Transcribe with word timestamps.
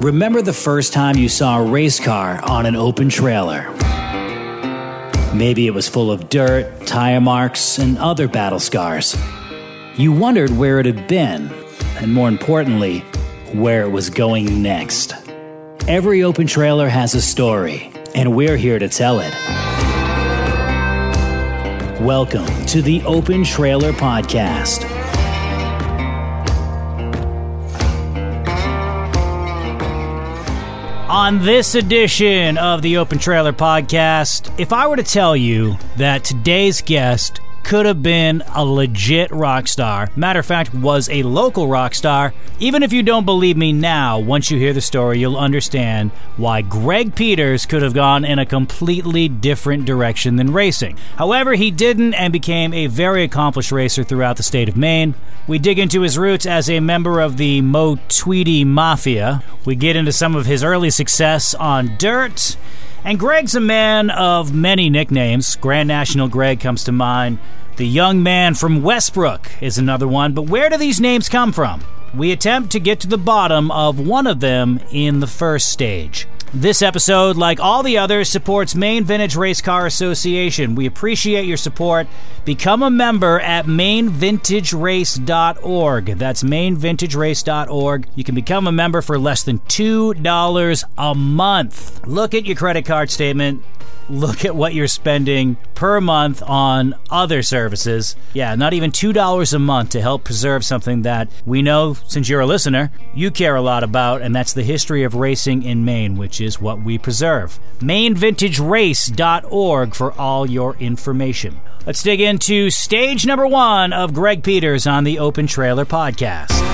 Remember 0.00 0.42
the 0.42 0.52
first 0.52 0.92
time 0.92 1.16
you 1.16 1.28
saw 1.28 1.58
a 1.58 1.64
race 1.64 1.98
car 1.98 2.40
on 2.44 2.66
an 2.66 2.76
open 2.76 3.08
trailer? 3.08 3.68
Maybe 5.34 5.66
it 5.66 5.74
was 5.74 5.88
full 5.88 6.10
of 6.10 6.28
dirt, 6.28 6.86
tire 6.86 7.20
marks, 7.20 7.78
and 7.78 7.98
other 7.98 8.28
battle 8.28 8.60
scars. 8.60 9.16
You 9.96 10.12
wondered 10.12 10.50
where 10.50 10.78
it 10.80 10.86
had 10.86 11.08
been, 11.08 11.52
and 11.96 12.14
more 12.14 12.28
importantly, 12.28 13.00
where 13.52 13.82
it 13.82 13.90
was 13.90 14.08
going 14.08 14.62
next. 14.62 15.14
Every 15.88 16.22
open 16.22 16.46
trailer 16.46 16.88
has 16.88 17.14
a 17.14 17.20
story, 17.20 17.90
and 18.14 18.36
we're 18.36 18.56
here 18.56 18.78
to 18.78 18.88
tell 18.88 19.20
it. 19.20 19.34
Welcome 22.00 22.46
to 22.66 22.80
the 22.80 23.02
Open 23.04 23.42
Trailer 23.42 23.92
Podcast. 23.92 24.97
On 31.08 31.38
this 31.38 31.74
edition 31.74 32.58
of 32.58 32.82
the 32.82 32.98
Open 32.98 33.18
Trailer 33.18 33.54
Podcast, 33.54 34.52
if 34.60 34.74
I 34.74 34.86
were 34.86 34.96
to 34.96 35.02
tell 35.02 35.34
you 35.34 35.78
that 35.96 36.22
today's 36.22 36.82
guest 36.82 37.40
could 37.68 37.84
have 37.84 38.02
been 38.02 38.42
a 38.54 38.64
legit 38.64 39.30
rock 39.30 39.68
star. 39.68 40.08
Matter 40.16 40.40
of 40.40 40.46
fact, 40.46 40.72
was 40.72 41.06
a 41.10 41.22
local 41.22 41.68
rock 41.68 41.94
star. 41.94 42.32
Even 42.58 42.82
if 42.82 42.94
you 42.94 43.02
don't 43.02 43.26
believe 43.26 43.58
me 43.58 43.74
now, 43.74 44.18
once 44.18 44.50
you 44.50 44.58
hear 44.58 44.72
the 44.72 44.80
story, 44.80 45.18
you'll 45.18 45.36
understand 45.36 46.10
why 46.38 46.62
Greg 46.62 47.14
Peters 47.14 47.66
could 47.66 47.82
have 47.82 47.92
gone 47.92 48.24
in 48.24 48.38
a 48.38 48.46
completely 48.46 49.28
different 49.28 49.84
direction 49.84 50.36
than 50.36 50.54
racing. 50.54 50.96
However, 51.16 51.52
he 51.52 51.70
didn't 51.70 52.14
and 52.14 52.32
became 52.32 52.72
a 52.72 52.86
very 52.86 53.22
accomplished 53.22 53.70
racer 53.70 54.02
throughout 54.02 54.38
the 54.38 54.42
state 54.42 54.70
of 54.70 54.76
Maine. 54.78 55.14
We 55.46 55.58
dig 55.58 55.78
into 55.78 56.00
his 56.00 56.16
roots 56.16 56.46
as 56.46 56.70
a 56.70 56.80
member 56.80 57.20
of 57.20 57.36
the 57.36 57.60
Mo 57.60 57.98
Tweedy 58.08 58.64
Mafia. 58.64 59.42
We 59.66 59.76
get 59.76 59.94
into 59.94 60.12
some 60.12 60.34
of 60.34 60.46
his 60.46 60.64
early 60.64 60.88
success 60.88 61.52
on 61.52 61.98
dirt. 61.98 62.56
And 63.04 63.18
Greg's 63.18 63.54
a 63.54 63.60
man 63.60 64.10
of 64.10 64.52
many 64.52 64.90
nicknames. 64.90 65.54
Grand 65.56 65.86
National 65.86 66.28
Greg 66.28 66.60
comes 66.60 66.82
to 66.84 66.92
mind. 66.92 67.38
The 67.78 67.86
young 67.86 68.24
man 68.24 68.56
from 68.56 68.82
Westbrook 68.82 69.48
is 69.60 69.78
another 69.78 70.08
one, 70.08 70.32
but 70.32 70.50
where 70.50 70.68
do 70.68 70.76
these 70.76 71.00
names 71.00 71.28
come 71.28 71.52
from? 71.52 71.80
We 72.12 72.32
attempt 72.32 72.72
to 72.72 72.80
get 72.80 72.98
to 73.00 73.06
the 73.06 73.16
bottom 73.16 73.70
of 73.70 74.00
one 74.00 74.26
of 74.26 74.40
them 74.40 74.80
in 74.90 75.20
the 75.20 75.28
first 75.28 75.68
stage. 75.68 76.26
This 76.54 76.80
episode, 76.80 77.36
like 77.36 77.60
all 77.60 77.82
the 77.82 77.98
others, 77.98 78.30
supports 78.30 78.74
Maine 78.74 79.04
Vintage 79.04 79.36
Race 79.36 79.60
Car 79.60 79.84
Association. 79.84 80.74
We 80.74 80.86
appreciate 80.86 81.44
your 81.44 81.58
support. 81.58 82.06
Become 82.46 82.82
a 82.82 82.90
member 82.90 83.38
at 83.40 83.66
mainvintagerace.org. 83.66 86.06
That's 86.06 86.42
mainvintagerace.org. 86.42 88.08
You 88.14 88.24
can 88.24 88.34
become 88.34 88.66
a 88.66 88.72
member 88.72 89.02
for 89.02 89.18
less 89.18 89.42
than 89.42 89.58
$2 89.58 90.84
a 90.96 91.14
month. 91.14 92.06
Look 92.06 92.32
at 92.32 92.46
your 92.46 92.56
credit 92.56 92.86
card 92.86 93.10
statement 93.10 93.62
look 94.08 94.44
at 94.44 94.56
what 94.56 94.74
you're 94.74 94.88
spending 94.88 95.56
per 95.74 96.00
month 96.00 96.42
on 96.42 96.94
other 97.10 97.42
services. 97.42 98.16
Yeah, 98.32 98.54
not 98.54 98.72
even 98.72 98.90
$2 98.90 99.52
a 99.52 99.58
month 99.58 99.90
to 99.90 100.00
help 100.00 100.24
preserve 100.24 100.64
something 100.64 101.02
that 101.02 101.30
we 101.46 101.62
know, 101.62 101.94
since 102.06 102.28
you're 102.28 102.40
a 102.40 102.46
listener, 102.46 102.90
you 103.14 103.30
care 103.30 103.56
a 103.56 103.62
lot 103.62 103.82
about, 103.82 104.22
and 104.22 104.34
that's 104.34 104.52
the 104.52 104.62
history 104.62 105.04
of 105.04 105.14
racing 105.14 105.62
in 105.62 105.84
Maine, 105.84 106.16
which 106.16 106.37
is 106.40 106.60
what 106.60 106.82
we 106.82 106.98
preserve. 106.98 107.58
MaineVintageRace.org 107.80 109.94
for 109.94 110.12
all 110.12 110.48
your 110.48 110.76
information. 110.76 111.60
Let's 111.86 112.02
dig 112.02 112.20
into 112.20 112.70
stage 112.70 113.24
number 113.24 113.46
one 113.46 113.92
of 113.92 114.12
Greg 114.12 114.42
Peters 114.42 114.86
on 114.86 115.04
the 115.04 115.18
Open 115.18 115.46
Trailer 115.46 115.84
Podcast. 115.84 116.68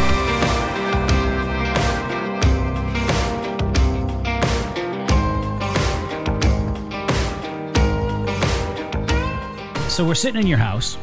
So 9.95 10.05
we're 10.05 10.17
sitting 10.17 10.41
in 10.41 10.49
your 10.49 10.59
house, 10.59 10.99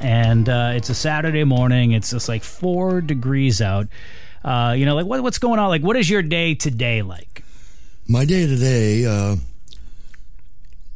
and 0.00 0.48
uh, 0.48 0.72
it's 0.74 0.90
a 0.90 0.96
Saturday 0.96 1.44
morning. 1.44 1.92
It's 1.92 2.10
just 2.10 2.28
like 2.28 2.42
four 2.42 3.00
degrees 3.00 3.62
out. 3.62 3.86
Uh, 4.44 4.74
you 4.76 4.84
know, 4.84 4.96
like 4.96 5.06
what, 5.06 5.22
what's 5.22 5.38
going 5.38 5.60
on? 5.60 5.68
Like, 5.68 5.82
what 5.82 5.96
is 5.96 6.10
your 6.10 6.22
day 6.22 6.56
today 6.56 7.02
like? 7.02 7.41
My 8.12 8.26
day 8.26 8.46
to 8.46 8.56
day 8.56 9.38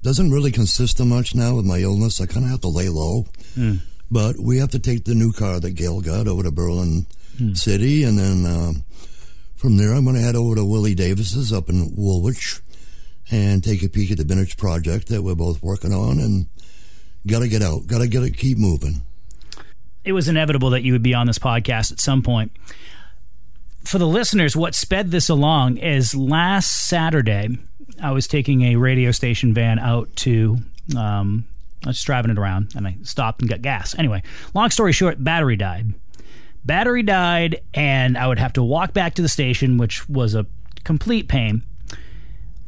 doesn't 0.03 0.31
really 0.31 0.53
consist 0.53 1.01
of 1.01 1.07
much 1.07 1.35
now 1.35 1.57
with 1.57 1.65
my 1.65 1.79
illness. 1.79 2.21
I 2.21 2.27
kind 2.27 2.45
of 2.45 2.51
have 2.51 2.61
to 2.61 2.69
lay 2.69 2.91
low. 2.91 3.25
Mm. 3.57 3.81
But 4.11 4.39
we 4.39 4.59
have 4.59 4.71
to 4.73 4.79
take 4.79 5.05
the 5.07 5.15
new 5.15 5.33
car 5.33 5.59
that 5.59 5.71
Gail 5.71 6.03
got 6.03 6.29
over 6.29 6.43
to 6.43 6.51
Berlin 6.51 7.07
mm. 7.37 7.57
City, 7.57 8.05
and 8.05 8.19
then 8.19 8.45
uh, 8.45 8.73
from 9.57 9.79
there 9.79 9.95
I'm 9.95 10.05
going 10.05 10.17
to 10.17 10.23
head 10.23 10.37
over 10.37 10.57
to 10.57 10.65
Willie 10.65 10.95
Davis's 10.95 11.53
up 11.53 11.71
in 11.71 11.95
Woolwich 11.97 12.61
and 13.31 13.65
take 13.65 13.83
a 13.83 13.89
peek 13.89 14.11
at 14.13 14.19
the 14.19 14.25
vintage 14.25 14.59
project 14.59 15.09
that 15.09 15.23
we're 15.23 15.35
both 15.35 15.63
working 15.63 15.93
on 15.93 16.21
and 16.21 16.47
Got 17.27 17.41
to 17.41 17.49
get 17.49 17.63
out. 17.63 17.87
Got 17.87 17.99
to 17.99 18.07
get 18.07 18.23
it. 18.23 18.37
Keep 18.37 18.59
moving. 18.59 19.03
It 20.05 20.13
was 20.13 20.29
inevitable 20.29 20.71
that 20.71 20.85
you 20.85 20.93
would 20.93 21.03
be 21.03 21.15
on 21.15 21.27
this 21.27 21.39
podcast 21.39 21.91
at 21.91 21.99
some 21.99 22.23
point. 22.23 22.53
For 23.87 23.99
the 23.99 24.07
listeners, 24.07 24.57
what 24.57 24.75
sped 24.75 25.13
this 25.13 25.29
along 25.29 25.77
is 25.77 26.13
last 26.13 26.89
Saturday, 26.89 27.57
I 28.03 28.11
was 28.11 28.27
taking 28.27 28.63
a 28.63 28.77
radio 28.77 29.13
station 29.13 29.55
van 29.55 29.79
out 29.79 30.15
to, 30.17 30.59
um, 30.97 31.45
I 31.85 31.91
was 31.91 32.03
driving 32.03 32.33
it 32.33 32.39
around 32.39 32.73
and 32.75 32.85
I 32.85 32.97
stopped 33.03 33.43
and 33.43 33.49
got 33.49 33.63
gas. 33.63 33.95
Anyway, 33.97 34.25
long 34.55 34.71
story 34.71 34.91
short, 34.91 35.23
battery 35.23 35.55
died. 35.55 35.95
Battery 36.65 37.05
died, 37.05 37.61
and 37.75 38.19
I 38.19 38.27
would 38.27 38.41
have 38.41 38.55
to 38.55 38.63
walk 38.63 38.93
back 38.93 39.15
to 39.15 39.23
the 39.23 39.29
station, 39.29 39.79
which 39.79 40.09
was 40.09 40.35
a 40.35 40.47
complete 40.83 41.29
pain. 41.29 41.63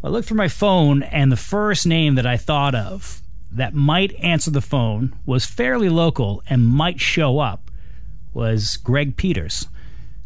I 0.04 0.08
looked 0.10 0.28
for 0.28 0.36
my 0.36 0.46
phone, 0.46 1.02
and 1.02 1.32
the 1.32 1.36
first 1.36 1.84
name 1.84 2.14
that 2.14 2.26
I 2.26 2.36
thought 2.36 2.76
of 2.76 3.22
that 3.50 3.74
might 3.74 4.14
answer 4.22 4.52
the 4.52 4.60
phone, 4.60 5.16
was 5.26 5.44
fairly 5.44 5.88
local, 5.88 6.44
and 6.48 6.64
might 6.64 7.00
show 7.00 7.40
up 7.40 7.72
was 8.32 8.76
Greg 8.76 9.16
Peters. 9.16 9.66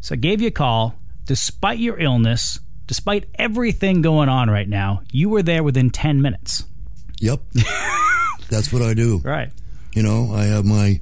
So 0.03 0.13
I 0.13 0.17
gave 0.17 0.41
you 0.41 0.49
a 0.49 0.51
call. 0.51 0.95
Despite 1.25 1.79
your 1.79 1.97
illness, 1.97 2.59
despite 2.87 3.23
everything 3.35 4.01
going 4.01 4.27
on 4.27 4.49
right 4.49 4.67
now, 4.67 5.01
you 5.13 5.29
were 5.29 5.41
there 5.41 5.63
within 5.63 5.91
10 5.91 6.21
minutes. 6.21 6.65
Yep. 7.21 7.39
That's 8.49 8.73
what 8.73 8.81
I 8.81 8.93
do. 8.93 9.19
Right. 9.23 9.49
You 9.93 10.03
know, 10.03 10.33
I 10.33 10.43
have 10.43 10.65
my 10.65 10.99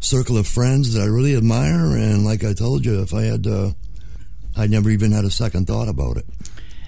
circle 0.00 0.36
of 0.36 0.48
friends 0.48 0.94
that 0.94 1.02
I 1.02 1.06
really 1.06 1.36
admire. 1.36 1.96
And 1.96 2.24
like 2.24 2.42
I 2.42 2.54
told 2.54 2.84
you, 2.84 3.02
if 3.02 3.14
I 3.14 3.22
had, 3.22 3.46
uh, 3.46 3.70
I 4.56 4.66
never 4.66 4.90
even 4.90 5.12
had 5.12 5.24
a 5.24 5.30
second 5.30 5.68
thought 5.68 5.88
about 5.88 6.16
it. 6.16 6.26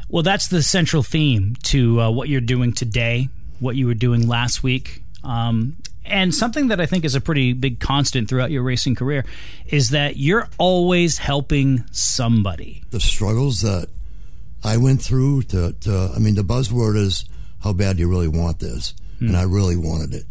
Well, 0.09 0.25
that's 0.25 0.49
the 0.49 0.65
central 0.65 1.05
theme 1.05 1.55
to 1.65 2.01
uh, 2.01 2.11
what 2.11 2.29
you're 2.29 2.41
doing 2.41 2.73
today 2.73 3.29
what 3.61 3.77
you 3.77 3.87
were 3.87 3.95
doing 3.95 4.27
last 4.27 4.63
week. 4.63 5.03
Um, 5.25 5.77
and 6.07 6.35
something 6.35 6.69
that 6.69 6.81
I 6.81 6.87
think 6.87 7.05
is 7.05 7.15
a 7.15 7.21
pretty 7.21 7.53
big 7.53 7.81
constant 7.81 8.29
throughout 8.29 8.51
your 8.51 8.63
racing 8.63 8.95
career 8.95 9.25
is 9.67 9.91
that 9.91 10.17
you're 10.17 10.49
always 10.59 11.19
helping 11.19 11.85
somebody. 11.93 12.83
The 12.91 13.01
struggles 13.01 13.61
that 13.61 13.89
I 14.65 14.77
went 14.77 15.03
through 15.03 15.43
to, 15.43 15.73
to 15.73 16.13
I 16.15 16.19
mean, 16.19 16.35
the 16.35 16.43
buzzword 16.43 16.97
is 16.97 17.25
how 17.63 17.73
bad 17.73 17.97
do 17.97 18.03
you 18.03 18.09
really 18.09 18.29
want 18.29 18.61
this? 18.61 18.95
Mm. 19.21 19.29
And 19.29 19.37
I 19.37 19.43
really 19.43 19.77
wanted 19.77 20.15
it. 20.15 20.25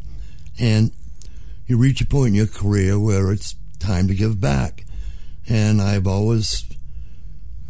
And 0.60 0.92
you 1.68 1.78
reach 1.78 2.02
a 2.02 2.06
point 2.06 2.30
in 2.30 2.36
your 2.36 2.48
career 2.48 3.00
where 3.00 3.32
it's 3.32 3.56
time 3.80 4.08
to 4.08 4.16
give 4.16 4.40
back. 4.40 4.86
And 5.48 5.82
I've 5.82 6.08
always 6.08 6.64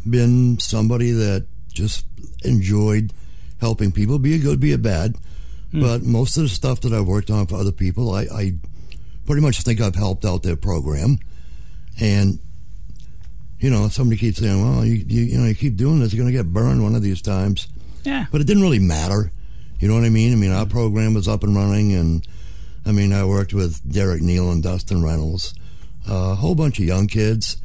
been 0.08 0.58
somebody 0.58 1.10
that 1.10 1.46
just 1.68 2.04
enjoyed 2.44 3.12
helping 3.60 3.92
people, 3.92 4.18
be 4.18 4.34
a 4.34 4.38
good, 4.38 4.60
be 4.60 4.72
a 4.72 4.78
bad. 4.78 5.16
Mm. 5.76 5.82
But 5.82 6.02
most 6.02 6.36
of 6.36 6.44
the 6.44 6.48
stuff 6.48 6.80
that 6.80 6.92
I've 6.92 7.06
worked 7.06 7.30
on 7.30 7.46
for 7.46 7.56
other 7.56 7.72
people, 7.72 8.14
I, 8.14 8.22
I 8.22 8.54
pretty 9.26 9.42
much 9.42 9.60
think 9.62 9.80
I've 9.80 9.94
helped 9.94 10.24
out 10.24 10.42
their 10.42 10.56
program. 10.56 11.18
And 12.00 12.38
you 13.58 13.70
know, 13.70 13.88
somebody 13.88 14.18
keeps 14.18 14.38
saying, 14.38 14.62
"Well, 14.62 14.84
you 14.84 15.04
you, 15.06 15.22
you 15.22 15.38
know, 15.38 15.46
you 15.46 15.54
keep 15.54 15.76
doing 15.76 16.00
this, 16.00 16.12
you're 16.12 16.22
going 16.22 16.32
to 16.32 16.38
get 16.38 16.52
burned 16.52 16.82
one 16.82 16.94
of 16.94 17.02
these 17.02 17.22
times." 17.22 17.68
Yeah. 18.04 18.26
But 18.30 18.40
it 18.40 18.46
didn't 18.46 18.62
really 18.62 18.78
matter. 18.78 19.32
You 19.80 19.88
know 19.88 19.94
what 19.94 20.04
I 20.04 20.10
mean? 20.10 20.32
I 20.32 20.36
mean, 20.36 20.52
our 20.52 20.66
program 20.66 21.14
was 21.14 21.28
up 21.28 21.42
and 21.42 21.54
running, 21.54 21.92
and 21.92 22.26
I 22.86 22.92
mean, 22.92 23.12
I 23.12 23.24
worked 23.24 23.52
with 23.52 23.80
Derek 23.90 24.22
Neal 24.22 24.50
and 24.50 24.62
Dustin 24.62 25.02
Reynolds, 25.02 25.54
uh, 26.08 26.30
a 26.32 26.34
whole 26.34 26.54
bunch 26.54 26.78
of 26.78 26.84
young 26.84 27.06
kids, 27.06 27.56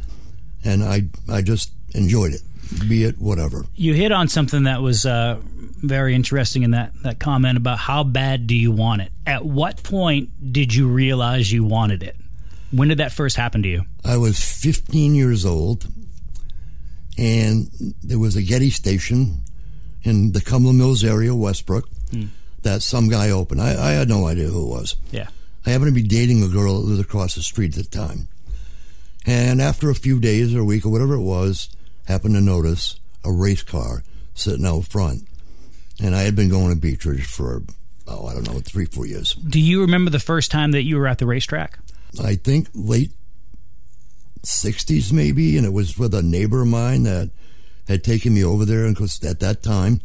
and 0.63 0.83
I 0.83 1.03
I 1.29 1.41
just 1.41 1.71
enjoyed 1.93 2.33
it, 2.33 2.41
be 2.87 3.03
it 3.03 3.19
whatever. 3.19 3.65
You 3.75 3.93
hit 3.93 4.11
on 4.11 4.27
something 4.27 4.63
that 4.63 4.81
was 4.81 5.05
uh, 5.05 5.39
very 5.81 6.15
interesting 6.15 6.63
in 6.63 6.71
that 6.71 6.93
that 7.03 7.19
comment 7.19 7.57
about 7.57 7.77
how 7.77 8.03
bad 8.03 8.47
do 8.47 8.55
you 8.55 8.71
want 8.71 9.01
it? 9.01 9.11
At 9.25 9.45
what 9.45 9.83
point 9.83 10.53
did 10.53 10.73
you 10.73 10.87
realize 10.87 11.51
you 11.51 11.63
wanted 11.63 12.03
it? 12.03 12.15
When 12.71 12.87
did 12.87 12.99
that 12.99 13.11
first 13.11 13.35
happen 13.35 13.63
to 13.63 13.69
you? 13.69 13.83
I 14.05 14.17
was 14.17 14.39
15 14.39 15.13
years 15.13 15.45
old, 15.45 15.87
and 17.17 17.69
there 18.01 18.19
was 18.19 18.35
a 18.35 18.41
Getty 18.41 18.69
station 18.69 19.41
in 20.03 20.31
the 20.31 20.41
Cumberland 20.41 20.79
Mills 20.79 21.03
area, 21.03 21.35
Westbrook, 21.35 21.87
hmm. 22.11 22.27
that 22.63 22.81
some 22.81 23.09
guy 23.09 23.29
opened. 23.29 23.61
I, 23.61 23.89
I, 23.89 23.91
had 23.91 24.09
no 24.09 24.25
idea 24.25 24.47
who 24.47 24.63
it 24.63 24.69
was. 24.69 24.95
Yeah. 25.11 25.27
I 25.65 25.71
happened 25.71 25.89
to 25.89 26.01
be 26.01 26.07
dating 26.07 26.41
a 26.41 26.47
girl 26.47 26.79
that 26.79 26.87
lived 26.87 27.01
across 27.01 27.35
the 27.35 27.41
street 27.41 27.77
at 27.77 27.83
the 27.83 27.97
time. 27.97 28.27
And 29.25 29.61
after 29.61 29.89
a 29.89 29.95
few 29.95 30.19
days 30.19 30.55
or 30.55 30.61
a 30.61 30.65
week 30.65 30.85
or 30.85 30.89
whatever 30.89 31.13
it 31.13 31.21
was, 31.21 31.69
happened 32.05 32.33
to 32.35 32.41
notice 32.41 32.99
a 33.23 33.31
race 33.31 33.61
car 33.61 34.03
sitting 34.33 34.65
out 34.65 34.85
front, 34.85 35.27
and 36.01 36.15
I 36.15 36.21
had 36.23 36.35
been 36.35 36.49
going 36.49 36.73
to 36.73 36.79
Beechridge 36.79 37.25
for 37.25 37.63
oh 38.07 38.27
I 38.27 38.33
don't 38.33 38.47
know 38.47 38.59
three 38.59 38.85
four 38.85 39.05
years. 39.05 39.33
Do 39.35 39.59
you 39.59 39.81
remember 39.81 40.09
the 40.11 40.19
first 40.19 40.51
time 40.51 40.71
that 40.71 40.83
you 40.83 40.97
were 40.97 41.07
at 41.07 41.17
the 41.19 41.25
racetrack? 41.25 41.79
I 42.21 42.35
think 42.35 42.67
late 42.73 43.11
'60s 44.43 45.11
maybe, 45.13 45.57
and 45.57 45.65
it 45.65 45.73
was 45.73 45.97
with 45.97 46.13
a 46.13 46.21
neighbor 46.23 46.61
of 46.63 46.67
mine 46.67 47.03
that 47.03 47.29
had 47.87 48.03
taken 48.03 48.33
me 48.33 48.43
over 48.43 48.65
there, 48.65 48.85
and 48.85 48.95
because 48.95 49.23
at 49.23 49.39
that 49.39 49.61
time 49.61 50.01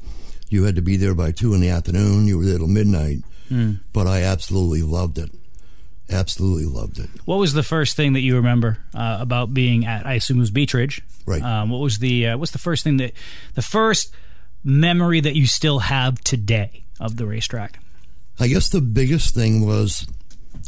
you 0.48 0.64
had 0.64 0.76
to 0.76 0.82
be 0.82 0.96
there 0.96 1.14
by 1.14 1.32
two 1.32 1.54
in 1.54 1.60
the 1.60 1.68
afternoon. 1.70 2.26
You 2.26 2.38
were 2.38 2.44
there 2.44 2.58
till 2.58 2.66
midnight, 2.68 3.18
Mm. 3.50 3.78
but 3.92 4.06
I 4.06 4.22
absolutely 4.22 4.82
loved 4.82 5.18
it. 5.18 5.30
Absolutely 6.10 6.66
loved 6.66 6.98
it. 7.00 7.08
What 7.24 7.38
was 7.38 7.52
the 7.52 7.62
first 7.64 7.96
thing 7.96 8.12
that 8.12 8.20
you 8.20 8.36
remember 8.36 8.78
uh, 8.94 9.18
about 9.20 9.52
being 9.54 9.86
at? 9.86 10.06
I 10.06 10.14
assume 10.14 10.36
it 10.36 10.40
was 10.40 10.50
Beechridge. 10.52 11.00
Right. 11.26 11.42
Um, 11.42 11.70
what 11.70 11.78
was 11.80 11.98
the 11.98 12.28
uh, 12.28 12.38
What's 12.38 12.52
the 12.52 12.58
first 12.58 12.84
thing 12.84 12.98
that 12.98 13.12
the 13.54 13.62
first 13.62 14.14
memory 14.66 15.20
that 15.20 15.36
you 15.36 15.46
still 15.46 15.78
have 15.78 16.20
today 16.22 16.84
of 17.00 17.16
the 17.16 17.26
racetrack? 17.26 17.78
I 18.38 18.48
guess 18.48 18.68
the 18.68 18.80
biggest 18.82 19.34
thing 19.34 19.64
was, 19.64 20.06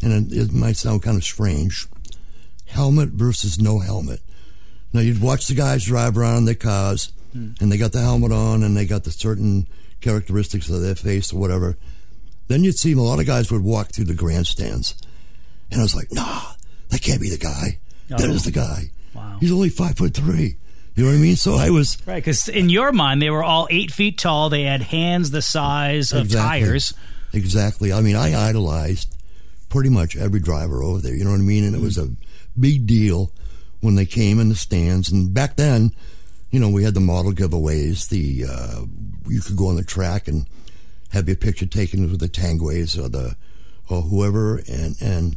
and 0.02 0.32
it, 0.32 0.36
it 0.36 0.52
might 0.52 0.76
sound 0.76 1.02
kind 1.02 1.16
of 1.16 1.24
strange, 1.24 1.86
helmet 2.68 3.10
versus 3.10 3.60
no 3.60 3.80
helmet. 3.80 4.20
Now 4.92 5.00
you'd 5.00 5.20
watch 5.20 5.46
the 5.48 5.54
guys 5.54 5.84
drive 5.84 6.16
around 6.16 6.38
in 6.38 6.44
their 6.46 6.54
cars, 6.54 7.12
hmm. 7.32 7.50
and 7.60 7.70
they 7.70 7.76
got 7.76 7.92
the 7.92 8.00
helmet 8.00 8.32
on, 8.32 8.62
and 8.62 8.76
they 8.76 8.86
got 8.86 9.04
the 9.04 9.10
certain 9.10 9.66
characteristics 10.00 10.70
of 10.70 10.80
their 10.80 10.94
face 10.94 11.32
or 11.32 11.38
whatever. 11.38 11.76
Then 12.46 12.64
you'd 12.64 12.78
see 12.78 12.92
a 12.92 12.96
lot 12.96 13.20
of 13.20 13.26
guys 13.26 13.50
would 13.52 13.62
walk 13.64 13.88
through 13.88 14.06
the 14.06 14.14
grandstands, 14.14 14.94
and 15.70 15.80
I 15.80 15.82
was 15.82 15.94
like, 15.94 16.10
Nah, 16.12 16.52
that 16.88 17.02
can't 17.02 17.20
be 17.20 17.28
the 17.28 17.36
guy. 17.36 17.78
That 18.08 18.22
Oh. 18.22 18.30
is 18.32 18.44
the 18.44 18.50
guy. 18.52 18.90
Wow. 19.12 19.36
He's 19.40 19.52
only 19.52 19.68
five 19.68 19.98
foot 19.98 20.14
three. 20.14 20.56
You 20.98 21.04
know 21.04 21.10
what 21.10 21.18
I 21.18 21.22
mean? 21.22 21.36
So 21.36 21.54
I 21.54 21.70
was 21.70 21.96
Right, 22.06 22.16
because 22.16 22.48
in 22.48 22.70
your 22.70 22.90
mind 22.90 23.22
they 23.22 23.30
were 23.30 23.44
all 23.44 23.68
eight 23.70 23.92
feet 23.92 24.18
tall. 24.18 24.50
They 24.50 24.64
had 24.64 24.82
hands 24.82 25.30
the 25.30 25.40
size 25.42 26.10
of 26.10 26.24
Exactly. 26.24 26.60
tires. 26.60 26.92
Exactly. 27.32 27.92
I 27.92 28.00
mean, 28.00 28.16
I 28.16 28.34
idolized 28.48 29.14
pretty 29.68 29.90
much 29.90 30.16
every 30.16 30.40
driver 30.40 30.82
over 30.82 30.98
there. 31.00 31.14
You 31.14 31.22
know 31.22 31.30
what 31.30 31.36
I 31.38 31.42
mean? 31.44 31.62
And 31.62 31.76
it 31.76 31.80
was 31.80 31.98
a 31.98 32.10
big 32.58 32.84
deal 32.88 33.30
when 33.78 33.94
they 33.94 34.06
came 34.06 34.40
in 34.40 34.48
the 34.48 34.56
stands. 34.56 35.08
And 35.08 35.32
back 35.32 35.54
then, 35.54 35.92
you 36.50 36.58
know, 36.58 36.68
we 36.68 36.82
had 36.82 36.94
the 36.94 37.00
model 37.00 37.30
giveaways. 37.32 38.08
The 38.08 38.46
uh, 38.52 38.86
you 39.28 39.40
could 39.40 39.54
go 39.56 39.68
on 39.68 39.76
the 39.76 39.84
track 39.84 40.26
and 40.26 40.46
have 41.12 41.28
your 41.28 41.36
picture 41.36 41.66
taken 41.66 42.10
with 42.10 42.18
the 42.18 42.26
Tangways 42.26 42.98
or 42.98 43.08
the 43.08 43.36
or 43.88 44.02
whoever. 44.02 44.56
And 44.68 44.96
and 45.00 45.36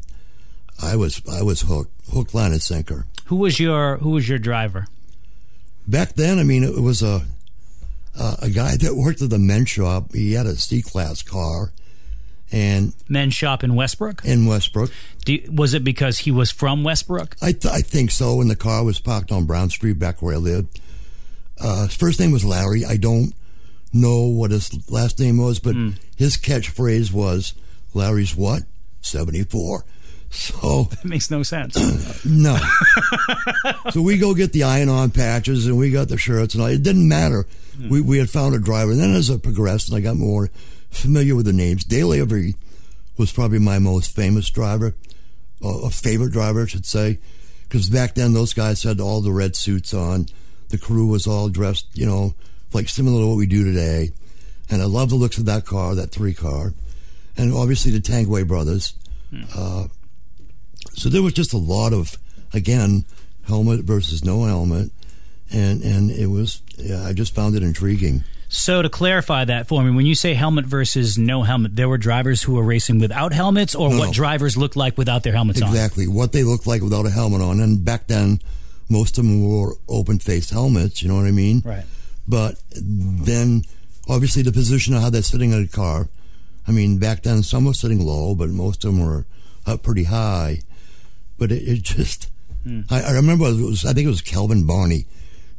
I 0.81 0.95
was 0.95 1.21
I 1.31 1.43
was 1.43 1.61
hooked, 1.61 1.91
hook, 2.11 2.33
line, 2.33 2.51
and 2.51 2.63
sinker. 2.63 3.05
Who 3.25 3.35
was 3.35 3.59
your 3.59 3.97
Who 3.97 4.09
was 4.09 4.27
your 4.27 4.39
driver? 4.39 4.87
Back 5.91 6.13
then, 6.13 6.39
I 6.39 6.43
mean, 6.43 6.63
it 6.63 6.81
was 6.81 7.03
a 7.03 7.23
a, 8.17 8.35
a 8.43 8.49
guy 8.49 8.77
that 8.77 8.95
worked 8.95 9.21
at 9.21 9.29
the 9.29 9.37
men's 9.37 9.69
shop. 9.69 10.13
He 10.13 10.33
had 10.33 10.45
a 10.45 10.55
C 10.55 10.81
class 10.81 11.21
car, 11.21 11.73
and 12.51 12.93
Men's 13.09 13.33
shop 13.33 13.63
in 13.63 13.75
Westbrook. 13.75 14.23
in 14.23 14.45
Westbrook. 14.45 14.91
Was 15.49 15.73
it 15.73 15.83
because 15.83 16.19
he 16.19 16.31
was 16.31 16.49
from 16.49 16.83
Westbrook? 16.83 17.35
I, 17.41 17.51
th- 17.51 17.73
I 17.73 17.81
think 17.81 18.11
so. 18.11 18.41
And 18.41 18.49
the 18.49 18.55
car 18.55 18.83
was 18.83 18.99
parked 18.99 19.31
on 19.31 19.45
Brown 19.45 19.69
Street 19.69 19.99
back 19.99 20.21
where 20.21 20.35
I 20.35 20.37
lived. 20.37 20.79
Uh, 21.59 21.83
his 21.87 21.95
first 21.95 22.19
name 22.19 22.31
was 22.31 22.43
Larry. 22.45 22.83
I 22.85 22.97
don't 22.97 23.33
know 23.93 24.21
what 24.23 24.51
his 24.51 24.89
last 24.89 25.19
name 25.19 25.37
was, 25.37 25.59
but 25.59 25.75
his 26.15 26.37
catchphrase 26.37 27.11
was 27.13 27.53
Larry's 27.93 28.35
what? 28.35 28.63
74. 29.01 29.83
So, 30.31 30.83
That 30.89 31.05
makes 31.05 31.29
no 31.29 31.43
sense. 31.43 31.75
no. 32.25 32.57
so 33.91 34.01
we 34.01 34.17
go 34.17 34.33
get 34.33 34.53
the 34.53 34.63
iron 34.63 34.89
on 34.89 35.11
patches 35.11 35.67
and 35.67 35.77
we 35.77 35.91
got 35.91 36.07
the 36.07 36.17
shirts 36.17 36.55
and 36.55 36.63
all. 36.63 36.69
It 36.69 36.83
didn't 36.83 37.07
matter. 37.07 37.45
We, 37.89 37.99
we 38.01 38.17
had 38.17 38.29
found 38.29 38.53
a 38.55 38.59
driver. 38.59 38.91
And 38.91 38.99
then 38.99 39.13
as 39.13 39.29
it 39.29 39.43
progressed 39.43 39.89
and 39.89 39.97
I 39.97 40.01
got 40.01 40.15
more 40.15 40.49
familiar 40.89 41.35
with 41.35 41.45
the 41.45 41.53
names, 41.53 41.83
Dale 41.83 42.13
Avery 42.13 42.55
was 43.17 43.31
probably 43.31 43.59
my 43.59 43.79
most 43.79 44.15
famous 44.15 44.49
driver, 44.49 44.93
or 45.61 45.87
a 45.87 45.89
favorite 45.89 46.31
driver, 46.31 46.63
I 46.63 46.67
should 46.67 46.85
say. 46.85 47.19
Because 47.63 47.89
back 47.89 48.15
then 48.15 48.33
those 48.33 48.53
guys 48.53 48.83
had 48.83 48.99
all 48.99 49.21
the 49.21 49.31
red 49.31 49.55
suits 49.55 49.93
on. 49.93 50.27
The 50.69 50.77
crew 50.77 51.07
was 51.07 51.27
all 51.27 51.49
dressed, 51.49 51.87
you 51.93 52.05
know, 52.05 52.35
like 52.73 52.87
similar 52.87 53.21
to 53.21 53.27
what 53.27 53.37
we 53.37 53.47
do 53.47 53.63
today. 53.63 54.11
And 54.69 54.81
I 54.81 54.85
love 54.85 55.09
the 55.09 55.15
looks 55.15 55.37
of 55.37 55.45
that 55.45 55.65
car, 55.65 55.95
that 55.95 56.11
three 56.11 56.33
car. 56.33 56.73
And 57.35 57.53
obviously 57.53 57.91
the 57.91 57.99
Tangway 57.99 58.47
brothers. 58.47 58.93
Uh, 59.55 59.87
so 61.01 61.09
there 61.09 61.23
was 61.23 61.33
just 61.33 61.51
a 61.53 61.57
lot 61.57 61.93
of, 61.93 62.15
again, 62.53 63.05
helmet 63.47 63.81
versus 63.81 64.23
no 64.23 64.43
helmet, 64.45 64.91
and 65.51 65.81
and 65.83 66.11
it 66.11 66.27
was. 66.27 66.61
Yeah, 66.77 67.03
I 67.03 67.13
just 67.13 67.33
found 67.35 67.55
it 67.55 67.63
intriguing. 67.63 68.23
so 68.49 68.81
to 68.81 68.89
clarify 68.89 69.45
that 69.45 69.67
for 69.67 69.81
me, 69.83 69.91
when 69.91 70.05
you 70.05 70.15
say 70.15 70.33
helmet 70.33 70.65
versus 70.65 71.17
no 71.17 71.43
helmet, 71.43 71.75
there 71.75 71.87
were 71.89 71.97
drivers 71.97 72.41
who 72.43 72.53
were 72.53 72.63
racing 72.63 72.99
without 72.99 73.33
helmets, 73.33 73.73
or 73.75 73.89
No, 73.89 73.97
what 73.99 74.05
no. 74.07 74.13
drivers 74.13 74.57
looked 74.57 74.75
like 74.75 74.97
without 74.97 75.23
their 75.23 75.33
helmets 75.33 75.61
on. 75.61 75.69
Exactly 75.69 76.07
what 76.07 76.31
they 76.33 76.43
looked 76.43 76.67
like 76.67 76.81
without 76.81 77.05
a 77.05 77.09
helmet 77.11 77.41
on, 77.41 77.59
and 77.59 77.83
back 77.85 78.07
then, 78.07 78.39
most 78.89 79.17
of 79.17 79.23
them 79.25 79.43
wore 79.43 79.75
open 79.87 80.19
face 80.19 80.49
helmets. 80.51 81.01
You 81.01 81.07
know 81.09 81.15
what 81.15 81.25
I 81.25 81.31
mean? 81.31 81.61
Right. 81.65 81.85
But 82.27 82.55
then, 82.75 83.63
obviously, 84.07 84.41
the 84.43 84.51
position 84.51 84.93
of 84.95 85.01
how 85.01 85.09
they're 85.09 85.21
sitting 85.23 85.51
in 85.51 85.63
a 85.63 85.67
car. 85.67 86.09
I 86.67 86.71
mean, 86.71 86.99
back 86.99 87.23
then, 87.23 87.41
some 87.43 87.65
were 87.65 87.73
sitting 87.73 87.99
low, 88.05 88.35
but 88.35 88.49
most 88.49 88.85
of 88.85 88.93
them 88.93 89.05
were 89.05 89.25
up 89.65 89.81
pretty 89.83 90.03
high. 90.05 90.59
But 91.41 91.51
it, 91.51 91.67
it 91.67 91.81
just, 91.81 92.29
I, 92.91 93.01
I 93.01 93.11
remember 93.13 93.45
it 93.45 93.55
was, 93.55 93.83
I 93.83 93.93
think 93.93 94.05
it 94.05 94.11
was 94.11 94.21
Kelvin 94.21 94.67
Barney 94.67 95.07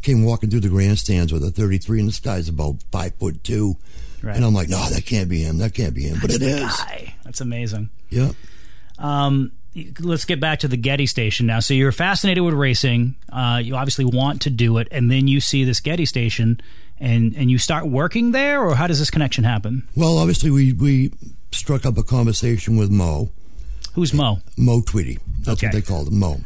came 0.01 0.25
walking 0.25 0.49
through 0.49 0.61
the 0.61 0.69
grandstands 0.69 1.33
with 1.33 1.43
a 1.43 1.51
33, 1.51 1.99
and 1.99 2.09
this 2.09 2.21
guy's 2.21 2.49
about 2.49 2.77
five 2.93 3.17
foot 3.17 3.43
two. 3.43 3.75
Right. 4.23 4.37
And 4.37 4.45
I'm 4.45 4.55
like, 4.55 4.69
no, 4.69 4.77
that 4.91 5.05
can't 5.05 5.29
be 5.29 5.43
him. 5.43 5.59
That 5.59 5.75
can't 5.75 5.93
be 5.93 6.03
him. 6.03 6.19
But 6.21 6.31
it 6.31 6.41
is. 6.41 6.71
Guy. 6.77 7.17
That's 7.25 7.41
amazing. 7.41 7.91
Yeah. 8.11 8.31
Um, 8.97 9.51
let's 9.99 10.25
get 10.25 10.39
back 10.39 10.61
to 10.61 10.69
the 10.69 10.77
Getty 10.77 11.07
station 11.07 11.47
now. 11.47 11.59
So 11.59 11.75
you're 11.75 11.91
fascinated 11.91 12.45
with 12.45 12.55
racing. 12.55 13.17
Uh, 13.33 13.61
you 13.61 13.75
obviously 13.75 14.05
want 14.05 14.43
to 14.43 14.51
do 14.51 14.79
it, 14.79 14.87
and 14.93 15.11
then 15.11 15.27
you 15.27 15.41
see 15.41 15.65
this 15.65 15.81
Getty 15.81 16.07
station, 16.07 16.61
and 17.01 17.35
and 17.35 17.51
you 17.51 17.59
start 17.59 17.89
working 17.89 18.31
there, 18.31 18.63
or 18.63 18.77
how 18.77 18.87
does 18.87 19.01
this 19.01 19.11
connection 19.11 19.43
happen? 19.43 19.89
Well, 19.97 20.19
obviously, 20.19 20.53
we, 20.53 20.75
we 20.75 21.13
struck 21.51 21.85
up 21.85 21.99
a 21.99 22.05
conversation 22.05 22.77
with 22.77 22.93
Mo, 22.93 23.31
Who's 23.95 24.15
Mo? 24.15 24.41
Mo 24.57 24.81
Tweedy. 24.81 25.19
That's 25.41 25.59
Okay. 25.59 25.67
what 25.69 25.73
they 25.75 25.83
called 25.83 26.09
him, 26.09 26.19
Mo. 26.19 26.41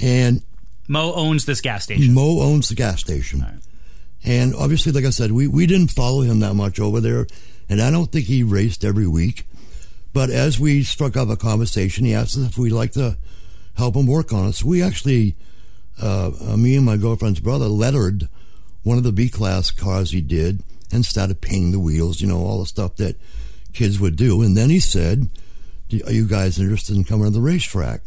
And 0.00 0.42
Mo 0.88 1.12
owns 1.14 1.44
this 1.44 1.60
gas 1.60 1.84
station. 1.84 2.14
Mo 2.14 2.40
owns 2.40 2.68
the 2.68 2.74
gas 2.74 3.00
station. 3.00 3.44
And 4.24 4.54
obviously, 4.54 4.92
like 4.92 5.04
I 5.04 5.10
said, 5.10 5.32
we, 5.32 5.46
we 5.46 5.66
didn't 5.66 5.90
follow 5.90 6.22
him 6.22 6.40
that 6.40 6.54
much 6.54 6.80
over 6.80 7.00
there. 7.00 7.26
And 7.68 7.80
I 7.80 7.90
don't 7.90 8.10
think 8.10 8.26
he 8.26 8.42
raced 8.42 8.84
every 8.84 9.06
week. 9.06 9.46
But 10.12 10.30
as 10.30 10.58
we 10.58 10.82
struck 10.82 11.16
up 11.16 11.28
a 11.28 11.36
conversation, 11.36 12.04
he 12.04 12.14
asked 12.14 12.36
us 12.36 12.46
if 12.48 12.58
we'd 12.58 12.72
like 12.72 12.92
to 12.92 13.16
help 13.76 13.94
him 13.94 14.06
work 14.06 14.32
on 14.32 14.48
it. 14.48 14.54
So 14.54 14.66
we 14.66 14.82
actually, 14.82 15.36
uh, 16.02 16.30
uh, 16.48 16.56
me 16.56 16.74
and 16.74 16.84
my 16.86 16.96
girlfriend's 16.96 17.40
brother, 17.40 17.66
lettered 17.66 18.28
one 18.82 18.96
of 18.98 19.04
the 19.04 19.12
B 19.12 19.28
class 19.28 19.70
cars 19.70 20.10
he 20.10 20.20
did 20.22 20.62
and 20.90 21.04
started 21.04 21.40
painting 21.42 21.70
the 21.72 21.78
wheels, 21.78 22.20
you 22.20 22.26
know, 22.26 22.38
all 22.38 22.60
the 22.60 22.66
stuff 22.66 22.96
that 22.96 23.16
kids 23.74 24.00
would 24.00 24.16
do. 24.16 24.40
And 24.42 24.56
then 24.56 24.70
he 24.70 24.80
said, 24.80 25.20
"Do- 25.20 25.28
Are 26.06 26.12
you 26.12 26.26
guys 26.26 26.58
interested 26.58 26.96
in 26.96 27.04
coming 27.04 27.24
to 27.24 27.30
the 27.30 27.40
racetrack? 27.40 28.02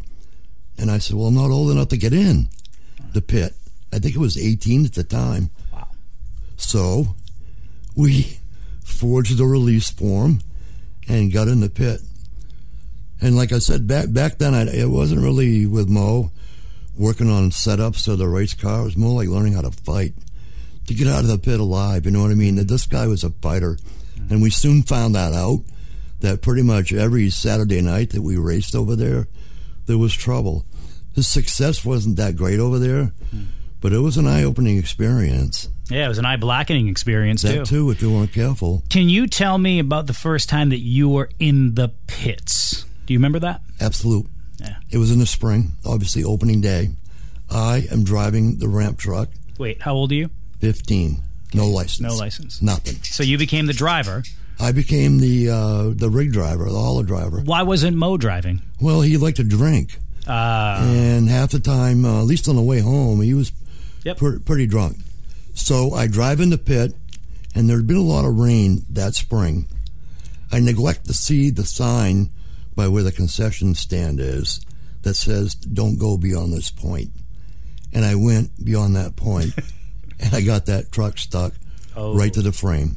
And 0.77 0.91
I 0.91 0.99
said, 0.99 1.15
Well, 1.15 1.27
I'm 1.27 1.35
not 1.35 1.51
old 1.51 1.71
enough 1.71 1.89
to 1.89 1.97
get 1.97 2.13
in 2.13 2.49
the 3.13 3.21
pit. 3.21 3.53
I 3.93 3.99
think 3.99 4.15
it 4.15 4.19
was 4.19 4.37
18 4.37 4.85
at 4.85 4.93
the 4.93 5.03
time. 5.03 5.49
Wow. 5.73 5.87
So 6.57 7.15
we 7.95 8.39
forged 8.83 9.37
the 9.37 9.45
release 9.45 9.89
form 9.89 10.41
and 11.07 11.33
got 11.33 11.47
in 11.47 11.59
the 11.59 11.69
pit. 11.69 12.01
And 13.19 13.35
like 13.35 13.51
I 13.51 13.59
said, 13.59 13.87
back 13.87 14.11
back 14.11 14.37
then, 14.37 14.53
I, 14.53 14.63
it 14.63 14.89
wasn't 14.89 15.21
really 15.21 15.65
with 15.65 15.89
Mo 15.89 16.31
working 16.95 17.29
on 17.29 17.51
setups 17.51 18.07
of 18.07 18.17
the 18.17 18.27
race 18.27 18.53
car. 18.53 18.81
It 18.81 18.85
was 18.85 18.97
more 18.97 19.15
like 19.15 19.29
learning 19.29 19.53
how 19.53 19.61
to 19.61 19.71
fight 19.71 20.13
to 20.87 20.93
get 20.93 21.07
out 21.07 21.21
of 21.21 21.27
the 21.27 21.37
pit 21.37 21.59
alive. 21.59 22.05
You 22.05 22.11
know 22.11 22.21
what 22.21 22.31
I 22.31 22.35
mean? 22.35 22.55
That 22.55 22.67
this 22.67 22.85
guy 22.85 23.07
was 23.07 23.23
a 23.23 23.29
fighter, 23.29 23.77
and 24.29 24.41
we 24.41 24.49
soon 24.49 24.83
found 24.83 25.15
that 25.15 25.33
out. 25.33 25.61
That 26.21 26.41
pretty 26.41 26.61
much 26.63 26.93
every 26.93 27.29
Saturday 27.29 27.81
night 27.81 28.11
that 28.11 28.21
we 28.21 28.37
raced 28.37 28.75
over 28.75 28.95
there, 28.95 29.27
there 29.85 29.97
was 29.97 30.13
trouble. 30.13 30.65
His 31.13 31.27
success 31.27 31.83
wasn't 31.83 32.15
that 32.17 32.35
great 32.35 32.59
over 32.59 32.79
there, 32.79 33.11
but 33.81 33.91
it 33.91 33.99
was 33.99 34.17
an 34.17 34.27
eye-opening 34.27 34.77
experience. 34.77 35.67
Yeah, 35.89 36.05
it 36.05 36.07
was 36.09 36.19
an 36.19 36.25
eye 36.25 36.37
blackening 36.37 36.87
experience 36.87 37.41
That 37.41 37.65
too. 37.65 37.65
too, 37.65 37.91
if 37.91 38.01
you 38.01 38.11
weren't 38.13 38.31
careful. 38.31 38.81
Can 38.89 39.09
you 39.09 39.27
tell 39.27 39.57
me 39.57 39.79
about 39.79 40.07
the 40.07 40.13
first 40.13 40.47
time 40.47 40.69
that 40.69 40.79
you 40.79 41.09
were 41.09 41.29
in 41.39 41.75
the 41.75 41.89
pits? 42.07 42.85
Do 43.07 43.13
you 43.13 43.19
remember 43.19 43.39
that? 43.39 43.61
Absolute. 43.81 44.27
Yeah. 44.59 44.75
It 44.89 44.99
was 44.99 45.11
in 45.11 45.19
the 45.19 45.25
spring, 45.25 45.73
obviously 45.85 46.23
opening 46.23 46.61
day. 46.61 46.91
I 47.49 47.87
am 47.91 48.03
driving 48.05 48.59
the 48.59 48.69
ramp 48.69 48.97
truck, 48.99 49.27
Wait, 49.57 49.81
how 49.81 49.93
old 49.93 50.11
are 50.11 50.15
you? 50.15 50.29
15, 50.59 51.21
no 51.53 51.67
license. 51.67 51.99
No 52.07 52.15
license. 52.15 52.61
Nothing. 52.61 52.95
So 53.03 53.23
you 53.23 53.37
became 53.37 53.65
the 53.65 53.73
driver. 53.73 54.23
I 54.61 54.71
became 54.71 55.19
the 55.19 55.49
uh, 55.49 55.89
the 55.95 56.09
rig 56.09 56.31
driver, 56.31 56.65
the 56.65 56.71
hauler 56.79 57.03
driver. 57.03 57.41
Why 57.43 57.63
wasn't 57.63 57.97
Mo 57.97 58.17
driving? 58.17 58.61
Well, 58.79 59.01
he 59.01 59.17
liked 59.17 59.37
to 59.37 59.43
drink, 59.43 59.97
Uh, 60.27 60.77
and 60.81 61.27
half 61.29 61.51
the 61.51 61.59
time, 61.59 62.05
uh, 62.05 62.19
at 62.19 62.25
least 62.25 62.47
on 62.47 62.55
the 62.55 62.61
way 62.61 62.79
home, 62.79 63.21
he 63.21 63.33
was 63.33 63.51
Yep. 64.03 64.17
Pretty, 64.17 64.39
pretty 64.39 64.65
drunk. 64.67 64.97
So 65.53 65.93
I 65.93 66.07
drive 66.07 66.39
in 66.41 66.49
the 66.49 66.57
pit, 66.57 66.95
and 67.53 67.69
there'd 67.69 67.85
been 67.85 67.97
a 67.97 68.01
lot 68.01 68.25
of 68.25 68.35
rain 68.39 68.83
that 68.89 69.13
spring. 69.15 69.67
I 70.51 70.59
neglect 70.59 71.05
to 71.05 71.13
see 71.13 71.49
the 71.51 71.65
sign 71.65 72.29
by 72.75 72.87
where 72.87 73.03
the 73.03 73.11
concession 73.11 73.75
stand 73.75 74.19
is 74.19 74.59
that 75.03 75.13
says, 75.15 75.53
don't 75.55 75.97
go 75.99 76.17
beyond 76.17 76.51
this 76.53 76.71
point. 76.71 77.11
And 77.93 78.03
I 78.05 78.15
went 78.15 78.63
beyond 78.65 78.95
that 78.95 79.15
point, 79.15 79.53
and 80.19 80.33
I 80.33 80.41
got 80.41 80.65
that 80.67 80.91
truck 80.91 81.17
stuck 81.17 81.53
Oh. 81.95 82.15
right 82.15 82.31
to 82.33 82.41
the 82.41 82.53
frame 82.53 82.95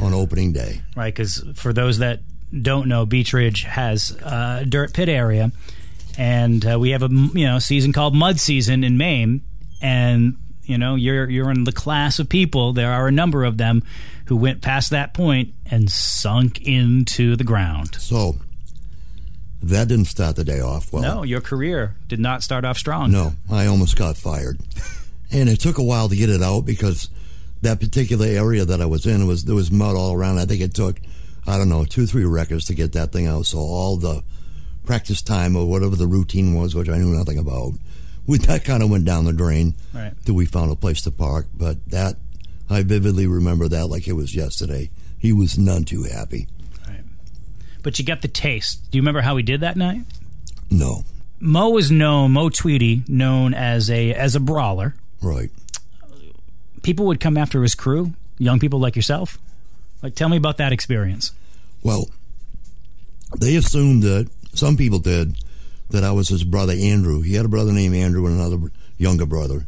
on 0.00 0.12
opening 0.14 0.52
day. 0.52 0.80
right? 0.96 1.14
Because 1.14 1.44
for 1.54 1.72
those 1.72 1.98
that 1.98 2.20
don't 2.62 2.88
know, 2.88 3.04
Beech 3.06 3.32
Ridge 3.32 3.62
has 3.64 4.10
a 4.22 4.64
dirt 4.68 4.92
pit 4.94 5.08
area, 5.08 5.50
and 6.18 6.64
uh, 6.70 6.78
we 6.78 6.90
have 6.90 7.02
a 7.02 7.08
you 7.08 7.46
know 7.46 7.58
season 7.58 7.92
called 7.92 8.14
mud 8.14 8.38
season 8.40 8.84
in 8.84 8.96
Maine, 8.96 9.40
and 9.80 10.36
you 10.64 10.78
know 10.78 10.94
you're 10.94 11.28
you're 11.28 11.50
in 11.50 11.64
the 11.64 11.72
class 11.72 12.18
of 12.18 12.28
people. 12.28 12.72
There 12.72 12.92
are 12.92 13.08
a 13.08 13.12
number 13.12 13.44
of 13.44 13.58
them 13.58 13.82
who 14.26 14.36
went 14.36 14.62
past 14.62 14.90
that 14.90 15.12
point 15.14 15.52
and 15.70 15.90
sunk 15.90 16.60
into 16.62 17.36
the 17.36 17.44
ground. 17.44 17.96
So 17.96 18.36
that 19.62 19.88
didn't 19.88 20.06
start 20.06 20.36
the 20.36 20.44
day 20.44 20.60
off 20.60 20.92
well. 20.92 21.02
No, 21.02 21.22
your 21.24 21.40
career 21.40 21.96
did 22.08 22.20
not 22.20 22.42
start 22.42 22.64
off 22.64 22.78
strong. 22.78 23.10
No, 23.10 23.32
I 23.50 23.66
almost 23.66 23.96
got 23.96 24.16
fired. 24.16 24.60
And 25.30 25.48
it 25.48 25.58
took 25.60 25.78
a 25.78 25.82
while 25.82 26.08
to 26.08 26.16
get 26.16 26.30
it 26.30 26.42
out 26.42 26.64
because 26.64 27.08
that 27.64 27.80
particular 27.80 28.26
area 28.26 28.64
that 28.64 28.80
I 28.80 28.86
was 28.86 29.06
in 29.06 29.26
was 29.26 29.44
there 29.44 29.54
was 29.54 29.70
mud 29.70 29.96
all 29.96 30.12
around. 30.14 30.38
I 30.38 30.46
think 30.46 30.60
it 30.60 30.74
took 30.74 31.00
I 31.46 31.58
don't 31.58 31.68
know 31.68 31.84
two 31.84 32.06
three 32.06 32.24
records 32.24 32.64
to 32.66 32.74
get 32.74 32.92
that 32.92 33.12
thing 33.12 33.26
out. 33.26 33.46
So 33.46 33.58
all 33.58 33.96
the 33.96 34.22
practice 34.84 35.22
time 35.22 35.56
or 35.56 35.66
whatever 35.66 35.96
the 35.96 36.06
routine 36.06 36.54
was, 36.54 36.74
which 36.74 36.88
I 36.88 36.98
knew 36.98 37.16
nothing 37.16 37.38
about, 37.38 37.72
we 38.26 38.38
that 38.38 38.64
kind 38.64 38.82
of 38.82 38.90
went 38.90 39.04
down 39.04 39.24
the 39.24 39.32
drain. 39.32 39.74
Right. 39.92 40.12
Till 40.24 40.34
we 40.34 40.46
found 40.46 40.70
a 40.72 40.76
place 40.76 41.02
to 41.02 41.10
park. 41.10 41.46
But 41.54 41.84
that 41.90 42.16
I 42.70 42.82
vividly 42.82 43.26
remember 43.26 43.68
that 43.68 43.86
like 43.88 44.06
it 44.08 44.14
was 44.14 44.34
yesterday. 44.34 44.90
He 45.18 45.32
was 45.32 45.58
none 45.58 45.84
too 45.84 46.04
happy. 46.04 46.48
Right. 46.86 47.02
But 47.82 47.98
you 47.98 48.04
got 48.04 48.22
the 48.22 48.28
taste. 48.28 48.90
Do 48.90 48.98
you 48.98 49.02
remember 49.02 49.22
how 49.22 49.34
we 49.34 49.42
did 49.42 49.60
that 49.60 49.76
night? 49.76 50.02
No, 50.70 51.02
Mo 51.40 51.68
was 51.70 51.90
known, 51.90 52.32
Mo 52.32 52.48
Tweedy, 52.48 53.02
known 53.06 53.54
as 53.54 53.90
a 53.90 54.12
as 54.14 54.34
a 54.34 54.40
brawler. 54.40 54.94
right. 55.22 55.50
People 56.84 57.06
would 57.06 57.18
come 57.18 57.36
after 57.36 57.62
his 57.62 57.74
crew, 57.74 58.12
young 58.38 58.60
people 58.60 58.78
like 58.78 58.94
yourself. 58.94 59.38
Like, 60.02 60.14
tell 60.14 60.28
me 60.28 60.36
about 60.36 60.58
that 60.58 60.72
experience. 60.72 61.32
Well, 61.82 62.10
they 63.38 63.56
assumed 63.56 64.02
that 64.04 64.30
some 64.52 64.76
people 64.76 65.00
did 65.00 65.36
that 65.90 66.04
I 66.04 66.12
was 66.12 66.28
his 66.28 66.44
brother 66.44 66.74
Andrew. 66.74 67.22
He 67.22 67.34
had 67.34 67.44
a 67.44 67.48
brother 67.48 67.72
named 67.72 67.94
Andrew 67.94 68.26
and 68.26 68.38
another 68.38 68.70
younger 68.98 69.26
brother. 69.26 69.66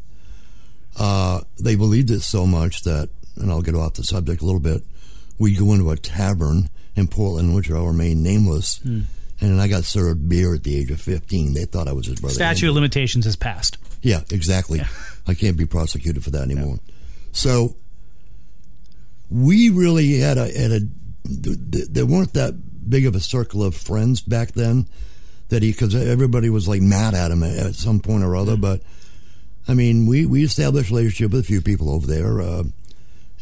Uh, 0.99 1.41
they 1.59 1.75
believed 1.75 2.11
it 2.11 2.21
so 2.21 2.47
much 2.47 2.83
that, 2.83 3.09
and 3.37 3.51
I'll 3.51 3.63
get 3.63 3.75
off 3.75 3.95
the 3.95 4.05
subject 4.05 4.43
a 4.43 4.45
little 4.45 4.61
bit. 4.61 4.83
We 5.39 5.57
go 5.57 5.73
into 5.73 5.91
a 5.91 5.97
tavern 5.97 6.71
in 6.95 7.09
Portland, 7.09 7.55
which 7.55 7.71
I'll 7.71 7.87
remain 7.87 8.23
nameless, 8.23 8.81
and 8.83 9.61
I 9.61 9.69
got 9.69 9.85
served 9.85 10.29
beer 10.29 10.55
at 10.55 10.65
the 10.65 10.79
age 10.79 10.91
of 10.91 11.01
fifteen. 11.01 11.53
They 11.53 11.67
thought 11.67 11.89
I 11.89 11.93
was 11.93 12.07
his 12.07 12.21
brother. 12.21 12.35
Statute 12.35 12.67
Andrew. 12.67 12.69
of 12.71 12.75
limitations 12.77 13.27
has 13.27 13.37
passed. 13.37 13.77
Yeah, 14.01 14.23
exactly. 14.31 14.81
I 15.27 15.35
can't 15.35 15.59
be 15.59 15.67
prosecuted 15.67 16.25
for 16.25 16.31
that 16.31 16.43
anymore. 16.43 16.79
So 17.37 17.77
we 19.31 19.71
really 19.71 20.19
had 20.19 20.39
a 20.39 20.47
had 20.47 20.71
a 20.71 20.81
th- 21.27 21.59
th- 21.73 21.89
there 21.91 22.07
weren't 22.07 22.33
that 22.35 22.55
big 22.89 23.07
of 23.07 23.15
a 23.15 23.21
circle 23.21 23.63
of 23.63 23.75
friends 23.75 24.23
back 24.23 24.53
then 24.53 24.87
that 25.49 25.63
he 25.63 25.73
because 25.73 25.95
everybody 25.95 26.51
was 26.51 26.69
like 26.69 26.81
mad 26.83 27.15
at 27.15 27.31
him 27.31 27.43
at, 27.43 27.75
some 27.75 28.01
point 28.01 28.25
or 28.25 28.37
other. 28.37 28.57
But 28.57 28.83
I 29.69 29.75
mean, 29.75 30.07
we 30.07 30.27
we 30.27 30.45
established 30.45 30.91
a 30.91 30.95
relationship 30.95 31.33
with 31.33 31.41
a 31.41 31.47
few 31.47 31.61
people 31.61 31.91
over 31.91 32.07
there, 32.07 32.41
uh, 32.41 32.63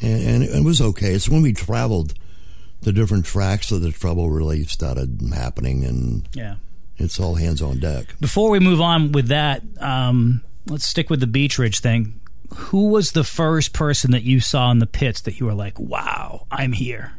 and, 0.01 0.23
and 0.23 0.43
it 0.43 0.65
was 0.65 0.81
okay. 0.81 1.13
It's 1.13 1.29
when 1.29 1.43
we 1.43 1.53
traveled 1.53 2.15
the 2.83 2.93
different 2.93 3.25
tracks 3.25 3.69
that 3.71 3.79
the 3.79 3.93
trouble 3.93 4.31
really 4.31 4.65
started 4.65 5.21
happening, 5.35 5.85
and 5.85 6.29
Yeah. 6.35 6.57
it's 6.99 7.19
all 7.19 7.35
hands 7.37 7.63
on 7.63 7.79
deck. 7.79 8.15
Before 8.21 8.51
we 8.51 8.59
move 8.59 8.81
on 8.81 9.13
with 9.13 9.29
that, 9.29 9.63
um, 9.79 10.43
let's 10.67 10.87
stick 10.87 11.09
with 11.11 11.21
the 11.21 11.27
Beech 11.27 11.59
Ridge 11.59 11.81
thing. 11.81 12.21
Who 12.55 12.89
was 12.89 13.13
the 13.13 13.25
first 13.25 13.73
person 13.73 14.11
that 14.13 14.23
you 14.23 14.41
saw 14.41 14.71
in 14.71 14.79
the 14.79 14.87
pits 14.87 15.21
that 15.23 15.41
you 15.41 15.47
were 15.47 15.55
like, 15.55 15.79
"Wow, 15.79 16.47
I'm 16.51 16.73
here. 16.73 17.13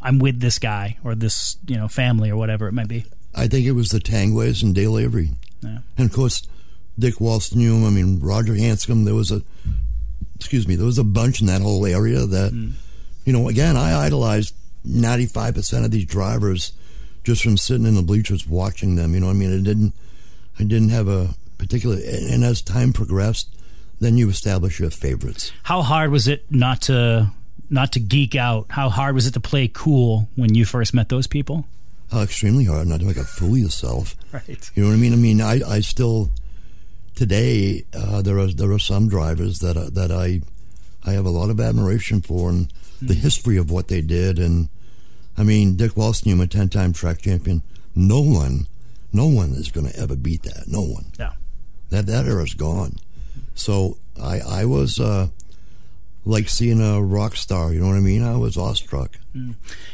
I'm 0.00 0.18
with 0.18 0.40
this 0.40 0.58
guy 0.58 0.98
or 1.04 1.14
this, 1.14 1.56
you 1.66 1.76
know, 1.76 1.88
family 1.88 2.30
or 2.30 2.36
whatever 2.36 2.66
it 2.68 2.72
might 2.72 2.88
be." 2.88 3.06
I 3.34 3.48
think 3.48 3.66
it 3.66 3.72
was 3.72 3.88
the 3.88 4.00
Tangways 4.00 4.62
and 4.62 4.74
Dale 4.74 4.98
Avery. 4.98 5.30
Yeah. 5.62 5.78
And 5.96 6.10
of 6.10 6.12
course, 6.12 6.46
Dick 6.98 7.14
Walston, 7.14 7.86
I 7.86 7.90
mean, 7.90 8.20
Roger 8.20 8.52
Hanscom, 8.52 9.04
there 9.04 9.14
was 9.14 9.30
a, 9.30 9.42
excuse 10.36 10.68
me, 10.68 10.76
there 10.76 10.86
was 10.86 10.98
a 10.98 11.04
bunch 11.04 11.40
in 11.40 11.46
that 11.46 11.62
whole 11.62 11.86
area 11.86 12.26
that, 12.26 12.50
hmm. 12.50 12.70
you 13.24 13.32
know, 13.32 13.48
again, 13.48 13.76
I 13.76 14.04
idolized 14.04 14.54
95% 14.86 15.84
of 15.84 15.90
these 15.90 16.04
drivers 16.04 16.72
just 17.24 17.42
from 17.42 17.56
sitting 17.56 17.86
in 17.86 17.94
the 17.94 18.02
bleachers 18.02 18.46
watching 18.46 18.96
them. 18.96 19.14
You 19.14 19.20
know, 19.20 19.30
I 19.30 19.32
mean, 19.32 19.52
it 19.52 19.62
didn't, 19.62 19.94
I 20.58 20.64
didn't 20.64 20.90
have 20.90 21.08
a 21.08 21.34
particular, 21.56 21.96
and 21.96 22.44
as 22.44 22.60
time 22.60 22.92
progressed, 22.92 23.48
then 24.02 24.18
you 24.18 24.28
establish 24.28 24.80
your 24.80 24.90
favorites. 24.90 25.52
How 25.62 25.82
hard 25.82 26.10
was 26.10 26.28
it 26.28 26.44
not 26.50 26.82
to 26.82 27.30
not 27.70 27.92
to 27.92 28.00
geek 28.00 28.34
out? 28.34 28.66
How 28.70 28.88
hard 28.88 29.14
was 29.14 29.26
it 29.26 29.32
to 29.34 29.40
play 29.40 29.68
cool 29.68 30.28
when 30.36 30.54
you 30.54 30.64
first 30.64 30.92
met 30.94 31.08
those 31.08 31.26
people? 31.26 31.66
Uh, 32.12 32.20
extremely 32.20 32.64
hard 32.64 32.86
not 32.86 33.00
to 33.00 33.06
make 33.06 33.16
a 33.16 33.24
fool 33.24 33.52
of 33.52 33.58
yourself. 33.58 34.16
Right. 34.32 34.70
You 34.74 34.82
know 34.82 34.88
what 34.88 34.94
I 34.94 34.98
mean? 34.98 35.12
I 35.12 35.16
mean, 35.16 35.40
I, 35.42 35.60
I 35.60 35.80
still 35.80 36.30
today 37.14 37.84
uh, 37.94 38.22
there 38.22 38.38
are 38.38 38.46
there 38.46 38.72
are 38.72 38.78
some 38.78 39.08
drivers 39.08 39.58
that 39.58 39.76
uh, 39.76 39.90
that 39.90 40.10
I 40.10 40.40
I 41.04 41.12
have 41.12 41.26
a 41.26 41.30
lot 41.30 41.50
of 41.50 41.60
admiration 41.60 42.22
for 42.22 42.48
and 42.48 42.72
the 43.02 43.14
history 43.14 43.58
of 43.58 43.70
what 43.70 43.88
they 43.88 44.00
did. 44.00 44.38
And 44.38 44.68
I 45.36 45.42
mean, 45.42 45.76
Dick 45.76 45.92
Walston, 45.92 46.40
a 46.40 46.46
ten 46.46 46.68
time 46.68 46.92
track 46.92 47.20
champion. 47.20 47.62
No 47.94 48.20
one, 48.20 48.68
no 49.12 49.26
one 49.26 49.50
is 49.50 49.70
going 49.70 49.86
to 49.86 49.98
ever 49.98 50.16
beat 50.16 50.44
that. 50.44 50.64
No 50.66 50.80
one. 50.80 51.12
Yeah. 51.18 51.32
That 51.90 52.06
that 52.06 52.26
era's 52.26 52.54
gone. 52.54 52.96
So 53.54 53.98
I 54.20 54.40
I 54.40 54.64
was 54.64 54.98
uh, 55.00 55.28
like 56.24 56.48
seeing 56.48 56.80
a 56.80 57.02
rock 57.02 57.36
star. 57.36 57.72
You 57.72 57.80
know 57.80 57.88
what 57.88 57.96
I 57.96 58.00
mean? 58.00 58.22
I 58.22 58.36
was 58.36 58.56
awestruck. 58.56 59.18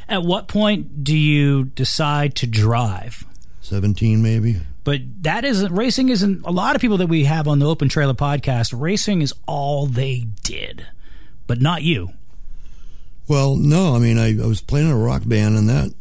At 0.08 0.24
what 0.24 0.48
point 0.48 1.04
do 1.04 1.16
you 1.16 1.64
decide 1.64 2.34
to 2.36 2.46
drive? 2.46 3.24
Seventeen, 3.60 4.22
maybe. 4.22 4.60
But 4.84 5.00
that 5.22 5.44
isn't 5.44 5.72
racing. 5.74 6.08
Isn't 6.08 6.44
a 6.46 6.50
lot 6.50 6.74
of 6.74 6.80
people 6.80 6.96
that 6.98 7.08
we 7.08 7.24
have 7.24 7.46
on 7.46 7.58
the 7.58 7.68
Open 7.68 7.88
Trailer 7.88 8.14
podcast? 8.14 8.72
Racing 8.74 9.20
is 9.20 9.34
all 9.46 9.86
they 9.86 10.28
did, 10.42 10.86
but 11.46 11.60
not 11.60 11.82
you. 11.82 12.12
Well, 13.28 13.56
no, 13.56 13.94
I 13.94 13.98
mean, 13.98 14.16
I, 14.16 14.42
I 14.42 14.46
was 14.46 14.62
playing 14.62 14.86
in 14.86 14.92
a 14.92 14.98
rock 14.98 15.22
band, 15.26 15.56
and 15.58 15.68
that 15.68 15.92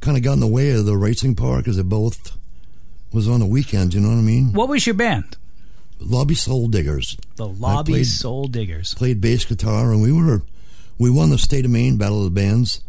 kind 0.00 0.16
of 0.16 0.22
got 0.22 0.32
in 0.32 0.40
the 0.40 0.46
way 0.46 0.70
of 0.70 0.86
the 0.86 0.96
racing 0.96 1.34
part 1.34 1.58
because 1.58 1.76
it 1.76 1.88
both 1.90 2.38
was 3.12 3.28
on 3.28 3.40
the 3.40 3.46
weekends. 3.46 3.94
You 3.94 4.00
know 4.00 4.08
what 4.08 4.16
I 4.16 4.22
mean? 4.22 4.54
What 4.54 4.70
was 4.70 4.86
your 4.86 4.94
band? 4.94 5.36
Lobby 6.06 6.34
Soul 6.34 6.68
Diggers 6.68 7.16
The 7.36 7.48
Lobby 7.48 7.92
played- 7.92 8.06
Soul 8.06 8.46
Diggers. 8.48 8.94
played 8.94 9.20
bass 9.20 9.44
guitar, 9.44 9.92
and 9.92 10.02
we 10.02 10.12
were 10.12 10.42
we 10.98 11.10
won 11.10 11.30
the 11.30 11.38
state 11.38 11.64
of 11.64 11.70
Maine 11.70 11.96
Battle 11.96 12.18
of 12.18 12.24
the 12.24 12.40
Bands, 12.40 12.80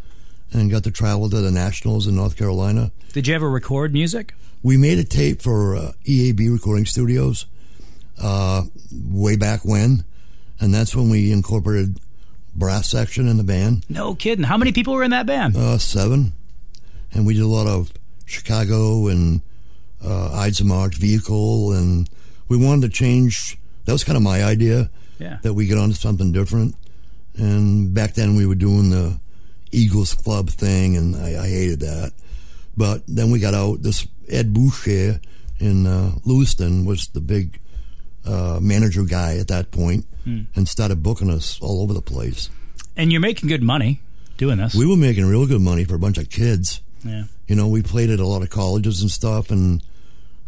and 0.52 0.70
got 0.70 0.84
to 0.84 0.90
travel 0.90 1.28
to 1.30 1.40
the 1.40 1.50
nationals 1.50 2.06
in 2.06 2.14
North 2.14 2.36
Carolina. 2.36 2.92
Did 3.12 3.26
you 3.26 3.34
ever 3.34 3.50
record 3.50 3.92
music? 3.92 4.34
We 4.62 4.76
made 4.76 4.98
a 4.98 5.04
tape 5.04 5.42
for 5.42 5.74
uh, 5.76 5.92
EAB 6.04 6.50
Recording 6.52 6.86
Studios 6.86 7.46
uh, 8.20 8.62
way 8.92 9.36
back 9.36 9.64
when, 9.64 10.04
and 10.60 10.72
that's 10.72 10.94
when 10.94 11.08
we 11.10 11.32
incorporated 11.32 11.98
brass 12.54 12.88
section 12.88 13.26
in 13.28 13.36
the 13.38 13.44
band. 13.44 13.84
No 13.88 14.14
kidding. 14.14 14.44
How 14.44 14.56
many 14.56 14.72
people 14.72 14.94
were 14.94 15.02
in 15.02 15.10
that 15.10 15.26
band? 15.26 15.56
Uh, 15.56 15.78
seven, 15.78 16.32
and 17.12 17.26
we 17.26 17.34
did 17.34 17.42
a 17.42 17.46
lot 17.48 17.66
of 17.66 17.92
Chicago 18.24 19.08
and 19.08 19.40
uh, 20.04 20.32
Ides 20.32 20.60
of 20.60 20.66
March 20.66 20.94
vehicle, 20.96 21.72
and 21.72 22.08
we 22.48 22.56
wanted 22.56 22.82
to 22.82 22.88
change. 22.88 23.58
That 23.84 23.92
was 23.92 24.04
kind 24.04 24.16
of 24.16 24.22
my 24.22 24.42
idea 24.44 24.90
Yeah. 25.18 25.38
that 25.42 25.54
we 25.54 25.66
get 25.66 25.78
onto 25.78 25.94
something 25.94 26.32
different. 26.32 26.74
And 27.36 27.92
back 27.94 28.14
then 28.14 28.34
we 28.36 28.46
were 28.46 28.54
doing 28.54 28.90
the 28.90 29.18
Eagles 29.72 30.14
Club 30.14 30.48
thing, 30.50 30.96
and 30.96 31.14
I, 31.16 31.42
I 31.44 31.48
hated 31.48 31.80
that. 31.80 32.12
But 32.76 33.02
then 33.06 33.30
we 33.30 33.38
got 33.40 33.54
out. 33.54 33.82
This 33.82 34.06
Ed 34.28 34.52
Boucher 34.52 35.20
in 35.58 35.86
uh, 35.86 36.12
Lewiston 36.24 36.84
was 36.84 37.08
the 37.08 37.20
big 37.20 37.58
uh, 38.24 38.58
manager 38.60 39.04
guy 39.04 39.36
at 39.38 39.48
that 39.48 39.70
point, 39.70 40.06
and 40.24 40.68
started 40.68 41.02
booking 41.04 41.30
us 41.30 41.58
all 41.60 41.82
over 41.82 41.92
the 41.94 42.02
place. 42.02 42.50
And 42.96 43.12
you're 43.12 43.20
making 43.20 43.48
good 43.48 43.62
money 43.62 44.00
doing 44.38 44.58
this. 44.58 44.74
We 44.74 44.84
were 44.86 44.96
making 44.96 45.24
real 45.26 45.46
good 45.46 45.60
money 45.60 45.84
for 45.84 45.94
a 45.94 45.98
bunch 46.00 46.18
of 46.18 46.28
kids. 46.30 46.80
yeah. 47.04 47.24
You 47.46 47.54
know, 47.54 47.68
we 47.68 47.80
played 47.82 48.10
at 48.10 48.18
a 48.18 48.26
lot 48.26 48.42
of 48.42 48.50
colleges 48.50 49.02
and 49.02 49.10
stuff, 49.10 49.50
and 49.52 49.82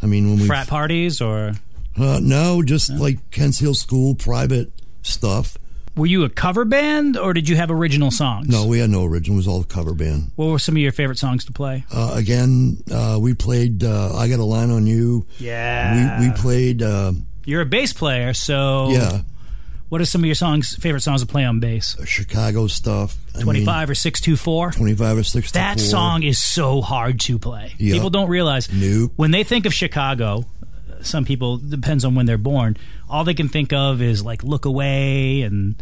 I 0.02 0.06
mean, 0.06 0.30
when 0.30 0.40
we 0.40 0.46
Frat 0.48 0.66
parties 0.66 1.20
or 1.20 1.52
uh, 2.00 2.20
no, 2.22 2.62
just 2.62 2.90
like 2.90 3.30
Kents 3.30 3.58
Hill 3.58 3.74
School 3.74 4.14
private 4.14 4.70
stuff. 5.02 5.56
were 5.96 6.06
you 6.06 6.22
a 6.24 6.28
cover 6.28 6.64
band 6.64 7.16
or 7.16 7.32
did 7.32 7.48
you 7.48 7.56
have 7.56 7.70
original 7.70 8.10
songs? 8.10 8.48
No, 8.48 8.66
we 8.66 8.78
had 8.78 8.90
no 8.90 9.04
original; 9.04 9.36
it 9.36 9.38
was 9.38 9.48
all 9.48 9.64
cover 9.64 9.94
band. 9.94 10.30
What 10.36 10.46
were 10.46 10.58
some 10.58 10.76
of 10.76 10.82
your 10.82 10.92
favorite 10.92 11.18
songs 11.18 11.44
to 11.46 11.52
play? 11.52 11.84
Uh, 11.92 12.12
again, 12.14 12.82
uh, 12.92 13.18
we 13.20 13.34
played 13.34 13.82
uh, 13.84 14.14
"I 14.16 14.28
Got 14.28 14.38
a 14.38 14.44
Line 14.44 14.70
on 14.70 14.86
You." 14.86 15.26
Yeah. 15.38 16.20
We 16.20 16.28
we 16.28 16.34
played, 16.34 16.82
uh, 16.82 17.12
You're 17.44 17.62
a 17.62 17.66
bass 17.66 17.92
player, 17.92 18.32
so 18.34 18.90
yeah. 18.90 19.22
What 19.88 20.02
are 20.02 20.04
some 20.04 20.20
of 20.20 20.26
your 20.26 20.34
songs, 20.34 20.76
favorite 20.76 21.00
songs 21.00 21.22
to 21.22 21.26
play 21.26 21.46
on 21.46 21.60
bass? 21.60 21.96
Chicago 22.04 22.66
stuff. 22.66 23.16
I 23.34 23.38
mean, 23.38 23.44
25 23.64 23.88
or 23.88 23.94
624? 23.94 24.72
25 24.72 25.16
or 25.16 25.22
64. 25.24 25.58
That 25.62 25.80
song 25.80 26.22
is 26.24 26.38
so 26.38 26.82
hard 26.82 27.20
to 27.20 27.38
play. 27.38 27.72
Yep. 27.78 27.94
People 27.94 28.10
don't 28.10 28.28
realize 28.28 28.68
Nope. 28.70 29.12
when 29.16 29.30
they 29.30 29.44
think 29.44 29.64
of 29.64 29.72
Chicago. 29.72 30.44
Some 31.06 31.24
people 31.24 31.56
depends 31.58 32.04
on 32.04 32.14
when 32.14 32.26
they're 32.26 32.38
born. 32.38 32.76
All 33.08 33.24
they 33.24 33.34
can 33.34 33.48
think 33.48 33.72
of 33.72 34.00
is 34.02 34.24
like 34.24 34.42
"Look 34.42 34.64
Away" 34.64 35.42
and 35.42 35.74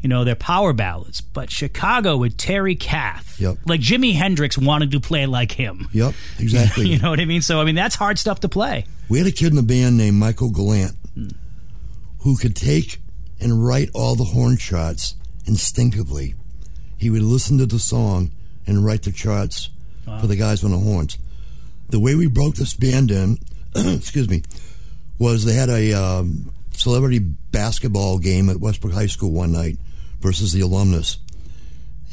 you 0.00 0.08
know 0.08 0.24
their 0.24 0.34
power 0.34 0.72
ballads. 0.72 1.20
But 1.20 1.50
Chicago 1.50 2.16
with 2.16 2.36
Terry 2.36 2.74
Kath, 2.74 3.40
Yep. 3.40 3.58
like 3.66 3.80
Jimi 3.80 4.14
Hendrix 4.14 4.58
wanted 4.58 4.90
to 4.92 5.00
play 5.00 5.26
like 5.26 5.52
him. 5.52 5.88
Yep, 5.92 6.14
exactly. 6.38 6.88
You 6.90 6.98
know 6.98 7.10
what 7.10 7.20
I 7.20 7.24
mean? 7.24 7.42
So 7.42 7.60
I 7.60 7.64
mean 7.64 7.74
that's 7.74 7.94
hard 7.96 8.18
stuff 8.18 8.40
to 8.40 8.48
play. 8.48 8.84
We 9.08 9.18
had 9.18 9.26
a 9.26 9.32
kid 9.32 9.48
in 9.48 9.56
the 9.56 9.62
band 9.62 9.96
named 9.96 10.16
Michael 10.16 10.50
Gallant 10.50 10.96
who 12.20 12.36
could 12.36 12.56
take 12.56 12.98
and 13.40 13.66
write 13.66 13.90
all 13.94 14.14
the 14.14 14.24
horn 14.24 14.56
charts 14.56 15.14
instinctively. 15.46 16.34
He 16.96 17.10
would 17.10 17.22
listen 17.22 17.58
to 17.58 17.66
the 17.66 17.78
song 17.78 18.30
and 18.66 18.84
write 18.84 19.02
the 19.02 19.12
charts 19.12 19.68
for 20.20 20.26
the 20.26 20.36
guys 20.36 20.64
on 20.64 20.70
the 20.70 20.78
horns. 20.78 21.18
The 21.90 21.98
way 22.00 22.14
we 22.14 22.26
broke 22.26 22.54
this 22.54 22.72
band 22.74 23.10
in, 23.10 23.38
excuse 23.96 24.28
me, 24.28 24.42
was 25.18 25.44
they 25.44 25.54
had 25.54 25.70
a 25.70 25.92
um, 25.92 26.52
celebrity 26.72 27.18
basketball 27.18 28.18
game 28.18 28.48
at 28.48 28.58
Westbrook 28.58 28.94
High 28.94 29.06
School 29.06 29.32
one 29.32 29.52
night 29.52 29.78
versus 30.20 30.52
the 30.52 30.60
alumnus. 30.60 31.18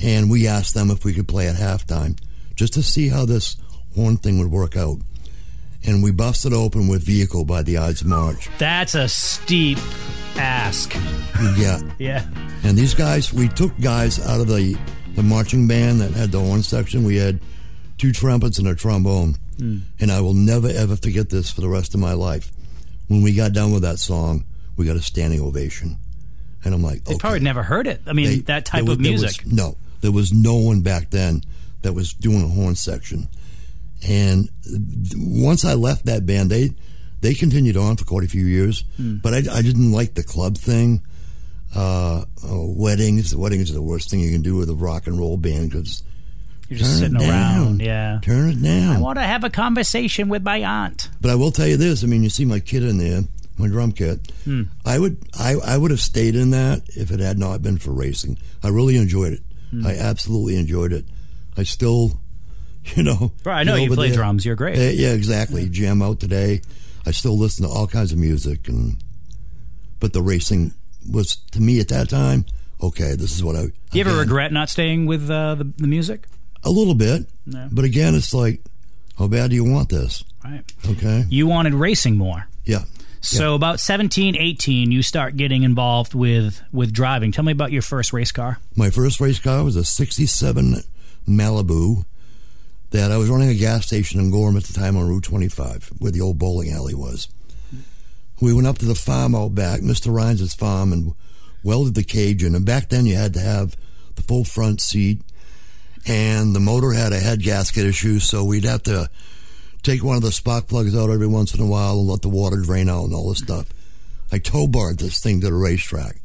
And 0.02 0.30
we 0.30 0.48
asked 0.48 0.74
them 0.74 0.90
if 0.90 1.06
we 1.06 1.14
could 1.14 1.28
play 1.28 1.48
at 1.48 1.56
halftime 1.56 2.20
just 2.56 2.74
to 2.74 2.84
see 2.84 3.10
how 3.10 3.26
this 3.26 3.58
horn 3.96 4.18
thing 4.18 4.40
would 4.40 4.52
work 4.52 4.76
out 4.76 5.00
and 5.84 6.04
we 6.04 6.12
busted 6.12 6.54
open 6.54 6.88
with 6.88 7.04
Vehicle 7.04 7.46
by 7.46 7.64
the 7.64 7.78
Odds 7.78 8.04
March. 8.04 8.50
That's 8.58 8.96
a 8.96 9.08
steep 9.08 9.78
ask. 10.36 10.94
Yeah. 11.58 11.80
Yeah. 12.00 12.26
And 12.64 12.76
these 12.76 12.96
guys, 12.96 13.32
we 13.32 13.48
took 13.48 13.80
guys 13.80 14.20
out 14.26 14.40
of 14.42 14.48
the, 14.48 14.76
the 15.16 15.22
marching 15.22 15.68
band 15.68 16.02
that 16.02 16.12
had 16.14 16.32
the 16.32 16.40
horn 16.40 16.64
section. 16.64 17.04
We 17.04 17.18
had 17.18 17.40
two 18.00 18.12
trumpets 18.12 18.58
and 18.58 18.68
a 18.68 18.74
trombone. 18.74 19.36
And 19.62 20.12
I 20.12 20.22
will 20.22 20.34
never, 20.34 20.68
ever 20.70 20.96
forget 20.96 21.30
this 21.30 21.52
for 21.52 21.62
the 21.62 21.70
rest 21.70 21.94
of 21.94 22.00
my 22.00 22.14
life. 22.14 22.52
When 23.08 23.22
we 23.22 23.34
got 23.36 23.54
done 23.54 23.72
with 23.72 23.84
that 23.84 24.00
song, 24.00 24.44
we 24.76 24.86
got 24.86 24.96
a 24.96 25.02
standing 25.02 25.40
ovation. 25.40 25.98
And 26.64 26.74
I'm 26.74 26.82
like, 26.82 27.04
They 27.04 27.14
okay. 27.14 27.20
probably 27.20 27.40
never 27.42 27.62
heard 27.64 27.86
it. 27.88 28.02
I 28.08 28.14
mean, 28.14 28.26
They- 28.28 28.40
that 28.42 28.66
type 28.66 28.86
there 28.86 28.94
of 28.94 28.98
was- 29.00 29.04
there 29.06 29.12
was- 29.14 29.22
music. 29.22 29.46
no, 29.48 29.78
there 30.02 30.12
was 30.12 30.32
no 30.34 30.56
one 30.56 30.82
back 30.82 31.12
then 31.12 31.44
that 31.84 31.94
was 31.94 32.14
doing 32.14 32.42
a 32.44 32.48
horn 32.48 32.76
section. 32.76 33.28
And 34.08 34.50
once 35.16 35.64
I 35.64 35.74
left 35.76 36.06
that 36.06 36.26
band, 36.26 36.50
they 36.50 36.72
they 37.22 37.36
continued 37.36 37.78
on 37.78 37.98
for 37.98 38.04
quite 38.06 38.24
a 38.24 38.28
few 38.28 38.46
years. 38.46 38.84
Hmm. 38.98 39.18
But 39.18 39.34
I, 39.36 39.38
I 39.58 39.62
didn't 39.62 39.92
like 39.92 40.16
the 40.16 40.24
club 40.24 40.58
thing. 40.58 41.02
Uh, 41.76 42.26
uh, 42.44 42.58
weddings, 42.66 43.36
weddings 43.36 43.70
are 43.70 43.76
the 43.76 43.82
worst 43.82 44.10
thing 44.10 44.20
you 44.22 44.32
can 44.32 44.42
do 44.42 44.56
with 44.56 44.70
a 44.72 44.76
rock 44.76 45.06
and 45.08 45.18
roll 45.20 45.38
band 45.38 45.70
because 45.70 46.02
You're 46.72 46.80
just 46.80 47.02
turn 47.02 47.12
sitting 47.12 47.30
around. 47.30 47.82
Yeah. 47.82 48.20
turn 48.24 48.50
it 48.52 48.64
down. 48.64 48.96
I 48.96 49.00
want 49.00 49.18
to 49.20 49.24
have 49.24 49.44
a 49.44 49.50
conversation 49.50 50.30
with 50.30 50.42
my 50.42 50.64
aunt. 50.64 51.10
But 51.20 51.30
I 51.30 51.36
will 51.36 51.52
tell 51.52 51.68
you 51.68 51.76
this: 51.76 52.02
I 52.02 52.08
mean, 52.08 52.24
you 52.24 52.30
see 52.30 52.46
my 52.46 52.62
kid 52.62 52.82
in 52.84 52.98
there, 52.98 53.24
my 53.58 53.68
drum 53.68 53.92
kit. 53.92 54.32
Hmm. 54.46 54.64
I 54.86 54.98
would, 54.98 55.18
I, 55.38 55.56
I 55.66 55.78
would 55.78 55.92
have 55.92 56.00
stayed 56.00 56.34
in 56.34 56.52
that 56.52 56.84
if 56.96 57.12
it 57.12 57.20
had 57.20 57.38
not 57.38 57.62
been 57.62 57.78
for 57.78 57.92
racing. 57.92 58.38
I 58.64 58.70
really 58.70 58.96
enjoyed 58.96 59.34
it. 59.34 59.42
Hmm. 59.72 59.86
I 59.86 59.98
absolutely 59.98 60.56
enjoyed 60.56 60.94
it. 60.94 61.04
I 61.58 61.64
still, 61.64 62.22
you 62.96 63.04
know, 63.04 63.34
Bro, 63.44 63.54
I 63.54 63.64
know 63.64 63.76
you 63.76 63.94
play 63.94 64.08
there. 64.08 64.16
drums. 64.16 64.46
You're 64.46 64.56
great. 64.56 64.78
Uh, 64.78 64.92
yeah, 64.94 65.12
exactly. 65.12 65.68
Jam 65.68 66.02
out 66.02 66.22
today. 66.22 66.62
I 67.06 67.12
still 67.12 67.38
listen 67.38 67.66
to 67.66 67.70
all 67.70 67.86
kinds 67.88 68.14
of 68.14 68.18
music, 68.18 68.70
and 68.70 68.96
but 70.00 70.14
the 70.14 70.22
racing 70.22 70.74
was 71.12 71.36
to 71.52 71.60
me 71.62 71.82
at 71.82 71.90
that 71.90 72.10
time. 72.10 72.46
Okay, 72.82 73.16
this 73.16 73.36
is 73.36 73.44
what 73.44 73.58
I. 73.58 73.66
Do 73.66 73.74
you 73.92 74.02
ever 74.06 74.18
regret 74.18 74.54
not 74.54 74.70
staying 74.70 75.06
with 75.06 75.30
uh, 75.30 75.56
the, 75.56 75.66
the 75.78 75.88
music? 75.88 76.28
A 76.64 76.70
little 76.70 76.96
bit? 76.96 77.24
No. 77.46 77.68
But 77.72 77.86
again, 77.86 78.16
it's 78.16 78.34
like, 78.34 78.62
how 79.18 79.28
bad 79.28 79.50
do 79.50 79.56
you 79.56 79.66
want 79.66 79.90
this? 79.90 80.24
Right. 80.44 80.64
Okay, 80.90 81.26
You 81.30 81.48
wanted 81.48 81.74
racing 81.74 82.18
more. 82.18 82.48
yeah. 82.66 82.84
So 83.24 83.54
about 83.54 83.80
17, 83.80 84.36
18, 84.36 84.92
you 84.92 85.04
start 85.04 85.38
getting 85.38 85.62
involved 85.62 86.16
with 86.16 86.60
with 86.72 86.92
driving. 86.92 87.32
Tell 87.32 87.44
me 87.46 87.52
about 87.52 87.72
your 87.72 87.84
first 87.84 88.14
race 88.14 88.32
car. 88.32 88.58
My 88.76 88.90
first 88.90 89.20
race 89.22 89.38
car 89.38 89.64
was 89.64 89.76
a 89.76 89.86
67 89.86 90.78
Malibu 91.30 92.06
that 92.90 93.12
I 93.12 93.18
was 93.18 93.30
running 93.30 93.50
a 93.50 93.54
gas 93.54 93.86
station 93.86 94.20
in 94.20 94.32
Gorham 94.32 94.58
at 94.58 94.64
the 94.64 94.74
time 94.74 94.98
on 94.98 95.08
Route 95.08 95.24
25, 95.24 95.92
where 96.00 96.12
the 96.12 96.20
old 96.22 96.40
bowling 96.40 96.72
alley 96.72 96.96
was. 96.96 97.28
We 98.42 98.54
went 98.56 98.66
up 98.66 98.80
to 98.80 98.86
the 98.86 98.96
farm 98.96 99.36
out 99.36 99.54
back, 99.54 99.82
Mr. 99.82 100.12
Rhines' 100.12 100.54
farm, 100.56 100.92
and 100.92 101.14
welded 101.64 101.94
the 101.94 102.04
cage 102.04 102.44
in. 102.44 102.56
And 102.56 102.66
back 102.66 102.90
then 102.90 103.06
you 103.06 103.16
had 103.16 103.36
to 103.36 103.40
have 103.40 103.76
the 104.16 104.24
full 104.24 104.44
front 104.46 104.82
seat, 104.82 105.22
and 106.08 106.56
the 106.56 106.60
motor 106.60 106.92
had 106.94 107.14
a 107.14 107.20
head 107.20 107.42
gasket 107.42 107.86
issue, 107.86 108.20
so 108.20 108.44
we'd 108.44 108.64
have 108.66 108.84
to 108.84 109.10
take 109.84 110.04
one 110.04 110.16
of 110.16 110.22
the 110.22 110.32
spark 110.32 110.68
plugs 110.68 110.96
out 110.96 111.10
every 111.10 111.28
once 111.28 111.54
in 111.54 111.60
a 111.62 111.66
while 111.66 112.00
and 112.00 112.08
let 112.08 112.22
the 112.22 112.30
water 112.30 112.58
drain 112.58 112.90
out 112.90 113.06
and 113.06 113.14
all 113.14 113.30
this 113.30 113.40
stuff. 113.40 113.68
I 114.32 114.38
tow 114.40 114.68
barred 114.68 115.00
this 115.00 115.20
thing 115.20 115.42
to 115.42 115.48
the 115.48 115.54
racetrack. 115.54 116.18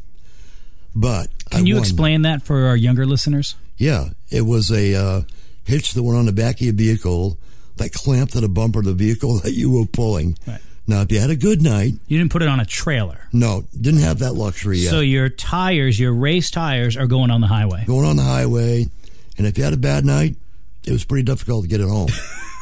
But 0.95 1.29
I 1.53 1.57
Can 1.57 1.67
you 1.67 1.75
won. 1.75 1.83
explain 1.83 2.23
that 2.23 2.43
for 2.43 2.67
our 2.67 2.77
younger 2.77 3.05
listeners? 3.07 3.55
Yeah, 3.77 4.11
it 4.31 4.43
was 4.43 4.71
a 4.71 4.95
uh, 4.95 5.23
hitch 5.65 5.93
that 5.93 6.03
went 6.03 6.19
on 6.19 6.27
the 6.27 6.33
back 6.33 6.57
of 6.57 6.63
your 6.63 6.75
vehicle 6.75 7.37
that 7.77 7.93
clamped 7.93 8.33
to 8.33 8.41
the 8.41 8.49
bumper 8.49 8.79
of 8.79 8.87
the 8.87 8.95
vehicle 8.95 9.39
that 9.45 9.53
you 9.53 9.71
were 9.73 9.87
pulling. 9.87 10.39
Right. 10.47 10.61
Now, 10.89 11.03
if 11.03 11.11
you 11.11 11.19
had 11.19 11.31
a 11.31 11.37
good 11.37 11.63
night, 11.63 11.95
You 12.07 12.17
didn't 12.17 12.31
put 12.31 12.43
it 12.43 12.49
on 12.49 12.61
a 12.61 12.65
trailer. 12.65 13.27
no, 13.33 13.65
didn't 13.79 14.01
have 14.01 14.21
that 14.21 14.35
luxury 14.35 14.79
yet. 14.79 14.91
So 14.91 15.01
your 15.01 15.29
tires, 15.29 15.99
your 15.99 16.13
race 16.15 16.49
tires, 16.51 16.97
are 16.97 17.09
going 17.09 17.31
on 17.33 17.41
the 17.41 17.49
highway. 17.49 17.85
Going 17.87 18.07
on 18.07 18.17
the 18.17 18.23
highway, 18.23 18.87
and 19.39 19.47
if 19.47 19.59
you 19.59 19.65
had 19.65 19.73
a 19.73 19.79
bad 19.79 20.05
night, 20.05 20.37
it 20.85 20.93
was 20.93 21.05
pretty 21.05 21.25
difficult 21.25 21.65
to 21.65 21.69
get 21.69 21.81
it 21.81 21.89
home. 21.89 22.09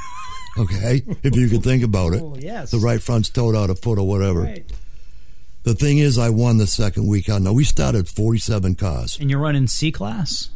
okay, 0.58 1.02
if 1.22 1.36
you 1.36 1.48
could 1.48 1.62
think 1.62 1.82
about 1.82 2.14
it. 2.14 2.22
Oh, 2.22 2.36
yes. 2.38 2.70
The 2.70 2.78
right 2.78 3.00
front's 3.00 3.30
towed 3.30 3.54
out 3.54 3.70
a 3.70 3.74
foot 3.74 3.98
or 3.98 4.06
whatever. 4.06 4.54
The 5.64 5.74
thing 5.74 5.98
is, 5.98 6.18
I 6.18 6.28
won 6.28 6.58
the 6.58 6.66
second 6.66 7.06
week 7.06 7.28
out. 7.28 7.40
Now, 7.40 7.52
we 7.52 7.64
started 7.64 8.06
47 8.06 8.74
cars. 8.74 9.18
And 9.18 9.30
you're 9.30 9.40
running 9.40 9.66
C 9.66 9.90
class? 9.90 10.50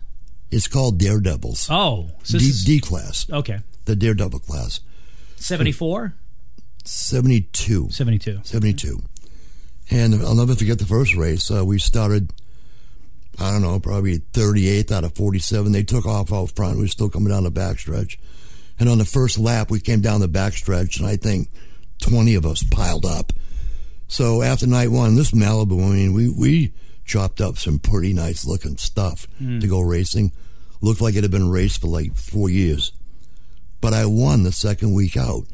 It's 0.50 0.68
called 0.68 0.98
Daredevils. 0.98 1.68
Oh, 1.70 2.10
so 2.22 2.38
D, 2.38 2.44
is, 2.44 2.64
D 2.64 2.80
class, 2.80 3.26
okay. 3.30 3.60
the 3.84 3.96
Daredevil 3.96 4.40
class. 4.40 4.80
74? 5.36 6.14
72. 6.84 7.90
72. 7.90 8.40
72. 8.44 9.02
And 9.90 10.14
I'll 10.14 10.34
never 10.34 10.54
forget 10.54 10.78
the 10.78 10.86
first 10.86 11.14
race. 11.14 11.50
Uh, 11.50 11.64
we 11.64 11.78
started, 11.78 12.32
I 13.40 13.52
don't 13.52 13.62
know, 13.62 13.78
probably 13.78 14.18
38th 14.18 14.90
out 14.90 15.04
of 15.04 15.14
47. 15.14 15.72
They 15.72 15.82
took 15.82 16.06
off 16.06 16.32
out 16.32 16.54
front. 16.56 16.76
We 16.76 16.84
were 16.84 16.88
still 16.88 17.08
coming 17.08 17.28
down 17.28 17.44
the 17.44 17.52
backstretch. 17.52 18.18
And 18.78 18.88
on 18.88 18.98
the 18.98 19.04
first 19.04 19.38
lap, 19.38 19.70
we 19.70 19.80
came 19.80 20.00
down 20.00 20.20
the 20.20 20.28
backstretch, 20.28 20.98
and 20.98 21.08
I 21.08 21.16
think 21.16 21.48
20 22.02 22.34
of 22.34 22.46
us 22.46 22.62
piled 22.62 23.04
up. 23.04 23.32
So 24.06 24.42
after 24.42 24.66
night 24.66 24.90
one, 24.90 25.16
this 25.16 25.32
Malibu, 25.32 25.84
I 25.84 25.94
mean, 25.94 26.12
we, 26.14 26.30
we 26.30 26.72
chopped 27.04 27.40
up 27.40 27.58
some 27.58 27.78
pretty 27.78 28.12
nice 28.12 28.44
looking 28.44 28.76
stuff 28.76 29.26
hmm. 29.38 29.58
to 29.58 29.66
go 29.66 29.80
racing. 29.80 30.32
Looked 30.80 31.00
like 31.00 31.14
it 31.16 31.24
had 31.24 31.30
been 31.30 31.50
raced 31.50 31.80
for 31.80 31.88
like 31.88 32.14
four 32.14 32.48
years. 32.48 32.92
But 33.80 33.94
I 33.94 34.06
won 34.06 34.42
the 34.42 34.52
second 34.52 34.94
week 34.94 35.16
out 35.16 35.44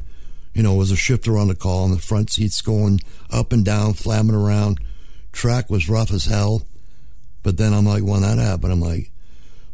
you 0.55 0.63
know, 0.63 0.75
it 0.75 0.77
was 0.77 0.91
a 0.91 0.95
shifter 0.95 1.37
on 1.37 1.49
the 1.49 1.55
call 1.55 1.85
and 1.85 1.93
the 1.93 2.01
front 2.01 2.31
seats 2.31 2.61
going 2.61 3.01
up 3.29 3.51
and 3.51 3.65
down, 3.65 3.93
flamming 3.93 4.35
around. 4.35 4.79
Track 5.33 5.69
was 5.69 5.89
rough 5.89 6.11
as 6.11 6.25
hell. 6.25 6.65
But 7.45 7.57
then 7.57 7.75
I'm 7.75 7.85
like, 7.85 8.01
when 8.01 8.23
that 8.23 8.39
happened, 8.39 8.73
I'm 8.73 8.81
like, 8.81 9.11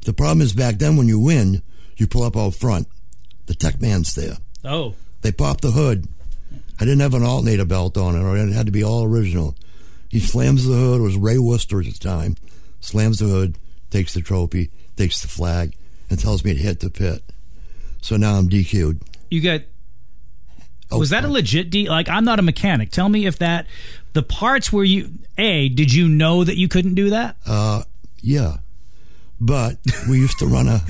the 0.03 0.11
problem 0.11 0.41
is 0.41 0.51
back 0.51 0.75
then 0.75 0.97
when 0.97 1.07
you 1.07 1.17
win, 1.17 1.61
you 1.95 2.05
pull 2.05 2.23
up 2.23 2.35
out 2.35 2.53
front. 2.53 2.85
The 3.45 3.55
tech 3.55 3.79
man's 3.79 4.13
there. 4.13 4.35
Oh, 4.65 4.95
They 5.21 5.31
popped 5.31 5.61
the 5.61 5.71
hood. 5.71 6.05
I 6.81 6.83
didn't 6.83 6.99
have 6.99 7.13
an 7.13 7.23
alternator 7.23 7.63
belt 7.63 7.95
on 7.97 8.17
it, 8.17 8.19
or 8.23 8.35
it 8.35 8.51
had 8.51 8.65
to 8.65 8.73
be 8.73 8.83
all 8.83 9.05
original. 9.05 9.55
He 10.09 10.19
slams 10.19 10.65
the 10.67 10.73
hood. 10.75 10.99
It 10.99 11.03
was 11.03 11.15
Ray 11.15 11.37
Worcester 11.37 11.79
at 11.79 11.85
the 11.85 11.93
time. 11.93 12.35
Slams 12.81 13.19
the 13.19 13.27
hood, 13.27 13.57
takes 13.89 14.13
the 14.15 14.21
trophy, 14.21 14.69
takes 14.97 15.21
the 15.21 15.29
flag, 15.29 15.73
and 16.09 16.19
tells 16.19 16.43
me 16.43 16.53
to 16.53 16.59
hit 16.59 16.81
the 16.81 16.89
pit. 16.89 17.23
So 18.01 18.17
now 18.17 18.33
I'm 18.35 18.49
DQ'd. 18.49 19.01
you 19.29 19.39
got. 19.39 19.61
Oh, 20.91 20.99
was 20.99 21.11
that 21.11 21.23
a 21.23 21.29
legit 21.29 21.69
D? 21.69 21.87
Like, 21.87 22.09
I'm 22.09 22.25
not 22.25 22.37
a 22.37 22.41
mechanic. 22.41 22.91
Tell 22.91 23.07
me 23.07 23.25
if 23.25 23.37
that. 23.37 23.65
The 24.13 24.23
parts 24.23 24.71
where 24.73 24.83
you. 24.83 25.09
A, 25.37 25.69
did 25.69 25.93
you 25.93 26.07
know 26.07 26.43
that 26.43 26.57
you 26.57 26.67
couldn't 26.67 26.95
do 26.95 27.09
that? 27.11 27.37
Uh, 27.45 27.83
yeah. 28.21 28.57
But 29.43 29.77
we 30.07 30.17
used 30.19 30.37
to 30.39 30.45
run 30.45 30.67
a. 30.67 30.81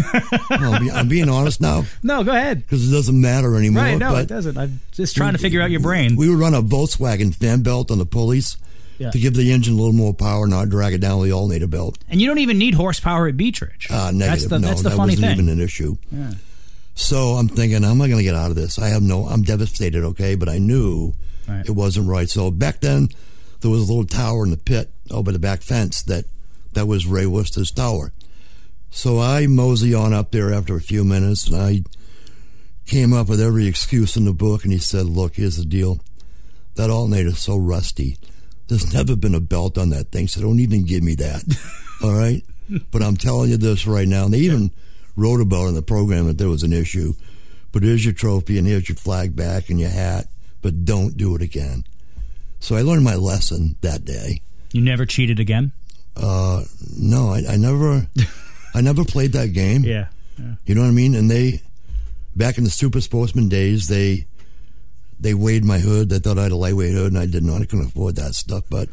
well, 0.50 0.80
I'm 0.96 1.06
being 1.08 1.28
honest 1.28 1.60
now 1.60 1.84
No, 2.02 2.24
go 2.24 2.32
ahead. 2.32 2.62
because 2.62 2.88
it 2.88 2.92
doesn't 2.92 3.20
matter 3.20 3.54
anymore. 3.56 3.84
Right, 3.84 3.98
no, 3.98 4.16
it 4.16 4.26
doesn't. 4.26 4.58
I'm 4.58 4.80
just 4.90 5.14
trying 5.14 5.34
to 5.34 5.38
figure 5.38 5.62
out 5.62 5.70
your 5.70 5.78
brain. 5.80 6.16
We 6.16 6.28
would 6.28 6.38
run 6.38 6.52
a 6.54 6.60
Volkswagen 6.62 7.32
fan 7.32 7.62
belt 7.62 7.90
on 7.92 7.98
the 7.98 8.06
pulleys 8.06 8.56
Yeah. 8.98 9.10
to 9.10 9.18
give 9.20 9.34
the 9.34 9.52
engine 9.52 9.74
a 9.74 9.76
little 9.76 9.92
more 9.92 10.12
power, 10.12 10.48
not 10.48 10.70
drag 10.70 10.94
it 10.94 10.98
down 11.00 11.20
with 11.20 11.28
the 11.28 11.34
alternator 11.36 11.68
belt. 11.68 11.98
And 12.08 12.20
you 12.20 12.26
don't 12.26 12.38
even 12.38 12.58
need 12.58 12.74
horsepower 12.74 13.28
at 13.28 13.36
Beechridge. 13.36 13.88
Uh, 13.88 14.10
negative. 14.10 14.18
That's 14.18 14.46
the, 14.46 14.58
no, 14.58 14.68
that's 14.68 14.82
the 14.82 14.88
that 14.88 14.96
funny 14.96 15.12
wasn't 15.12 15.26
thing. 15.36 15.46
even 15.46 15.48
an 15.48 15.60
issue. 15.60 15.96
Yeah. 16.10 16.32
So 16.96 17.34
I'm 17.34 17.46
thinking, 17.48 17.84
how 17.84 17.90
am 17.92 18.02
I 18.02 18.08
going 18.08 18.18
to 18.18 18.24
get 18.24 18.34
out 18.34 18.50
of 18.50 18.56
this? 18.56 18.76
I 18.76 18.88
have 18.88 19.02
no. 19.02 19.26
I'm 19.26 19.42
devastated. 19.42 20.02
Okay, 20.02 20.34
but 20.34 20.48
I 20.48 20.58
knew 20.58 21.14
Right. 21.50 21.66
it 21.66 21.72
wasn't 21.72 22.08
right. 22.08 22.28
So 22.28 22.50
back 22.50 22.80
then, 22.80 23.08
there 23.60 23.70
was 23.70 23.88
a 23.88 23.92
little 23.92 24.06
tower 24.06 24.44
in 24.44 24.50
the 24.50 24.56
pit 24.56 24.90
over 25.10 25.32
the 25.32 25.38
back 25.38 25.62
fence 25.62 26.02
that 26.04 26.24
that 26.72 26.86
was 26.86 27.06
Ray 27.06 27.26
Worcester's 27.26 27.70
tower. 27.70 28.12
So 28.90 29.20
I 29.20 29.46
mosey 29.46 29.94
on 29.94 30.12
up 30.12 30.30
there 30.30 30.52
after 30.52 30.76
a 30.76 30.80
few 30.80 31.04
minutes, 31.04 31.46
and 31.46 31.56
I 31.56 31.82
came 32.86 33.12
up 33.12 33.28
with 33.28 33.40
every 33.40 33.66
excuse 33.66 34.16
in 34.16 34.24
the 34.24 34.32
book. 34.32 34.64
And 34.64 34.72
he 34.72 34.78
said, 34.78 35.06
"Look, 35.06 35.36
here's 35.36 35.56
the 35.56 35.64
deal. 35.64 36.00
That 36.74 36.90
alternator's 36.90 37.38
so 37.38 37.56
rusty. 37.56 38.18
There's 38.68 38.92
never 38.94 39.16
been 39.16 39.34
a 39.34 39.40
belt 39.40 39.76
on 39.78 39.90
that 39.90 40.10
thing, 40.10 40.28
so 40.28 40.40
don't 40.40 40.60
even 40.60 40.84
give 40.84 41.02
me 41.02 41.14
that. 41.16 41.42
All 42.02 42.14
right? 42.14 42.42
But 42.90 43.02
I'm 43.02 43.16
telling 43.16 43.50
you 43.50 43.56
this 43.56 43.86
right 43.86 44.06
now. 44.06 44.24
And 44.26 44.34
they 44.34 44.38
even 44.38 44.70
wrote 45.16 45.40
about 45.40 45.64
it 45.64 45.68
in 45.70 45.74
the 45.74 45.82
program 45.82 46.26
that 46.26 46.38
there 46.38 46.48
was 46.48 46.62
an 46.62 46.72
issue. 46.72 47.14
But 47.72 47.82
here's 47.82 48.04
your 48.04 48.14
trophy, 48.14 48.58
and 48.58 48.66
here's 48.66 48.88
your 48.88 48.96
flag 48.96 49.36
back 49.36 49.70
and 49.70 49.78
your 49.78 49.90
hat. 49.90 50.26
But 50.62 50.84
don't 50.84 51.16
do 51.16 51.34
it 51.34 51.42
again." 51.42 51.84
So 52.60 52.76
I 52.76 52.82
learned 52.82 53.04
my 53.04 53.14
lesson 53.14 53.76
that 53.80 54.04
day. 54.04 54.42
You 54.72 54.82
never 54.82 55.06
cheated 55.06 55.40
again? 55.40 55.72
Uh, 56.16 56.64
no, 56.96 57.30
I, 57.30 57.42
I 57.52 57.56
never, 57.56 58.06
I 58.74 58.80
never 58.80 59.04
played 59.04 59.32
that 59.32 59.48
game. 59.48 59.82
Yeah. 59.82 60.08
yeah. 60.38 60.54
You 60.66 60.74
know 60.74 60.82
what 60.82 60.88
I 60.88 60.92
mean? 60.92 61.14
And 61.14 61.30
they, 61.30 61.62
back 62.36 62.58
in 62.58 62.64
the 62.64 62.70
super 62.70 63.00
sportsman 63.00 63.48
days, 63.48 63.88
they, 63.88 64.26
they 65.18 65.34
weighed 65.34 65.64
my 65.64 65.78
hood. 65.78 66.10
They 66.10 66.18
thought 66.18 66.38
I 66.38 66.44
had 66.44 66.52
a 66.52 66.56
lightweight 66.56 66.92
hood, 66.92 67.12
and 67.12 67.18
I 67.18 67.26
did 67.26 67.42
not. 67.42 67.56
Know 67.56 67.62
I 67.62 67.66
couldn't 67.66 67.86
afford 67.86 68.16
that 68.16 68.34
stuff. 68.34 68.64
But 68.70 68.88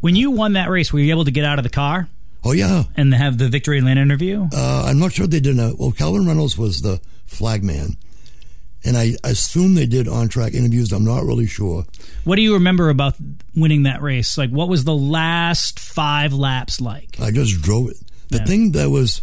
when 0.00 0.16
you 0.16 0.30
won 0.30 0.54
that 0.54 0.68
race, 0.68 0.92
were 0.92 0.98
you 0.98 1.10
able 1.10 1.24
to 1.24 1.30
get 1.30 1.44
out 1.44 1.58
of 1.58 1.62
the 1.62 1.70
car? 1.70 2.08
Oh 2.44 2.52
yeah, 2.52 2.84
and 2.96 3.12
have 3.12 3.38
the 3.38 3.48
victory 3.48 3.80
lane 3.80 3.98
interview. 3.98 4.48
Uh, 4.52 4.84
I'm 4.86 5.00
not 5.00 5.12
sure 5.12 5.26
they 5.26 5.40
did. 5.40 5.58
A, 5.58 5.74
well, 5.76 5.90
Calvin 5.90 6.26
Reynolds 6.26 6.56
was 6.56 6.80
the 6.80 7.00
flag 7.26 7.64
man, 7.64 7.96
and 8.86 8.96
I 8.96 9.14
assume 9.24 9.74
they 9.74 9.84
did 9.84 10.06
on 10.06 10.28
track 10.28 10.54
interviews. 10.54 10.92
I'm 10.92 11.04
not 11.04 11.24
really 11.24 11.48
sure. 11.48 11.84
What 12.22 12.36
do 12.36 12.42
you 12.42 12.54
remember 12.54 12.88
about 12.88 13.16
winning 13.54 13.82
that 13.82 14.00
race? 14.00 14.38
Like, 14.38 14.50
what 14.50 14.68
was 14.68 14.84
the 14.84 14.94
last 14.94 15.80
five 15.80 16.32
laps 16.32 16.80
like? 16.80 17.18
I 17.20 17.32
just 17.32 17.60
drove 17.60 17.90
it. 17.90 17.96
The 18.28 18.38
yeah. 18.38 18.44
thing 18.44 18.72
that 18.72 18.90
was 18.90 19.22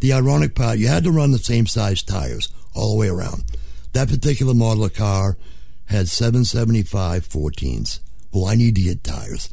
the 0.00 0.14
ironic 0.14 0.54
part, 0.54 0.78
you 0.78 0.88
had 0.88 1.04
to 1.04 1.10
run 1.10 1.32
the 1.32 1.38
same 1.38 1.66
size 1.66 2.02
tires 2.02 2.48
all 2.74 2.92
the 2.92 2.98
way 2.98 3.08
around. 3.08 3.44
That 3.92 4.08
particular 4.08 4.54
model 4.54 4.84
of 4.84 4.94
car 4.94 5.36
had 5.84 6.08
775 6.08 7.28
14s. 7.28 8.00
Well, 8.32 8.46
I 8.46 8.54
need 8.54 8.74
to 8.76 8.82
get 8.82 9.04
tires. 9.04 9.52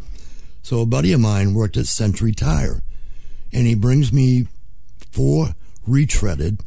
So 0.64 0.80
a 0.80 0.86
buddy 0.86 1.12
of 1.12 1.20
mine 1.20 1.54
worked 1.54 1.76
at 1.76 1.88
Century 1.88 2.32
Tire, 2.32 2.84
and 3.52 3.68
he 3.68 3.76
brings 3.76 4.14
me 4.14 4.48
four 5.12 5.56
retreaded 5.86 6.62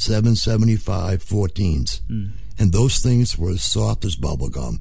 775 0.00 1.24
14s. 1.24 2.00
Mm. 2.02 2.30
And 2.58 2.72
those 2.72 2.98
things 2.98 3.38
were 3.38 3.50
as 3.50 3.62
soft 3.62 4.04
as 4.04 4.16
bubble 4.16 4.48
gum, 4.48 4.80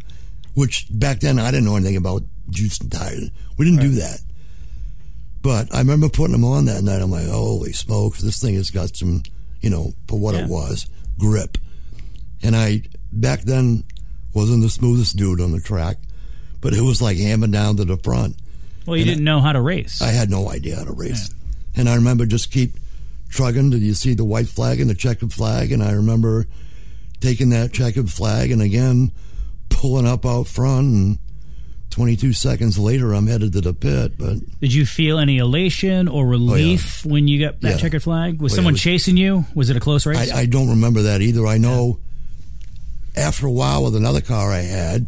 which 0.53 0.87
back 0.89 1.19
then 1.19 1.39
I 1.39 1.51
didn't 1.51 1.65
know 1.65 1.75
anything 1.75 1.95
about 1.95 2.23
juice 2.49 2.79
and 2.79 2.91
tires. 2.91 3.29
We 3.57 3.65
didn't 3.65 3.79
right. 3.79 3.89
do 3.89 3.95
that. 3.95 4.19
But 5.41 5.73
I 5.73 5.79
remember 5.79 6.09
putting 6.09 6.33
them 6.33 6.43
on 6.43 6.65
that 6.65 6.83
night. 6.83 7.01
I'm 7.01 7.11
like, 7.11 7.27
holy 7.27 7.71
smokes, 7.71 8.21
this 8.21 8.41
thing 8.41 8.55
has 8.55 8.69
got 8.69 8.95
some, 8.95 9.23
you 9.61 9.69
know, 9.69 9.93
for 10.07 10.19
what 10.19 10.35
yeah. 10.35 10.41
it 10.41 10.49
was, 10.49 10.87
grip. 11.17 11.57
And 12.43 12.55
I, 12.55 12.83
back 13.11 13.41
then, 13.41 13.83
wasn't 14.33 14.63
the 14.63 14.69
smoothest 14.69 15.15
dude 15.15 15.41
on 15.41 15.51
the 15.51 15.61
track, 15.61 15.97
but 16.61 16.73
it 16.73 16.81
was 16.81 17.01
like 17.01 17.17
hammering 17.17 17.51
down 17.51 17.77
to 17.77 17.85
the 17.85 17.97
front. 17.97 18.35
Well, 18.85 18.97
you 18.97 19.03
and 19.03 19.09
didn't 19.11 19.27
I, 19.27 19.31
know 19.31 19.41
how 19.41 19.53
to 19.53 19.61
race. 19.61 20.01
I 20.01 20.09
had 20.09 20.29
no 20.29 20.49
idea 20.49 20.75
how 20.75 20.85
to 20.85 20.93
race. 20.93 21.29
Yeah. 21.29 21.81
And 21.81 21.89
I 21.89 21.95
remember 21.95 22.25
just 22.25 22.51
keep 22.51 22.73
trucking 23.29 23.69
Did 23.69 23.81
you 23.81 23.93
see 23.93 24.13
the 24.13 24.25
white 24.25 24.47
flag 24.47 24.79
and 24.79 24.89
the 24.89 24.95
checkered 24.95 25.31
flag. 25.31 25.71
And 25.71 25.83
I 25.83 25.91
remember 25.91 26.47
taking 27.19 27.49
that 27.49 27.71
checkered 27.71 28.09
flag 28.09 28.51
and 28.51 28.61
again 28.61 29.11
pulling 29.69 30.07
up 30.07 30.25
out 30.25 30.47
front 30.47 30.87
and 30.87 31.19
22 31.91 32.33
seconds 32.33 32.77
later 32.77 33.13
I'm 33.13 33.27
headed 33.27 33.53
to 33.53 33.61
the 33.61 33.73
pit 33.73 34.13
but 34.17 34.37
did 34.59 34.73
you 34.73 34.85
feel 34.85 35.19
any 35.19 35.37
elation 35.37 36.07
or 36.07 36.27
relief 36.27 37.03
oh, 37.03 37.07
yeah. 37.07 37.13
when 37.13 37.27
you 37.27 37.45
got 37.45 37.61
that 37.61 37.71
yeah. 37.71 37.77
checkered 37.77 38.03
flag 38.03 38.41
was 38.41 38.53
someone 38.53 38.73
was, 38.73 38.81
chasing 38.81 39.17
you 39.17 39.45
was 39.55 39.69
it 39.69 39.77
a 39.77 39.79
close 39.79 40.05
race 40.05 40.31
I, 40.31 40.39
I 40.39 40.45
don't 40.45 40.69
remember 40.69 41.03
that 41.03 41.21
either 41.21 41.45
I 41.45 41.57
know 41.57 41.99
yeah. 43.15 43.27
after 43.27 43.47
a 43.47 43.51
while 43.51 43.83
with 43.83 43.95
another 43.95 44.21
car 44.21 44.51
I 44.51 44.61
had 44.61 45.07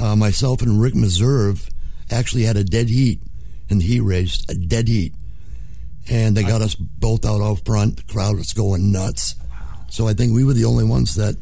uh, 0.00 0.16
myself 0.16 0.62
and 0.62 0.80
Rick 0.80 0.94
Meserve 0.94 1.68
actually 2.10 2.42
had 2.42 2.56
a 2.56 2.64
dead 2.64 2.88
heat 2.88 3.20
in 3.68 3.78
the 3.78 3.84
heat 3.84 4.00
race 4.00 4.44
a 4.48 4.54
dead 4.54 4.88
heat 4.88 5.14
and 6.10 6.36
they 6.36 6.42
got 6.42 6.60
us 6.60 6.74
both 6.74 7.24
out 7.24 7.40
out 7.40 7.64
front. 7.64 7.96
The 7.96 8.12
crowd 8.12 8.36
was 8.36 8.52
going 8.52 8.92
nuts. 8.92 9.36
So 9.88 10.08
I 10.08 10.12
think 10.12 10.34
we 10.34 10.44
were 10.44 10.52
the 10.52 10.64
only 10.64 10.84
ones 10.84 11.14
that 11.14 11.36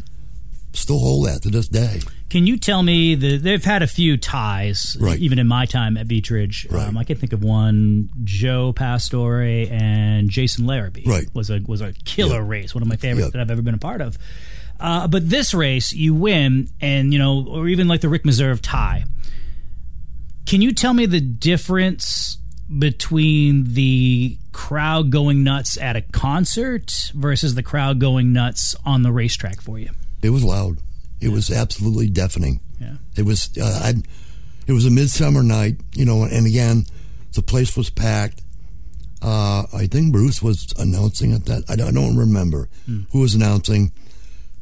still 0.74 0.98
hold 0.98 1.26
that 1.26 1.42
to 1.42 1.50
this 1.50 1.68
day. 1.68 2.00
Can 2.28 2.46
you 2.46 2.58
tell 2.58 2.82
me 2.82 3.14
that 3.14 3.42
they've 3.42 3.64
had 3.64 3.82
a 3.82 3.86
few 3.86 4.18
ties, 4.18 4.98
right. 5.00 5.18
even 5.18 5.38
in 5.38 5.48
my 5.48 5.64
time 5.64 5.96
at 5.96 6.06
Beechridge? 6.06 6.70
Right. 6.70 6.86
Um, 6.86 6.98
I 6.98 7.04
can 7.04 7.16
think 7.16 7.32
of 7.32 7.42
one: 7.42 8.10
Joe 8.22 8.74
Pastore 8.74 9.68
and 9.70 10.28
Jason 10.28 10.66
Larrabee. 10.66 11.04
Right. 11.06 11.26
was 11.34 11.48
a 11.48 11.60
was 11.66 11.80
a 11.80 11.94
killer 12.04 12.40
yep. 12.40 12.48
race, 12.48 12.74
one 12.74 12.82
of 12.82 12.88
my 12.88 12.96
favorites 12.96 13.28
yep. 13.28 13.32
that 13.32 13.40
I've 13.40 13.50
ever 13.50 13.62
been 13.62 13.74
a 13.74 13.78
part 13.78 14.02
of. 14.02 14.18
Uh, 14.78 15.08
but 15.08 15.28
this 15.28 15.54
race, 15.54 15.94
you 15.94 16.14
win, 16.14 16.68
and 16.82 17.14
you 17.14 17.18
know, 17.18 17.46
or 17.48 17.66
even 17.66 17.88
like 17.88 18.02
the 18.02 18.10
Rick 18.10 18.24
Meserve 18.24 18.60
tie. 18.60 19.04
Can 20.44 20.62
you 20.62 20.72
tell 20.72 20.94
me 20.94 21.06
the 21.06 21.20
difference 21.20 22.38
between 22.76 23.74
the 23.74 24.36
crowd 24.52 25.10
going 25.10 25.42
nuts 25.42 25.78
at 25.78 25.96
a 25.96 26.02
concert 26.02 27.12
versus 27.14 27.54
the 27.54 27.62
crowd 27.62 27.98
going 27.98 28.32
nuts 28.32 28.74
on 28.84 29.02
the 29.02 29.12
racetrack 29.12 29.60
for 29.60 29.78
you? 29.78 29.90
It 30.22 30.30
was 30.30 30.44
loud. 30.44 30.78
It 31.20 31.28
yeah. 31.28 31.34
was 31.34 31.50
absolutely 31.50 32.08
deafening. 32.10 32.60
Yeah. 32.80 32.94
It 33.16 33.22
was. 33.22 33.50
Uh, 33.56 33.80
I, 33.82 33.94
it 34.68 34.72
was 34.72 34.84
a 34.84 34.90
midsummer 34.90 35.42
night, 35.42 35.76
you 35.94 36.04
know, 36.04 36.24
and 36.24 36.46
again, 36.46 36.84
the 37.32 37.42
place 37.42 37.74
was 37.76 37.88
packed. 37.88 38.42
Uh, 39.22 39.64
I 39.72 39.86
think 39.86 40.12
Bruce 40.12 40.42
was 40.42 40.72
announcing 40.78 41.32
at 41.32 41.46
that. 41.46 41.64
I 41.68 41.74
don't, 41.74 41.88
I 41.88 41.92
don't 41.92 42.16
remember 42.16 42.68
mm. 42.88 43.06
who 43.10 43.20
was 43.20 43.34
announcing, 43.34 43.92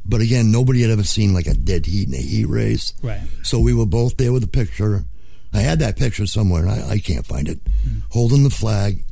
but 0.05 0.21
again, 0.21 0.53
nobody 0.53 0.83
had 0.83 0.93
ever 0.93 1.03
seen 1.03 1.35
like 1.35 1.49
a 1.49 1.55
dead 1.55 1.87
heat 1.87 2.09
in 2.09 2.15
a 2.15 2.19
heat 2.19 2.47
race. 2.47 2.95
Right. 3.03 3.21
So 3.43 3.59
we 3.59 3.75
were 3.75 3.85
both 3.85 4.17
there 4.17 4.33
with 4.33 4.45
a 4.45 4.49
picture. 4.49 5.05
I 5.53 5.61
had 5.61 5.79
that 5.81 5.97
picture 5.97 6.27
somewhere, 6.27 6.63
and 6.63 6.71
I, 6.71 6.91
I 6.91 6.99
can't 6.99 7.27
find 7.27 7.49
it. 7.49 7.63
Mm. 7.65 8.03
Holding 8.11 8.45
the 8.45 8.51
flag, 8.51 9.03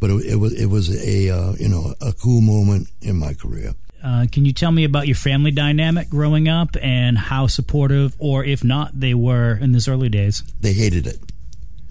but 0.00 0.10
it, 0.10 0.26
it 0.26 0.36
was 0.36 0.52
it 0.52 0.66
was 0.66 0.90
a 0.90 1.30
uh, 1.30 1.52
you 1.58 1.68
know 1.68 1.94
a 2.00 2.12
cool 2.12 2.40
moment 2.40 2.88
in 3.00 3.16
my 3.16 3.34
career. 3.34 3.74
Uh, 4.02 4.26
can 4.30 4.44
you 4.44 4.52
tell 4.52 4.70
me 4.70 4.84
about 4.84 5.08
your 5.08 5.16
family 5.16 5.50
dynamic 5.50 6.08
growing 6.08 6.48
up 6.48 6.76
and 6.80 7.18
how 7.18 7.46
supportive, 7.46 8.14
or 8.18 8.44
if 8.44 8.62
not, 8.62 8.98
they 8.98 9.12
were 9.12 9.58
in 9.60 9.72
those 9.72 9.88
early 9.88 10.08
days? 10.08 10.42
They 10.60 10.72
hated 10.72 11.06
it. 11.06 11.18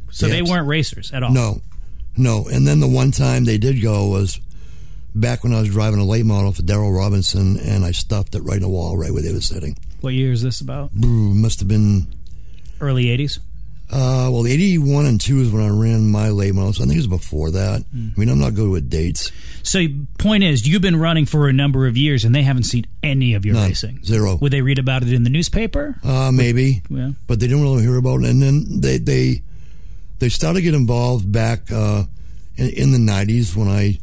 So 0.09 0.27
they, 0.27 0.37
they 0.37 0.41
weren't 0.41 0.67
racers 0.67 1.11
at 1.11 1.21
all. 1.21 1.31
No, 1.31 1.61
no. 2.15 2.47
And 2.47 2.65
then 2.65 2.79
the 2.79 2.87
one 2.87 3.11
time 3.11 3.43
they 3.43 3.57
did 3.57 3.81
go 3.81 4.07
was 4.07 4.39
back 5.13 5.43
when 5.43 5.53
I 5.53 5.59
was 5.59 5.69
driving 5.69 5.99
a 5.99 6.05
late 6.05 6.25
model 6.25 6.53
for 6.53 6.61
Daryl 6.61 6.95
Robinson, 6.95 7.59
and 7.59 7.83
I 7.83 7.91
stuffed 7.91 8.35
it 8.35 8.41
right 8.41 8.57
in 8.57 8.61
the 8.61 8.69
wall, 8.69 8.97
right 8.97 9.11
where 9.11 9.21
they 9.21 9.33
were 9.33 9.41
sitting. 9.41 9.77
What 9.99 10.13
year 10.13 10.31
is 10.31 10.41
this 10.41 10.61
about? 10.61 10.91
Must 10.93 11.59
have 11.59 11.67
been 11.67 12.07
early 12.79 13.05
'80s. 13.05 13.39
Uh, 13.89 14.27
well, 14.31 14.45
81 14.45 15.05
and 15.05 15.21
2 15.21 15.39
is 15.39 15.51
when 15.51 15.63
I 15.63 15.69
ran 15.69 16.11
my 16.11 16.29
late 16.29 16.53
models. 16.53 16.81
I 16.81 16.83
think 16.83 16.95
it 16.95 16.97
was 16.97 17.07
before 17.07 17.51
that. 17.51 17.85
Mm. 17.95 18.11
I 18.15 18.19
mean, 18.19 18.29
I'm 18.29 18.39
not 18.39 18.53
good 18.53 18.69
with 18.69 18.89
dates. 18.89 19.31
So, 19.63 19.85
point 20.17 20.43
is, 20.43 20.67
you've 20.67 20.81
been 20.81 20.97
running 20.97 21.25
for 21.25 21.47
a 21.47 21.53
number 21.53 21.87
of 21.87 21.95
years 21.95 22.25
and 22.25 22.35
they 22.35 22.41
haven't 22.41 22.63
seen 22.63 22.85
any 23.01 23.33
of 23.33 23.45
your 23.45 23.55
None. 23.55 23.69
racing. 23.69 24.03
Zero. 24.03 24.35
Would 24.35 24.51
they 24.51 24.61
read 24.61 24.77
about 24.77 25.03
it 25.03 25.13
in 25.13 25.23
the 25.23 25.29
newspaper? 25.29 25.99
Uh, 26.03 26.31
maybe. 26.33 26.81
Yeah. 26.89 27.11
But 27.27 27.39
they 27.39 27.47
didn't 27.47 27.63
really 27.63 27.83
hear 27.83 27.95
about 27.95 28.23
it. 28.23 28.29
And 28.29 28.41
then 28.41 28.81
they, 28.81 28.97
they, 28.97 29.41
they 30.19 30.29
started 30.29 30.59
to 30.59 30.63
get 30.63 30.73
involved 30.73 31.31
back 31.31 31.71
uh, 31.71 32.03
in, 32.57 32.69
in, 32.71 32.91
the 32.91 33.11
90s 33.11 33.55
when 33.55 33.69
I 33.69 33.99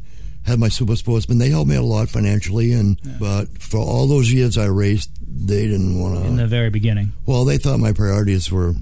had 0.47 0.59
my 0.59 0.71
super 0.71 0.97
sportsman. 0.97 1.39
They 1.39 1.51
helped 1.51 1.69
me 1.69 1.77
out 1.77 1.83
a 1.83 1.87
lot 1.87 2.09
financially. 2.09 2.73
and 2.73 2.99
yeah. 3.03 3.17
But 3.21 3.59
for 3.61 3.81
all 3.81 4.07
those 4.07 4.33
years 4.33 4.57
I 4.57 4.67
raced, 4.67 5.11
they 5.21 5.67
didn't 5.67 6.01
want 6.01 6.23
to. 6.23 6.27
In 6.27 6.37
the 6.37 6.47
very 6.47 6.71
beginning. 6.71 7.13
Well, 7.27 7.45
they 7.45 7.59
thought 7.59 7.81
my 7.81 7.93
priorities 7.93 8.51
were 8.51 8.75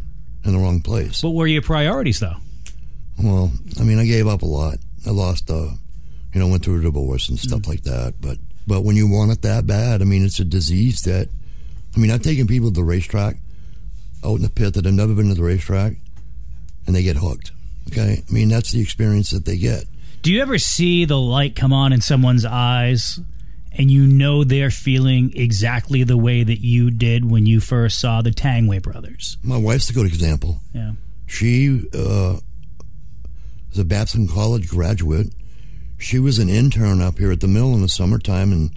in 0.44 0.52
the 0.52 0.58
wrong 0.58 0.80
place. 0.80 1.22
What 1.22 1.34
were 1.34 1.46
your 1.46 1.62
priorities, 1.62 2.20
though? 2.20 2.36
Well, 3.22 3.52
I 3.78 3.82
mean, 3.82 3.98
I 3.98 4.04
gave 4.04 4.26
up 4.26 4.42
a 4.42 4.46
lot. 4.46 4.78
I 5.06 5.10
lost, 5.10 5.50
uh, 5.50 5.70
you 6.32 6.40
know, 6.40 6.48
went 6.48 6.64
through 6.64 6.80
a 6.80 6.82
divorce 6.82 7.28
and 7.28 7.38
stuff 7.38 7.60
mm 7.60 7.68
like 7.68 7.82
that. 7.82 8.14
But 8.20 8.38
but 8.66 8.82
when 8.82 8.96
you 8.96 9.08
want 9.08 9.32
it 9.32 9.42
that 9.42 9.66
bad, 9.66 10.02
I 10.02 10.04
mean, 10.04 10.24
it's 10.24 10.40
a 10.40 10.44
disease 10.44 11.02
that. 11.02 11.28
I 11.94 12.00
mean, 12.00 12.10
I've 12.10 12.22
taken 12.22 12.46
people 12.46 12.70
to 12.70 12.74
the 12.74 12.84
racetrack, 12.84 13.36
out 14.24 14.36
in 14.36 14.42
the 14.42 14.48
pit 14.48 14.72
that 14.74 14.86
have 14.86 14.94
never 14.94 15.14
been 15.14 15.28
to 15.28 15.34
the 15.34 15.42
racetrack, 15.42 15.94
and 16.86 16.96
they 16.96 17.02
get 17.02 17.16
hooked. 17.16 17.52
Okay, 17.88 18.22
I 18.28 18.32
mean 18.32 18.48
that's 18.48 18.72
the 18.72 18.80
experience 18.80 19.30
that 19.30 19.44
they 19.44 19.56
get. 19.56 19.84
Do 20.22 20.32
you 20.32 20.40
ever 20.40 20.58
see 20.58 21.04
the 21.04 21.18
light 21.18 21.56
come 21.56 21.72
on 21.72 21.92
in 21.92 22.00
someone's 22.00 22.44
eyes 22.44 23.20
and 23.74 23.90
you 23.90 24.06
know 24.06 24.44
they're 24.44 24.70
feeling 24.70 25.32
exactly 25.34 26.04
the 26.04 26.16
way 26.16 26.42
that 26.44 26.60
you 26.60 26.90
did 26.90 27.30
when 27.30 27.46
you 27.46 27.60
first 27.60 27.98
saw 27.98 28.22
the 28.22 28.30
Tangway 28.30 28.82
brothers. 28.82 29.36
My 29.42 29.56
wife's 29.56 29.90
a 29.90 29.92
good 29.92 30.06
example. 30.06 30.60
Yeah. 30.74 30.92
She 31.26 31.88
uh, 31.94 32.38
was 33.70 33.78
a 33.78 33.84
Babson 33.84 34.28
College 34.28 34.68
graduate. 34.68 35.28
She 35.98 36.18
was 36.18 36.38
an 36.38 36.48
intern 36.48 37.00
up 37.00 37.18
here 37.18 37.32
at 37.32 37.40
the 37.40 37.48
mill 37.48 37.74
in 37.74 37.80
the 37.80 37.88
summertime 37.88 38.52
and 38.52 38.70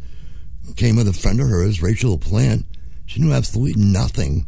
came 0.76 0.96
with 0.96 1.08
a 1.08 1.14
friend 1.14 1.40
of 1.42 1.50
hers, 1.50 1.82
Rachel 1.82 2.18
Plant. 2.18 2.66
She 3.06 3.20
knew 3.20 3.34
absolutely 3.34 3.82
nothing, 3.82 4.48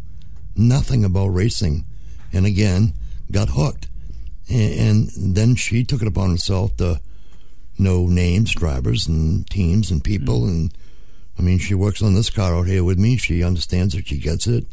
nothing 0.55 1.03
about 1.03 1.27
racing. 1.27 1.85
And 2.31 2.45
again, 2.45 2.93
got 3.31 3.49
hooked. 3.49 3.87
And, 4.49 5.09
and 5.17 5.35
then 5.35 5.55
she 5.55 5.83
took 5.83 6.01
it 6.01 6.07
upon 6.07 6.31
herself 6.31 6.77
to 6.77 7.01
know 7.79 8.07
names, 8.07 8.53
drivers, 8.53 9.07
and 9.07 9.47
teams 9.49 9.91
and 9.91 10.03
people. 10.03 10.41
Mm. 10.41 10.49
And 10.49 10.77
I 11.37 11.41
mean, 11.41 11.59
she 11.59 11.73
works 11.73 12.01
on 12.01 12.13
this 12.15 12.29
car 12.29 12.55
out 12.55 12.67
here 12.67 12.83
with 12.83 12.97
me. 12.97 13.17
She 13.17 13.43
understands 13.43 13.93
it. 13.95 14.07
She 14.07 14.17
gets 14.17 14.47
it. 14.47 14.65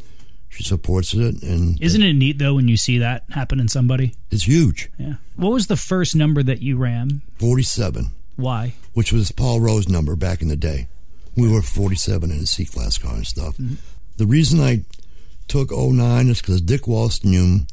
She 0.49 0.63
supports 0.63 1.13
it, 1.13 1.43
and 1.43 1.81
Isn't 1.81 2.01
it 2.01 2.13
neat 2.13 2.39
though 2.39 2.53
when 2.55 2.69
you 2.69 2.77
see 2.77 2.97
that 2.99 3.25
happen 3.31 3.59
in 3.59 3.67
somebody? 3.67 4.13
it's 4.31 4.47
huge. 4.47 4.89
Yeah. 4.97 5.15
What 5.35 5.51
was 5.51 5.67
the 5.67 5.75
first 5.75 6.15
number 6.15 6.41
that 6.43 6.61
you 6.61 6.77
ran? 6.77 7.21
Forty-seven, 7.37 8.11
Why? 8.37 8.73
which 8.93 9.11
was 9.11 9.33
Paul 9.33 9.59
Rowe's 9.59 9.89
number 9.89 10.15
back 10.15 10.41
in 10.41 10.47
the 10.47 10.55
day. 10.55 10.87
We 11.35 11.51
were 11.51 11.61
forty-seven 11.61 12.31
in 12.31 12.37
a 12.37 12.45
C-class 12.45 12.97
car 12.97 13.15
and 13.15 13.27
stuff. 13.27 13.57
The 14.15 14.25
reason 14.25 14.61
I 14.61 14.85
took 15.49 15.71
09 15.71 16.29
is 16.29 16.39
because 16.41 16.61
Dick 16.61 16.83
Walston, 16.83 17.67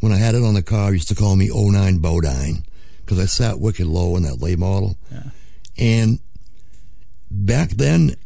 when 0.00 0.10
I 0.10 0.16
had 0.16 0.34
it 0.34 0.42
on 0.42 0.54
the 0.54 0.62
car, 0.62 0.92
used 0.92 1.06
to 1.08 1.14
call 1.14 1.36
me 1.36 1.48
09 1.54 1.98
Bodine 1.98 2.64
because 3.08 3.22
I 3.22 3.24
sat 3.24 3.58
wicked 3.58 3.86
low 3.86 4.16
in 4.16 4.22
that 4.24 4.42
late 4.42 4.58
model. 4.58 4.98
Yeah. 5.10 5.30
And 5.78 6.18
back 7.30 7.70
then, 7.70 8.16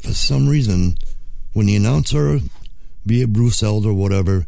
for 0.00 0.14
some 0.14 0.48
reason, 0.48 0.96
when 1.52 1.66
the 1.66 1.76
announcer, 1.76 2.40
be 3.06 3.22
it 3.22 3.32
Bruce 3.32 3.62
Elder 3.62 3.90
or 3.90 3.94
whatever, 3.94 4.46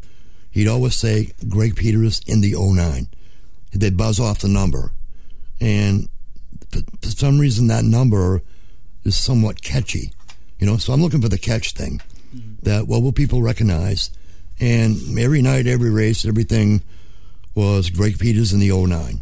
he'd 0.50 0.66
always 0.66 0.96
say 0.96 1.30
Greg 1.48 1.76
Peters 1.76 2.20
in 2.26 2.40
the 2.40 2.56
09. 2.58 3.06
They'd 3.70 3.96
buzz 3.96 4.18
off 4.18 4.40
the 4.40 4.48
number. 4.48 4.94
And 5.60 6.08
for, 6.72 6.80
for 7.00 7.10
some 7.10 7.38
reason, 7.38 7.68
that 7.68 7.84
number 7.84 8.42
is 9.04 9.16
somewhat 9.16 9.62
catchy. 9.62 10.12
You 10.58 10.66
know, 10.66 10.76
so 10.76 10.92
I'm 10.92 11.00
looking 11.00 11.22
for 11.22 11.28
the 11.28 11.38
catch 11.38 11.72
thing 11.72 12.00
that 12.64 12.88
what 12.88 13.00
will 13.00 13.12
people 13.12 13.42
recognize? 13.42 14.10
And 14.58 15.16
every 15.16 15.40
night, 15.40 15.68
every 15.68 15.90
race, 15.90 16.24
everything 16.24 16.82
was 17.54 17.90
Greg 17.90 18.18
Peters 18.18 18.52
in 18.52 18.58
the 18.58 18.72
09. 18.72 19.20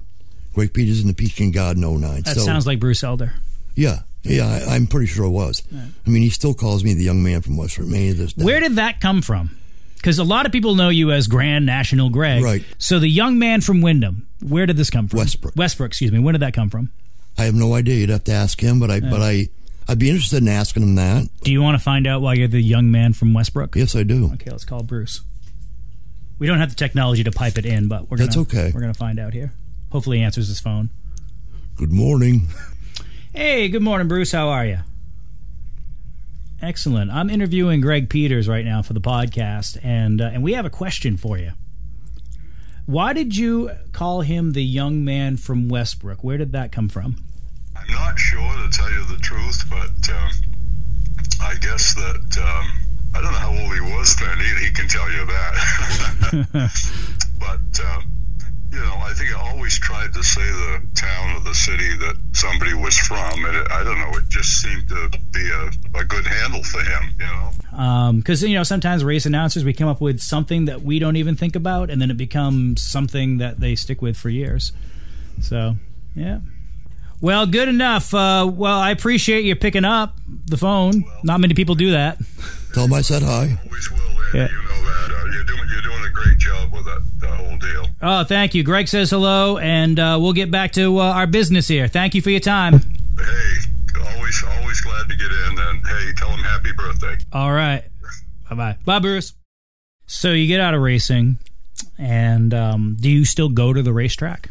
Greg 0.56 0.72
Peters 0.72 1.00
and 1.00 1.10
the 1.10 1.14
Pekin 1.14 1.50
God 1.50 1.76
in 1.76 1.82
09. 1.82 2.22
That 2.22 2.34
so, 2.34 2.40
sounds 2.40 2.66
like 2.66 2.80
Bruce 2.80 3.04
Elder. 3.04 3.34
yeah, 3.74 4.00
yeah, 4.22 4.46
I, 4.66 4.74
I'm 4.74 4.86
pretty 4.86 5.06
sure 5.06 5.26
it 5.26 5.30
was. 5.30 5.62
I 5.70 6.08
mean, 6.08 6.22
he 6.22 6.30
still 6.30 6.54
calls 6.54 6.82
me 6.82 6.94
the 6.94 7.04
young 7.04 7.22
man 7.22 7.42
from 7.42 7.56
Maine 7.56 8.12
to 8.12 8.14
this 8.14 8.32
day. 8.32 8.42
Where 8.42 8.58
did 8.58 8.76
that 8.76 8.98
come 8.98 9.20
from? 9.20 9.54
Because 9.96 10.18
a 10.18 10.24
lot 10.24 10.46
of 10.46 10.52
people 10.52 10.74
know 10.74 10.88
you 10.88 11.12
as 11.12 11.26
Grand 11.26 11.66
National 11.66 12.08
Greg. 12.08 12.42
Right. 12.42 12.64
So 12.78 12.98
the 12.98 13.08
young 13.08 13.38
man 13.38 13.60
from 13.60 13.82
Windham, 13.82 14.28
where 14.40 14.64
did 14.64 14.78
this 14.78 14.88
come 14.88 15.08
from? 15.08 15.18
Westbrook. 15.18 15.54
Westbrook, 15.56 15.90
excuse 15.90 16.10
me. 16.10 16.20
When 16.20 16.32
did 16.32 16.40
that 16.40 16.54
come 16.54 16.70
from? 16.70 16.90
I 17.36 17.44
have 17.44 17.54
no 17.54 17.74
idea. 17.74 17.96
You'd 17.96 18.08
have 18.08 18.24
to 18.24 18.32
ask 18.32 18.58
him, 18.58 18.80
but 18.80 18.90
I, 18.90 19.00
but 19.00 19.20
I, 19.20 19.48
I'd 19.86 19.98
be 19.98 20.08
interested 20.08 20.38
in 20.38 20.48
asking 20.48 20.84
him 20.84 20.94
that. 20.94 21.28
Do 21.42 21.52
you 21.52 21.60
want 21.60 21.76
to 21.76 21.84
find 21.84 22.06
out 22.06 22.22
why 22.22 22.32
you're 22.32 22.48
the 22.48 22.62
young 22.62 22.90
man 22.90 23.12
from 23.12 23.34
Westbrook? 23.34 23.76
Yes, 23.76 23.94
I 23.94 24.04
do. 24.04 24.30
Okay, 24.32 24.50
let's 24.50 24.64
call 24.64 24.82
Bruce. 24.82 25.20
We 26.38 26.46
don't 26.46 26.60
have 26.60 26.70
the 26.70 26.76
technology 26.76 27.24
to 27.24 27.30
pipe 27.30 27.58
it 27.58 27.66
in, 27.66 27.88
but 27.88 28.10
we're 28.10 28.16
gonna, 28.16 28.28
That's 28.28 28.38
okay. 28.38 28.72
We're 28.74 28.80
gonna 28.80 28.94
find 28.94 29.18
out 29.18 29.34
here. 29.34 29.52
Hopefully, 29.90 30.18
he 30.18 30.24
answers 30.24 30.48
his 30.48 30.60
phone. 30.60 30.90
Good 31.76 31.92
morning. 31.92 32.48
Hey, 33.32 33.68
good 33.68 33.82
morning, 33.82 34.08
Bruce. 34.08 34.32
How 34.32 34.48
are 34.48 34.64
you? 34.64 34.78
Excellent. 36.62 37.10
I'm 37.10 37.28
interviewing 37.28 37.82
Greg 37.82 38.08
Peters 38.08 38.48
right 38.48 38.64
now 38.64 38.80
for 38.82 38.94
the 38.94 39.00
podcast, 39.00 39.78
and 39.84 40.20
uh, 40.20 40.30
and 40.32 40.42
we 40.42 40.54
have 40.54 40.64
a 40.64 40.70
question 40.70 41.16
for 41.16 41.36
you. 41.36 41.52
Why 42.86 43.12
did 43.12 43.36
you 43.36 43.72
call 43.92 44.22
him 44.22 44.52
the 44.52 44.64
young 44.64 45.04
man 45.04 45.36
from 45.36 45.68
Westbrook? 45.68 46.24
Where 46.24 46.38
did 46.38 46.52
that 46.52 46.72
come 46.72 46.88
from? 46.88 47.22
I'm 47.76 47.92
not 47.92 48.18
sure 48.18 48.40
to 48.40 48.70
tell 48.70 48.90
you 48.90 49.04
the 49.04 49.18
truth, 49.18 49.64
but 49.68 50.10
um, 50.14 50.30
I 51.42 51.54
guess 51.60 51.94
that 51.94 52.38
um, 52.42 52.86
I 53.14 53.20
don't 53.20 53.32
know 53.32 53.38
how 53.38 53.50
old 53.50 53.74
he 53.74 53.80
was 53.94 54.16
then. 54.16 54.38
He, 54.38 54.66
he 54.66 54.72
can 54.72 54.88
tell 54.88 55.10
you 55.10 55.26
that. 55.26 55.52
but 57.38 57.84
um, 57.84 58.04
you 58.72 58.80
know, 58.80 58.96
I 59.02 59.12
think 59.14 59.34
I 59.34 59.50
always 59.50 59.78
tried 59.78 60.12
to 60.14 60.22
say 60.22 60.42
the 60.42 60.86
town 60.94 61.36
or 61.36 61.40
the 61.40 61.54
city 61.54 61.96
that 61.98 62.16
somebody 62.32 62.74
was 62.74 62.96
from, 62.98 63.44
and 63.44 63.56
it, 63.56 63.66
I 63.70 63.84
don't 63.84 63.98
know. 63.98 64.18
It 64.18 64.28
just 64.28 64.60
seemed 64.62 64.88
to 64.88 65.10
be 65.32 65.48
a, 65.48 66.00
a 66.00 66.04
good 66.04 66.26
handle 66.26 66.62
for 66.62 66.80
him. 66.82 67.14
You 67.20 67.26
know. 67.26 68.12
Because 68.12 68.42
you 68.42 68.54
know 68.54 68.62
sometimes 68.62 69.04
race 69.04 69.26
announcers 69.26 69.64
we 69.64 69.72
come 69.72 69.88
up 69.88 70.00
with 70.00 70.20
something 70.20 70.64
that 70.66 70.82
we 70.82 70.98
don't 70.98 71.16
even 71.16 71.36
think 71.36 71.56
about, 71.56 71.90
and 71.90 72.00
then 72.00 72.10
it 72.10 72.16
becomes 72.16 72.82
something 72.82 73.38
that 73.38 73.60
they 73.60 73.74
stick 73.74 74.02
with 74.02 74.16
for 74.16 74.30
years. 74.30 74.72
So 75.40 75.76
yeah. 76.14 76.40
Well, 77.20 77.46
good 77.46 77.68
enough. 77.68 78.12
Uh, 78.12 78.50
well, 78.52 78.78
I 78.78 78.90
appreciate 78.90 79.44
you 79.44 79.56
picking 79.56 79.84
up 79.84 80.16
the 80.46 80.58
phone. 80.58 81.04
Not 81.24 81.40
many 81.40 81.54
people 81.54 81.74
do 81.74 81.92
that. 81.92 82.18
Tell 82.74 82.84
him 82.84 82.92
I 82.92 83.00
said 83.00 83.22
hi. 83.22 83.58
Always 83.64 83.90
will, 83.90 83.98
Andy. 83.98 84.38
Yeah. 84.38 84.48
You 84.48 84.62
know 84.62 84.84
that. 84.84 85.10
Uh, 85.10 85.24
you're 85.32 85.44
doing 85.44 85.68
you're 85.72 85.82
doing 85.82 86.04
a 86.04 86.10
great 86.26 86.38
job 86.38 86.72
with 86.72 86.84
that, 86.84 87.02
that 87.18 87.34
whole 87.34 87.56
deal. 87.58 87.86
Oh, 88.02 88.24
thank 88.24 88.54
you. 88.54 88.62
Greg 88.62 88.88
says 88.88 89.10
hello, 89.10 89.58
and 89.58 89.98
uh, 89.98 90.18
we'll 90.20 90.32
get 90.32 90.50
back 90.50 90.72
to 90.72 90.98
uh, 90.98 91.02
our 91.02 91.26
business 91.26 91.68
here. 91.68 91.88
Thank 91.88 92.14
you 92.14 92.22
for 92.22 92.30
your 92.30 92.40
time. 92.40 92.80
Hey, 93.18 93.54
always 94.14 94.44
always 94.60 94.80
glad 94.80 95.08
to 95.08 95.16
get 95.16 95.30
in, 95.30 95.58
and 95.58 95.86
hey, 95.86 96.12
tell 96.16 96.30
him 96.30 96.40
happy 96.40 96.72
birthday. 96.76 97.16
All 97.32 97.52
right. 97.52 97.84
Bye 98.48 98.56
bye. 98.56 98.76
Bye, 98.84 98.98
Bruce. 98.98 99.32
So 100.06 100.32
you 100.32 100.46
get 100.46 100.60
out 100.60 100.74
of 100.74 100.80
racing, 100.80 101.38
and 101.98 102.52
um, 102.54 102.96
do 103.00 103.10
you 103.10 103.24
still 103.24 103.48
go 103.48 103.72
to 103.72 103.82
the 103.82 103.92
racetrack? 103.92 104.50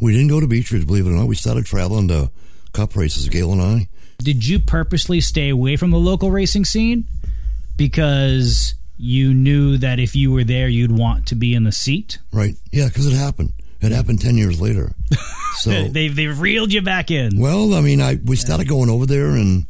We 0.00 0.12
didn't 0.12 0.28
go 0.28 0.40
to 0.40 0.46
Beechridge, 0.46 0.86
believe 0.86 1.06
it 1.06 1.10
or 1.10 1.14
not. 1.14 1.26
We 1.26 1.34
started 1.34 1.66
traveling 1.66 2.08
to 2.08 2.30
cup 2.72 2.96
races, 2.96 3.28
Gail 3.28 3.52
and 3.52 3.60
I. 3.60 3.88
Did 4.18 4.46
you 4.46 4.58
purposely 4.58 5.20
stay 5.20 5.48
away 5.48 5.76
from 5.76 5.90
the 5.90 5.98
local 5.98 6.30
racing 6.30 6.64
scene 6.64 7.06
because 7.76 8.74
you 9.00 9.32
knew 9.34 9.76
that 9.78 9.98
if 9.98 10.14
you 10.14 10.30
were 10.30 10.44
there, 10.44 10.68
you'd 10.68 10.92
want 10.92 11.26
to 11.28 11.34
be 11.34 11.54
in 11.54 11.64
the 11.64 11.72
seat? 11.72 12.18
Right. 12.32 12.54
Yeah, 12.70 12.88
because 12.88 13.06
it 13.06 13.16
happened. 13.16 13.52
It 13.80 13.92
happened 13.92 14.20
10 14.20 14.36
years 14.36 14.60
later. 14.60 14.92
So, 15.56 15.88
They've 15.88 16.14
they've 16.14 16.40
reeled 16.40 16.72
you 16.72 16.80
back 16.80 17.10
in. 17.10 17.38
well, 17.38 17.74
I 17.74 17.80
mean, 17.82 18.00
I 18.00 18.14
we 18.24 18.36
started 18.36 18.66
going 18.68 18.88
over 18.88 19.04
there, 19.04 19.30
and 19.32 19.66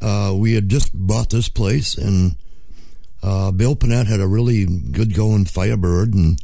uh, 0.00 0.32
we 0.34 0.54
had 0.54 0.68
just 0.68 0.90
bought 0.92 1.30
this 1.30 1.48
place, 1.48 1.96
and 1.96 2.34
uh, 3.22 3.52
Bill 3.52 3.76
Panett 3.76 4.06
had 4.06 4.18
a 4.18 4.26
really 4.26 4.64
good 4.64 5.14
going 5.14 5.44
Firebird, 5.44 6.14
and 6.14 6.40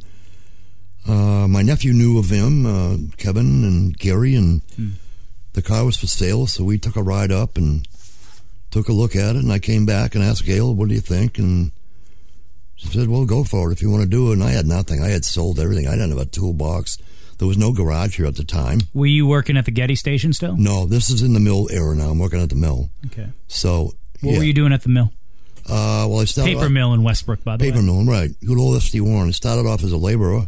uh, 1.05 1.47
my 1.49 1.63
nephew 1.63 1.91
knew 1.91 2.17
of 2.17 2.29
him, 2.29 2.65
uh, 2.65 2.97
Kevin 3.17 3.63
and 3.65 3.97
Gary, 3.97 4.35
and 4.35 4.61
the 5.53 5.61
car 5.63 5.83
was 5.83 5.97
for 5.97 6.07
sale, 6.07 6.45
so 6.47 6.63
we 6.63 6.77
took 6.77 6.95
a 6.95 7.03
ride 7.03 7.31
up 7.31 7.57
and 7.57 7.85
took 8.69 8.87
a 8.87 8.93
look 8.93 9.15
at 9.17 9.35
it, 9.35 9.43
and 9.43 9.51
I 9.51 9.59
came 9.59 9.85
back 9.85 10.15
and 10.15 10.23
asked 10.23 10.45
Gail, 10.45 10.73
"What 10.73 10.87
do 10.87 10.95
you 10.95 11.01
think?" 11.01 11.37
and 11.39 11.71
she 12.81 12.97
said, 12.97 13.09
"Well, 13.09 13.25
go 13.25 13.43
for 13.43 13.69
it 13.69 13.73
if 13.73 13.81
you 13.81 13.89
want 13.91 14.03
to 14.03 14.09
do 14.09 14.29
it." 14.29 14.33
And 14.33 14.43
I 14.43 14.51
had 14.51 14.65
nothing. 14.65 15.01
I 15.01 15.09
had 15.09 15.23
sold 15.23 15.59
everything. 15.59 15.87
I 15.87 15.91
didn't 15.91 16.09
have 16.09 16.17
a 16.17 16.25
toolbox. 16.25 16.97
There 17.37 17.47
was 17.47 17.57
no 17.57 17.71
garage 17.71 18.17
here 18.17 18.25
at 18.27 18.35
the 18.35 18.43
time. 18.43 18.81
Were 18.93 19.05
you 19.07 19.25
working 19.25 19.57
at 19.57 19.65
the 19.65 19.71
Getty 19.71 19.95
station 19.95 20.33
still? 20.33 20.55
No, 20.57 20.85
this 20.85 21.09
is 21.09 21.21
in 21.21 21.33
the 21.33 21.39
mill 21.39 21.67
era 21.71 21.95
now. 21.95 22.09
I'm 22.09 22.19
working 22.19 22.41
at 22.41 22.49
the 22.49 22.55
mill. 22.55 22.89
Okay. 23.07 23.29
So, 23.47 23.93
What 24.21 24.33
yeah. 24.33 24.37
were 24.37 24.43
you 24.43 24.53
doing 24.53 24.73
at 24.73 24.83
the 24.83 24.89
mill? 24.89 25.11
Uh, 25.67 26.05
well, 26.09 26.19
I 26.19 26.25
started 26.25 26.53
Paper 26.53 26.65
off, 26.65 26.71
mill 26.71 26.93
in 26.93 27.03
Westbrook, 27.03 27.43
by 27.43 27.57
the 27.57 27.63
paper 27.63 27.77
way. 27.77 27.81
Paper 27.81 27.93
mill, 27.93 28.05
right? 28.05 28.29
Good 28.45 28.57
old 28.57 28.75
S.D. 28.77 28.99
Warren. 29.01 29.29
I 29.29 29.31
started 29.31 29.67
off 29.67 29.83
as 29.83 29.91
a 29.91 29.97
laborer, 29.97 30.47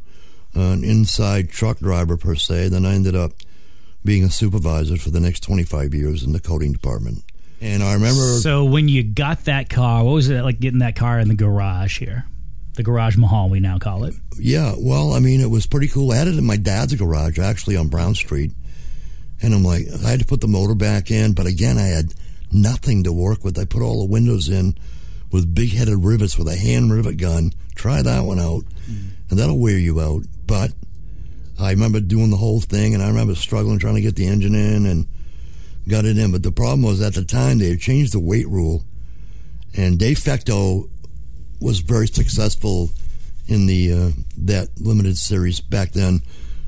an 0.56 0.84
inside 0.84 1.50
truck 1.50 1.80
driver 1.80 2.18
per 2.18 2.36
se. 2.36 2.70
Then 2.70 2.86
I 2.86 2.94
ended 2.94 3.16
up 3.16 3.32
being 4.06 4.24
a 4.24 4.30
supervisor 4.30 4.98
for 4.98 5.10
the 5.12 5.20
next 5.20 5.42
25 5.42 5.94
years 5.94 6.24
in 6.24 6.32
the 6.34 6.40
coating 6.40 6.74
department. 6.74 7.24
And 7.64 7.82
I 7.82 7.94
remember, 7.94 8.40
So 8.40 8.66
when 8.66 8.90
you 8.90 9.04
got 9.04 9.46
that 9.46 9.70
car, 9.70 10.04
what 10.04 10.12
was 10.12 10.30
it 10.30 10.44
like 10.44 10.60
getting 10.60 10.80
that 10.80 10.98
car 10.98 11.18
in 11.18 11.30
the 11.30 11.34
garage 11.34 11.98
here? 11.98 12.26
The 12.74 12.84
garage 12.84 13.16
mahal, 13.16 13.50
we 13.50 13.62
now 13.62 13.78
call 13.78 14.04
it. 14.04 14.16
yeah, 14.38 14.76
well, 14.78 15.14
I 15.14 15.20
mean, 15.20 15.40
it 15.40 15.50
was 15.50 15.66
pretty 15.66 15.88
cool. 15.88 16.12
I 16.12 16.18
had 16.18 16.28
it 16.28 16.38
in 16.38 16.44
my 16.44 16.58
dad's 16.58 16.94
garage, 16.96 17.40
actually, 17.40 17.78
on 17.78 17.88
Brown 17.88 18.16
Street. 18.16 18.52
And 19.42 19.54
I'm 19.54 19.64
like, 19.64 19.86
I 20.04 20.10
had 20.10 20.20
to 20.20 20.26
put 20.26 20.42
the 20.42 20.48
motor 20.48 20.76
back 20.76 21.10
in, 21.10 21.34
but 21.34 21.46
again, 21.46 21.78
I 21.78 21.86
had 21.88 22.14
nothing 22.52 23.06
to 23.06 23.14
work 23.14 23.46
with. 23.46 23.58
I 23.58 23.64
put 23.64 23.82
all 23.82 24.00
the 24.00 24.12
windows 24.12 24.50
in 24.50 24.76
with 25.32 25.56
big 25.56 25.72
headed 25.72 26.04
rivets 26.04 26.38
with 26.38 26.50
a 26.50 26.58
hand 26.58 26.92
rivet 26.92 27.16
gun. 27.16 27.54
Try 27.76 28.02
that 28.02 28.26
one 28.26 28.40
out, 28.40 28.64
mm. 28.90 29.12
and 29.30 29.40
that'll 29.40 29.60
wear 29.60 29.78
you 29.78 30.02
out. 30.02 30.24
But 30.46 30.74
I 31.58 31.72
remember 31.72 32.02
doing 32.02 32.30
the 32.30 32.38
whole 32.38 32.60
thing, 32.60 32.94
and 32.94 33.02
I 33.02 33.08
remember 33.08 33.36
struggling 33.36 33.80
trying 33.80 33.96
to 33.96 34.02
get 34.02 34.18
the 34.18 34.28
engine 34.28 34.56
in 34.56 34.86
and 34.86 35.08
got 35.88 36.06
it 36.06 36.18
in. 36.18 36.32
But 36.32 36.44
the 36.44 36.52
problem 36.52 36.82
was 36.82 37.02
at 37.02 37.14
the 37.14 37.26
time 37.26 37.60
they 37.60 37.70
had 37.70 37.80
changed 37.80 38.14
the 38.14 38.20
weight 38.20 38.48
rule, 38.48 38.84
and 39.76 40.00
De 40.00 40.14
Facto 40.14 40.90
was 41.60 41.80
very 41.80 42.08
successful 42.08 42.92
in 43.48 43.66
the 43.66 43.94
uh, 43.94 44.12
that 44.38 44.70
limited 44.80 45.18
series 45.18 45.60
back 45.60 45.92
then, 45.92 46.22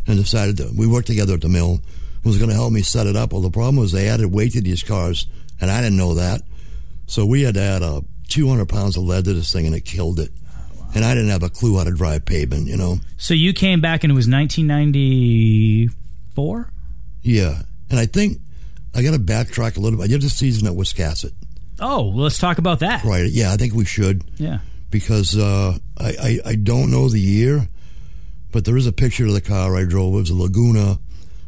and 0.08 0.18
decided 0.18 0.58
that 0.58 0.74
we 0.74 0.88
worked 0.88 1.08
together 1.08 1.36
at 1.36 1.42
the 1.42 1.50
mill. 1.50 1.80
Was 2.24 2.40
going 2.40 2.50
to 2.50 2.56
help 2.56 2.74
me 2.74 2.82
set 2.82 3.06
it 3.06 3.16
up. 3.16 3.34
Well, 3.34 3.44
the 3.44 3.52
problem 3.52 3.76
was 3.76 3.92
they 3.92 4.08
added 4.08 4.34
weight 4.34 4.54
to 4.54 4.62
these 4.62 4.82
cars, 4.82 5.28
and 5.62 5.70
I 5.70 5.80
didn't 5.80 5.98
know 5.98 6.16
that. 6.16 6.42
So 7.06 7.24
we 7.24 7.44
had 7.44 7.54
to 7.54 7.62
add 7.62 7.84
a 7.84 8.04
200 8.30 8.68
pounds 8.68 8.98
of 8.98 9.04
lead 9.04 9.26
to 9.26 9.34
this 9.34 9.54
thing, 9.54 9.68
and 9.68 9.76
it 9.76 9.86
killed 9.86 10.20
it. 10.20 10.32
And 10.96 11.06
I 11.06 11.14
didn't 11.14 11.30
have 11.30 11.44
a 11.44 11.50
clue 11.50 11.78
how 11.78 11.84
to 11.84 11.92
drive 11.92 12.26
pavement, 12.26 12.66
you 12.68 12.78
know. 12.78 12.98
So 13.18 13.36
you 13.36 13.54
came 13.54 13.80
back 13.80 14.04
and 14.04 14.10
it 14.12 14.16
was 14.16 14.28
1994? 14.28 16.72
Yeah, 17.22 17.62
and 17.90 18.00
I 18.00 18.08
think 18.08 18.40
I 18.96 19.04
got 19.04 19.12
to 19.12 19.20
backtrack 19.20 19.78
a 19.78 19.80
little 19.80 19.98
bit. 20.00 20.06
I 20.06 20.08
did 20.08 20.22
the 20.22 20.30
season 20.30 20.68
at 20.68 20.74
Wiscasset, 20.74 21.34
Oh, 21.80 22.04
well, 22.08 22.24
let's 22.24 22.38
talk 22.38 22.58
about 22.58 22.80
that. 22.80 23.04
right? 23.04 23.30
Yeah, 23.30 23.52
I 23.52 23.58
think 23.58 23.74
we 23.74 23.84
should 23.86 24.24
Yeah. 24.38 24.60
because 24.90 25.38
uh, 25.38 25.78
I, 25.98 26.10
I 26.22 26.40
I 26.52 26.56
don't 26.56 26.90
know 26.92 27.10
the 27.10 27.20
year, 27.20 27.68
But 28.52 28.64
there 28.64 28.78
is 28.78 28.88
a 28.88 28.94
picture 28.94 29.26
of 29.26 29.34
the 29.34 29.42
car 29.42 29.76
I 29.76 29.84
drove. 29.84 30.14
It 30.14 30.18
was 30.18 30.30
a 30.30 30.36
Laguna 30.36 31.00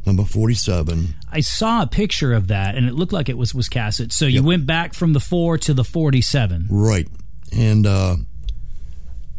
number 0.05 0.23
47. 0.25 1.15
I 1.31 1.39
saw 1.39 1.81
a 1.83 1.87
picture 1.87 2.33
of 2.33 2.47
that, 2.49 2.75
and 2.75 2.87
it 2.89 2.93
looked 2.95 3.13
like 3.13 3.29
it 3.29 3.37
was 3.37 3.53
Wiscasset. 3.53 4.11
So 4.11 4.25
you 4.25 4.35
Yep. 4.39 4.43
went 4.43 4.65
back 4.65 4.93
from 4.93 5.13
the 5.13 5.19
four 5.21 5.57
to 5.59 5.73
the 5.73 5.83
forty-seven. 5.85 6.67
Right. 6.69 7.07
And 7.53 7.85
uh, 7.87 8.17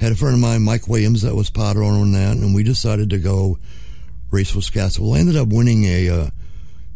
had 0.00 0.12
a 0.12 0.14
friend 0.14 0.34
of 0.34 0.40
mine, 0.40 0.62
Mike 0.62 0.88
Williams, 0.88 1.20
that 1.22 1.34
was 1.34 1.50
part 1.50 1.76
owner 1.76 1.98
on 2.00 2.12
that, 2.12 2.36
and 2.38 2.54
we 2.54 2.62
decided 2.62 3.10
to 3.10 3.18
go 3.18 3.58
race 4.30 4.52
Wiscasset. 4.52 4.98
Well, 5.00 5.14
I 5.14 5.18
ended 5.18 5.36
up 5.36 5.48
winning 5.48 5.84
a 5.84 6.08
uh, 6.08 6.30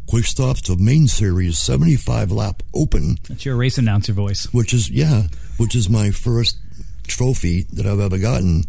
Quick 0.06 0.24
Stops 0.26 0.60
to 0.62 0.76
Main 0.76 1.06
Series 1.08 1.58
75 1.58 2.30
lap 2.30 2.62
open, 2.74 3.16
That's 3.28 3.44
your 3.46 3.56
race 3.56 3.78
announcer 3.78 4.12
voice. 4.12 4.46
which 4.52 4.74
is, 4.74 4.90
yeah, 4.90 5.22
which 5.56 5.74
is 5.74 5.88
my 5.88 6.10
first 6.10 6.58
trophy 7.06 7.62
that 7.72 7.86
I've 7.86 8.00
ever 8.00 8.18
gotten. 8.18 8.64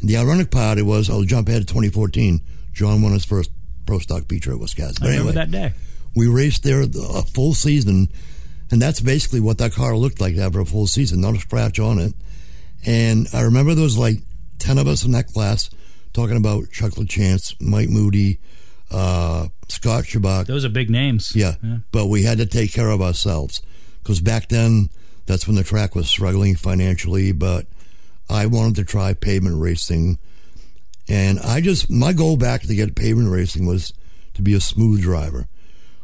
And 0.00 0.08
the 0.08 0.16
ironic 0.16 0.50
part 0.50 0.78
it 0.78 0.82
was, 0.82 1.10
I'll 1.10 1.24
jump 1.24 1.48
ahead 1.48 1.62
to 1.62 1.66
2014. 1.66 2.40
John 2.72 3.02
won 3.02 3.12
his 3.12 3.24
first 3.24 3.50
Pro 3.86 3.98
Stock 3.98 4.28
Beacher 4.28 4.52
at 4.52 4.58
Wiscasset. 4.58 5.02
I 5.02 5.06
remember 5.06 5.30
anyway, 5.30 5.32
that 5.34 5.50
day. 5.50 5.72
we 6.14 6.28
raced 6.28 6.62
there 6.62 6.82
a 6.82 7.22
full 7.22 7.52
season, 7.54 8.08
and 8.70 8.80
that's 8.80 9.00
basically 9.00 9.40
what 9.40 9.58
that 9.58 9.72
car 9.72 9.96
looked 9.96 10.20
like 10.20 10.36
after 10.36 10.60
a 10.60 10.64
full 10.66 10.86
season, 10.86 11.20
not 11.20 11.34
a 11.34 11.40
scratch 11.40 11.80
on 11.80 11.98
it. 11.98 12.14
And 12.86 13.26
I 13.34 13.40
remember 13.42 13.74
there 13.74 13.82
was 13.84 13.98
like 13.98 14.18
ten 14.58 14.78
of 14.78 14.86
us 14.86 15.04
in 15.04 15.10
that 15.12 15.26
class 15.26 15.68
talking 16.12 16.36
about 16.36 16.70
Chuck 16.70 16.92
LaChance, 16.92 17.54
Mike 17.60 17.88
Moody, 17.88 18.38
uh, 18.90 19.48
Scott 19.68 20.04
Shabak. 20.04 20.46
Those 20.46 20.64
are 20.64 20.68
big 20.68 20.90
names. 20.90 21.34
Yeah, 21.34 21.54
but 21.92 22.06
we 22.06 22.24
had 22.24 22.38
to 22.38 22.46
take 22.46 22.72
care 22.72 22.90
of 22.90 23.00
ourselves 23.00 23.62
because 24.02 24.20
back 24.20 24.48
then 24.48 24.90
that's 25.26 25.46
when 25.46 25.56
the 25.56 25.64
track 25.64 25.94
was 25.94 26.08
struggling 26.08 26.54
financially. 26.56 27.32
But 27.32 27.66
I 28.28 28.46
wanted 28.46 28.76
to 28.76 28.84
try 28.84 29.14
pavement 29.14 29.60
racing, 29.60 30.18
and 31.08 31.38
I 31.38 31.60
just 31.60 31.90
my 31.90 32.12
goal 32.12 32.36
back 32.36 32.62
to 32.62 32.74
get 32.74 32.94
pavement 32.94 33.30
racing 33.30 33.66
was 33.66 33.92
to 34.34 34.42
be 34.42 34.54
a 34.54 34.60
smooth 34.60 35.02
driver, 35.02 35.46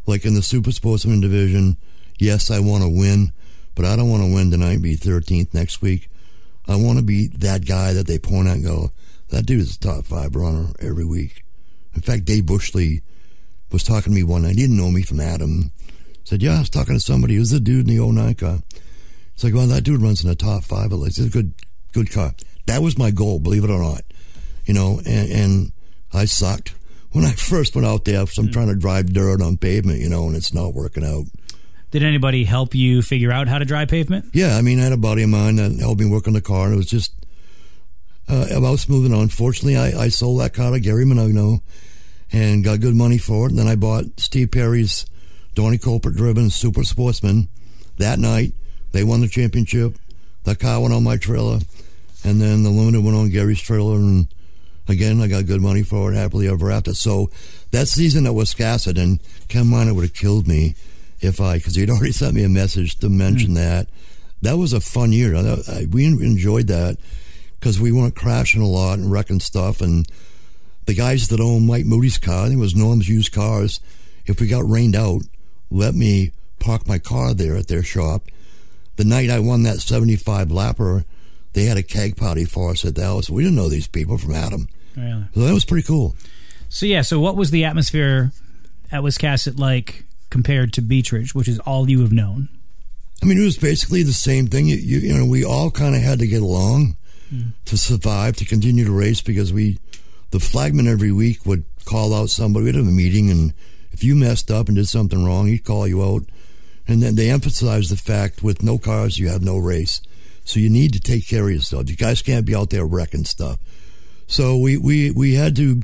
like 0.07 0.25
in 0.25 0.35
the 0.35 0.42
super 0.42 0.72
sportsman 0.72 1.20
division. 1.20 1.77
Yes, 2.18 2.51
I 2.51 2.61
want 2.61 2.83
to 2.83 2.88
win, 2.88 3.33
but 3.75 3.85
I 3.85 3.96
don't 3.96 4.11
want 4.11 4.22
to 4.22 4.33
win 4.35 4.51
tonight. 4.51 4.75
and 4.75 4.83
Be 4.83 4.96
thirteenth 4.96 5.53
next 5.53 5.83
week. 5.83 6.09
I 6.68 6.77
want 6.77 6.99
to 6.99 7.05
be 7.05 7.29
that 7.29 7.64
guy 7.66 7.92
that 7.92 8.07
they 8.09 8.18
point 8.18 8.49
at 8.49 8.57
and 8.57 8.64
go, 8.64 8.90
that 9.29 9.46
dude 9.46 9.61
is 9.61 9.77
a 9.77 9.79
top 9.79 10.05
five 10.05 10.35
runner 10.35 10.72
every 10.81 11.05
week. 11.05 11.44
In 11.97 12.03
fact, 12.03 12.27
Dave 12.27 12.45
Bushley 12.45 13.01
was 13.73 13.83
talking 13.83 14.13
to 14.13 14.17
me 14.17 14.23
one 14.23 14.43
night. 14.43 14.55
He 14.55 14.61
didn't 14.63 14.77
know 14.77 14.91
me 14.91 15.03
from 15.03 15.21
Adam. 15.21 15.73
Said, 16.25 16.43
yeah, 16.43 16.57
I 16.57 16.61
was 16.61 16.71
talking 16.71 16.95
to 16.95 17.01
somebody. 17.01 17.37
It 17.37 17.41
was 17.41 17.53
a 17.53 17.61
dude 17.61 17.89
in 17.89 17.97
the 17.97 18.07
09 18.07 18.35
car. 18.35 18.59
It's 19.35 19.43
like, 19.45 19.55
well, 19.55 19.67
that 19.67 19.85
dude 19.85 20.03
runs 20.03 20.23
in 20.23 20.29
the 20.29 20.37
top 20.37 20.65
five. 20.65 20.93
At 20.93 20.99
least. 20.99 21.19
It's 21.19 21.29
a 21.29 21.31
good, 21.31 21.55
good 21.93 22.11
car. 22.11 22.35
That 22.67 22.83
was 22.83 22.99
my 22.99 23.11
goal, 23.11 23.39
believe 23.39 23.65
it 23.65 23.71
or 23.71 23.81
not. 23.81 24.03
You 24.65 24.75
know, 24.75 25.01
and, 25.07 25.31
and 25.31 25.73
I 26.13 26.25
sucked 26.25 26.75
when 27.13 27.25
I 27.25 27.33
first 27.33 27.75
went 27.75 27.87
out 27.87 28.05
there. 28.05 28.27
So 28.27 28.43
I'm 28.43 28.51
trying 28.51 28.69
to 28.69 28.75
drive 28.75 29.13
dirt 29.13 29.41
on 29.41 29.57
pavement, 29.57 30.01
you 30.01 30.09
know, 30.09 30.27
and 30.27 30.37
it's 30.37 30.53
not 30.53 30.75
working 30.75 31.05
out. 31.05 31.25
Did 31.93 32.03
anybody 32.03 32.45
help 32.45 32.75
you 32.75 33.01
figure 33.01 33.33
out 33.33 33.49
how 33.49 33.59
to 33.59 33.65
drive 33.65 33.89
pavement? 33.89 34.27
Yeah, 34.35 34.57
I 34.57 34.63
mean, 34.63 34.81
I 34.81 34.85
had 34.85 34.93
a 34.93 34.99
buddy 34.99 35.23
of 35.23 35.31
mine 35.31 35.57
that 35.57 35.79
helped 35.79 36.01
me 36.01 36.07
work 36.07 36.27
on 36.27 36.35
the 36.35 36.43
car, 36.43 36.67
and 36.67 36.75
it 36.75 36.77
was 36.77 36.87
just 36.87 37.13
uh, 38.29 38.47
about 38.55 38.81
smoothing 38.81 39.15
on. 39.15 39.29
Fortunately, 39.29 39.77
I, 39.77 40.05
I 40.05 40.09
sold 40.09 40.41
that 40.41 40.53
car 40.53 40.73
to 40.73 40.81
Gary 40.81 41.05
Monogno 41.05 41.61
and 42.33 42.65
got 42.65 42.81
good 42.81 42.95
money 42.95 43.19
for 43.19 43.47
it. 43.47 43.51
And 43.51 43.59
then 43.59 43.69
I 43.69 43.77
bought 43.77 44.05
Steve 44.19 44.51
Perry's 44.51 45.07
Donnie 45.55 45.79
Culper 45.79 46.15
driven 46.15 46.51
Super 46.51 46.85
Sportsman 46.85 47.49
that 47.99 48.19
night. 48.19 48.53
They 48.93 49.05
won 49.05 49.21
the 49.21 49.29
championship. 49.29 49.97
That 50.45 50.59
car 50.59 50.81
went 50.81 50.95
on 50.95 51.03
my 51.03 51.17
trailer, 51.17 51.59
and 52.25 52.41
then 52.41 52.62
the 52.62 52.71
limited 52.71 53.05
went 53.05 53.17
on 53.17 53.31
Gary's 53.31 53.61
trailer. 53.61 53.97
And 53.97 54.29
again, 54.89 55.21
I 55.21 55.27
got 55.27 55.47
good 55.47 55.61
money 55.61 55.83
for 55.83 56.12
it 56.12 56.17
happily 56.17 56.49
ever 56.49 56.71
after. 56.71 56.95
So 56.95 57.31
that 57.73 57.89
season 57.89 58.27
at 58.27 58.33
Wiscasset, 58.33 58.99
and 59.01 59.21
Ken 59.49 59.67
Miner 59.67 59.93
would 59.93 60.05
have 60.05 60.15
killed 60.15 60.47
me 60.47 60.75
if 61.21 61.41
I, 61.41 61.59
because 61.59 61.75
he'd 61.75 61.91
already 61.91 62.12
sent 62.12 62.35
me 62.35 62.45
a 62.45 62.49
message 62.49 62.97
to 62.99 63.09
mention 63.09 63.51
mm. 63.51 63.57
that. 63.57 63.89
That 64.43 64.59
was 64.59 64.73
a 64.73 64.81
fun 64.81 65.12
year. 65.12 65.35
I, 65.35 65.41
I, 65.41 65.87
we 65.91 66.05
enjoyed 66.05 66.69
that 66.69 66.99
because 67.59 67.81
we 67.81 67.91
weren't 67.91 68.15
crashing 68.15 68.62
a 68.62 68.69
lot 68.69 68.99
and 68.99 69.11
wrecking 69.11 69.41
stuff. 69.41 69.81
And 69.81 70.07
the 70.87 70.94
guys 70.94 71.29
that 71.29 71.40
own 71.40 71.66
Mike 71.66 71.85
Moody's 71.85 72.18
car, 72.18 72.44
I 72.44 72.49
think 72.49 72.59
it 72.59 72.61
was 72.61 72.75
Norm's 72.75 73.09
used 73.09 73.33
cars, 73.33 73.81
if 74.25 74.40
we 74.40 74.46
got 74.46 74.68
rained 74.68 74.96
out, 74.96 75.22
let 75.70 75.94
me 75.94 76.33
park 76.59 76.88
my 76.88 76.99
car 76.99 77.35
there 77.35 77.57
at 77.57 77.68
their 77.68 77.83
shop. 77.83 78.22
The 78.96 79.05
night 79.05 79.31
I 79.31 79.38
won 79.38 79.62
that 79.64 79.79
75 79.79 80.49
lapper, 80.49 81.05
they 81.53 81.64
had 81.64 81.77
a 81.77 81.83
keg 81.83 82.16
party 82.16 82.44
for 82.44 82.70
us 82.70 82.85
at 82.85 82.94
the 82.94 83.05
house. 83.05 83.29
We 83.29 83.42
didn't 83.42 83.57
know 83.57 83.68
these 83.68 83.88
people 83.88 84.18
from 84.18 84.35
Adam. 84.35 84.68
Really? 84.96 85.25
So 85.35 85.40
that 85.40 85.53
was 85.53 85.64
pretty 85.64 85.87
cool. 85.87 86.16
So 86.68 86.87
yeah, 86.87 87.03
so 87.03 87.20
what 87.20 87.37
was 87.37 87.51
the 87.51 87.64
atmosphere 87.64 88.33
at 88.90 89.03
Wiscasset 89.03 89.59
like 89.59 90.05
compared 90.31 90.72
to 90.75 90.83
Beech 90.83 91.12
Ridge, 91.12 91.35
which 91.35 91.49
is 91.49 91.59
all 91.61 91.88
you 91.88 92.01
have 92.01 92.12
known? 92.12 92.49
I 93.22 93.27
mean, 93.27 93.38
it 93.38 93.44
was 93.44 93.57
basically 93.57 94.03
the 94.03 94.12
same 94.12 94.46
thing. 94.46 94.66
You, 94.66 94.77
you, 94.77 94.99
you 94.99 95.14
know, 95.14 95.27
we 95.27 95.44
all 95.44 95.70
kind 95.70 95.94
of 95.94 96.03
had 96.03 96.18
to 96.18 96.27
get 96.27 96.42
along 96.42 96.96
hmm. 97.31 97.51
to 97.64 97.79
survive, 97.79 98.37
to 98.37 98.44
continue 98.44 98.85
to 98.85 98.92
race 98.92 99.20
because 99.20 99.53
we, 99.53 99.79
the 100.31 100.41
flagman 100.41 100.89
every 100.89 101.12
week 101.12 101.47
would 101.47 101.65
call 101.85 102.15
out 102.15 102.31
somebody. 102.31 102.67
We'd 102.67 102.75
have 102.75 102.87
a 102.87 102.91
meeting, 102.91 103.31
and 103.31 103.55
if 103.93 104.05
you 104.05 104.15
messed 104.15 104.51
up 104.51 104.69
and 104.69 104.77
did 104.77 104.89
something 104.89 105.25
wrong, 105.25 105.47
he'd 105.47 105.65
call 105.65 105.87
you 105.87 106.03
out. 106.03 106.25
And 106.89 107.03
then 107.03 107.17
they 107.17 107.31
emphasized 107.31 107.91
the 107.91 107.97
fact 107.97 108.43
with 108.43 108.62
no 108.62 108.79
cars, 108.79 109.19
you 109.19 109.29
have 109.29 109.43
no 109.43 109.59
race. 109.59 110.01
So 110.45 110.61
you 110.61 110.71
need 110.71 110.93
to 110.93 111.01
take 111.01 111.27
care 111.27 111.45
of 111.45 111.55
yourself. 111.55 111.91
You 111.91 111.97
guys 111.97 112.23
can't 112.23 112.47
be 112.47 112.55
out 112.55 112.71
there 112.71 112.87
wrecking 112.87 113.25
stuff. 113.25 113.59
So 114.29 114.59
we, 114.59 114.77
we, 114.77 115.11
we 115.11 115.35
had 115.35 115.57
to, 115.57 115.83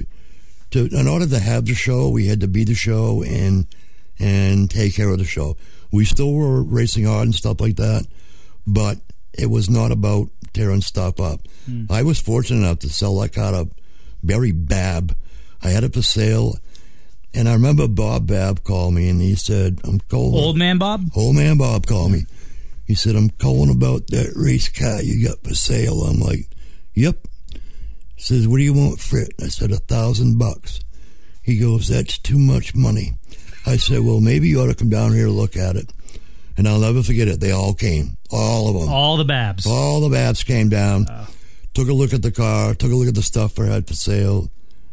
to, 0.71 0.87
in 0.87 1.09
order 1.09 1.27
to 1.27 1.39
have 1.39 1.67
the 1.67 1.75
show, 1.75 2.09
we 2.09 2.27
had 2.27 2.41
to 2.41 2.49
be 2.49 2.65
the 2.65 2.75
show 2.75 3.23
and, 3.23 3.67
and 4.19 4.71
take 4.71 4.95
care 4.95 5.09
of 5.09 5.19
the 5.19 5.25
show. 5.25 5.57
We 5.91 6.05
still 6.05 6.33
were 6.33 6.63
racing 6.63 7.05
hard 7.05 7.25
and 7.25 7.35
stuff 7.35 7.61
like 7.61 7.77
that, 7.77 8.07
but 8.67 8.99
it 9.33 9.47
was 9.47 9.69
not 9.69 9.91
about 9.91 10.29
tearing 10.53 10.81
stuff 10.81 11.19
up. 11.19 11.41
Hmm. 11.67 11.85
I 11.91 12.03
was 12.03 12.21
fortunate 12.21 12.61
enough 12.61 12.81
to 12.81 12.89
sell 12.89 13.19
that 13.21 13.33
car 13.33 13.53
to 13.53 13.69
Barry 14.23 14.53
Babb. 14.53 15.17
I 15.63 15.71
had 15.71 15.85
it 15.85 15.95
for 15.95 16.03
sale, 16.03 16.57
and 17.33 17.49
I 17.49 17.53
remember 17.53 17.89
Bob 17.89 18.27
Babb 18.27 18.65
called 18.65 18.95
me 18.95 19.09
and 19.09 19.21
he 19.21 19.35
said, 19.35 19.81
"I'm 19.85 20.01
calling." 20.01 20.43
Old 20.43 20.57
man 20.57 20.79
Bob? 20.79 21.11
Old 21.15 21.37
man 21.37 21.57
Bob 21.57 21.87
called 21.87 22.13
me. 22.13 22.27
He 22.87 22.95
said, 22.95 23.15
"I'm 23.17 23.31
calling 23.31 23.71
about 23.71 24.09
that 24.09 24.33
race 24.35 24.69
car 24.69 25.03
you 25.03 25.27
got 25.27 25.43
for 25.43 25.55
sale." 25.55 26.03
I'm 26.03 26.21
like, 26.21 26.49
"Yep." 26.95 27.29
He 28.17 28.23
says, 28.23 28.49
"What 28.49 28.59
do 28.59 28.65
you 28.65 28.75
want 28.75 29.01
for 29.01 29.19
it?" 29.19 29.33
I 29.43 29.49
said, 29.49 29.71
"A 29.71 29.77
thousand 29.77 30.39
bucks." 30.39 30.81
He 31.43 31.59
goes, 31.59 31.89
"That's 31.89 32.19
too 32.19 32.39
much 32.39 32.75
money." 32.75 33.15
I 33.65 33.77
said, 33.77 34.01
"Well, 34.01 34.21
maybe 34.21 34.49
you 34.49 34.61
ought 34.61 34.67
to 34.67 34.75
come 34.75 34.91
down 34.91 35.13
here 35.13 35.27
and 35.27 35.37
look 35.37 35.57
at 35.57 35.77
it." 35.77 35.91
And 36.57 36.69
I'll 36.69 36.81
never 36.81 37.03
forget 37.03 37.29
it. 37.29 37.41
They 37.41 37.51
all 37.51 37.73
came, 37.73 38.19
all 38.31 38.69
of 38.69 38.81
them. 38.81 38.93
All 38.93 39.17
the 39.17 39.25
Babbs. 39.25 39.65
All 39.67 40.01
the 40.01 40.11
Babbs 40.11 40.43
came 40.43 40.69
down, 40.69 41.07
oh. 41.09 41.27
Took 41.75 41.89
a 41.89 41.93
look 41.93 42.13
at 42.13 42.23
the 42.23 42.33
car, 42.33 42.75
took 42.75 42.93
a 42.93 42.95
look 42.95 43.09
at 43.09 43.15
the 43.15 43.23
stuff 43.23 43.59
I 43.59 43.67
had 43.67 43.87
for 43.87 43.95
sale, 43.95 44.51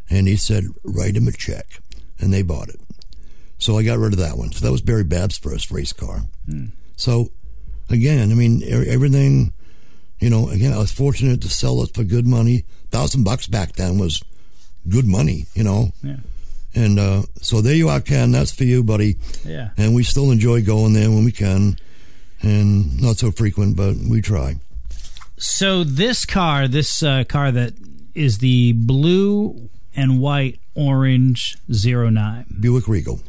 and 0.08 0.26
he 0.26 0.36
said, 0.36 0.64
write 0.82 1.16
him 1.16 1.28
a 1.28 1.32
check. 1.32 1.66
And 2.18 2.32
they 2.32 2.42
bought 2.42 2.68
it. 2.68 2.80
So 3.58 3.78
I 3.78 3.82
got 3.82 3.98
rid 3.98 4.12
of 4.12 4.18
that 4.18 4.36
one. 4.36 4.52
So 4.52 4.64
that 4.64 4.72
was 4.72 4.82
Barry 4.82 5.04
Babb's 5.04 5.38
first 5.38 5.70
race 5.70 5.92
car. 5.92 6.22
So 6.96 7.28
again, 7.88 8.30
I 8.30 8.34
mean, 8.34 8.62
everything, 8.66 9.52
you 10.18 10.28
know, 10.28 10.48
again, 10.50 10.72
I 10.72 10.78
was 10.78 10.92
fortunate 10.92 11.40
to 11.42 11.48
sell 11.48 11.82
it 11.82 11.94
for 11.94 12.04
good 12.04 12.26
money. 12.26 12.64
Thousand 12.90 13.24
bucks 13.24 13.46
back 13.46 13.72
then 13.72 13.98
was 13.98 14.22
good 14.88 15.06
money, 15.06 15.46
you 15.54 15.64
know. 15.64 15.92
Yeah. 16.02 16.16
And 16.74 16.98
uh, 16.98 17.22
so 17.40 17.60
there 17.60 17.74
you 17.74 17.88
are, 17.88 18.00
Ken. 18.00 18.32
That's 18.32 18.52
for 18.52 18.64
you, 18.64 18.84
buddy. 18.84 19.16
Yeah. 19.44 19.70
And 19.76 19.94
we 19.94 20.04
still 20.04 20.30
enjoy 20.30 20.62
going 20.62 20.92
there 20.92 21.10
when 21.10 21.24
we 21.24 21.32
can, 21.32 21.76
and 22.42 23.00
not 23.00 23.16
so 23.16 23.30
frequent, 23.30 23.76
but 23.76 23.96
we 23.96 24.20
try. 24.20 24.56
So 25.42 25.84
this 25.84 26.26
car, 26.26 26.68
this 26.68 27.02
uh, 27.02 27.24
car 27.24 27.50
that 27.50 27.72
is 28.14 28.38
the 28.38 28.72
blue 28.72 29.70
and 29.96 30.20
white 30.20 30.60
orange 30.74 31.56
09. 31.68 32.44
Buick 32.60 32.86
Regal. 32.86 33.20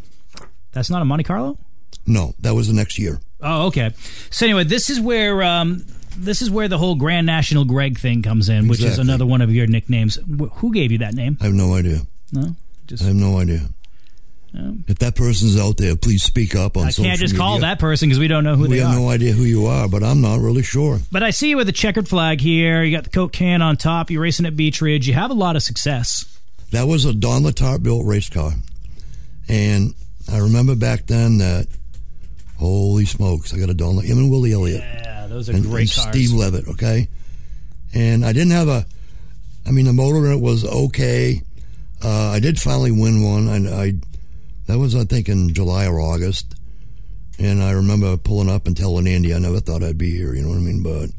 That's 0.73 0.89
not 0.89 1.01
a 1.01 1.05
Monte 1.05 1.23
Carlo? 1.23 1.57
No, 2.05 2.33
that 2.39 2.53
was 2.53 2.67
the 2.67 2.73
next 2.73 2.99
year. 2.99 3.19
Oh, 3.39 3.67
okay. 3.67 3.91
So 4.29 4.45
anyway, 4.45 4.65
this 4.65 4.89
is 4.89 4.99
where 4.99 5.41
um, 5.41 5.85
this 6.17 6.41
is 6.41 6.49
where 6.51 6.67
the 6.67 6.77
whole 6.77 6.95
Grand 6.95 7.25
National 7.25 7.63
Greg 7.63 7.97
thing 7.97 8.21
comes 8.21 8.49
in, 8.49 8.67
which 8.67 8.81
is 8.83 8.99
another 8.99 9.25
one 9.25 9.41
of 9.41 9.53
your 9.53 9.67
nicknames. 9.67 10.17
Wh- 10.17 10.51
Who 10.57 10.73
gave 10.73 10.91
you 10.91 10.97
that 10.99 11.13
name? 11.13 11.37
I 11.41 11.45
have 11.45 11.53
no 11.53 11.73
idea. 11.75 12.01
No, 12.33 12.55
just 12.87 13.03
I 13.03 13.07
have 13.07 13.15
no 13.15 13.37
idea. 13.39 13.61
If 14.53 14.99
that 14.99 15.15
person's 15.15 15.57
out 15.57 15.77
there, 15.77 15.95
please 15.95 16.23
speak 16.23 16.55
up 16.55 16.75
on 16.75 16.87
I 16.87 16.89
social 16.89 17.05
can't 17.05 17.19
just 17.19 17.37
call 17.37 17.59
that 17.59 17.79
person 17.79 18.09
because 18.09 18.19
we 18.19 18.27
don't 18.27 18.43
know 18.43 18.55
who 18.55 18.63
We 18.63 18.67
they 18.67 18.81
are. 18.81 18.87
We 18.87 18.93
have 18.93 19.01
no 19.01 19.09
idea 19.09 19.31
who 19.31 19.43
you 19.43 19.65
are, 19.67 19.87
but 19.87 20.03
I'm 20.03 20.19
not 20.19 20.39
really 20.39 20.63
sure. 20.63 20.99
But 21.11 21.23
I 21.23 21.29
see 21.29 21.49
you 21.49 21.57
with 21.57 21.69
a 21.69 21.73
checkered 21.73 22.09
flag 22.09 22.41
here. 22.41 22.83
You 22.83 22.95
got 22.95 23.05
the 23.05 23.09
Coke 23.09 23.31
can 23.31 23.61
on 23.61 23.77
top. 23.77 24.11
You're 24.11 24.21
racing 24.21 24.45
at 24.45 24.57
Beech 24.57 24.81
Ridge. 24.81 25.07
You 25.07 25.13
have 25.13 25.31
a 25.31 25.35
lot 25.35 25.55
of 25.55 25.63
success. 25.63 26.25
That 26.71 26.87
was 26.87 27.05
a 27.05 27.13
Don 27.13 27.43
Latart 27.43 27.81
built 27.81 28.05
race 28.05 28.29
car. 28.29 28.51
And 29.47 29.93
I 30.31 30.39
remember 30.39 30.75
back 30.75 31.07
then 31.07 31.37
that, 31.37 31.67
holy 32.57 33.05
smokes, 33.05 33.53
I 33.53 33.57
got 33.57 33.69
a 33.69 33.73
Don 33.73 33.97
him 34.03 34.17
and 34.17 34.29
Willie 34.29 34.53
Elliott. 34.53 34.81
Yeah, 34.81 35.27
those 35.27 35.49
are 35.49 35.53
and, 35.53 35.63
great 35.63 35.95
and 35.95 36.03
cars. 36.03 36.15
Steve 36.15 36.33
Levitt, 36.33 36.67
okay? 36.67 37.07
And 37.93 38.25
I 38.25 38.33
didn't 38.33 38.51
have 38.51 38.67
a 38.67 38.85
I 39.65 39.71
mean, 39.71 39.85
the 39.85 39.93
motor 39.93 40.25
in 40.25 40.33
it 40.33 40.41
was 40.41 40.65
okay. 40.65 41.41
Uh, 42.03 42.29
I 42.29 42.39
did 42.39 42.59
finally 42.59 42.91
win 42.91 43.23
one, 43.23 43.47
and 43.47 43.69
I 43.69 43.93
that 44.71 44.79
was 44.79 44.95
I 44.95 45.03
think 45.03 45.27
in 45.29 45.53
July 45.53 45.85
or 45.85 45.99
August. 45.99 46.55
And 47.39 47.61
I 47.61 47.71
remember 47.71 48.17
pulling 48.17 48.49
up 48.49 48.67
and 48.67 48.77
telling 48.77 49.07
Andy 49.07 49.33
I 49.33 49.39
never 49.39 49.59
thought 49.59 49.83
I'd 49.83 49.97
be 49.97 50.11
here. 50.15 50.33
You 50.33 50.43
know 50.43 50.49
what 50.49 50.57
I 50.57 50.61
mean? 50.61 50.83
But 50.83 51.09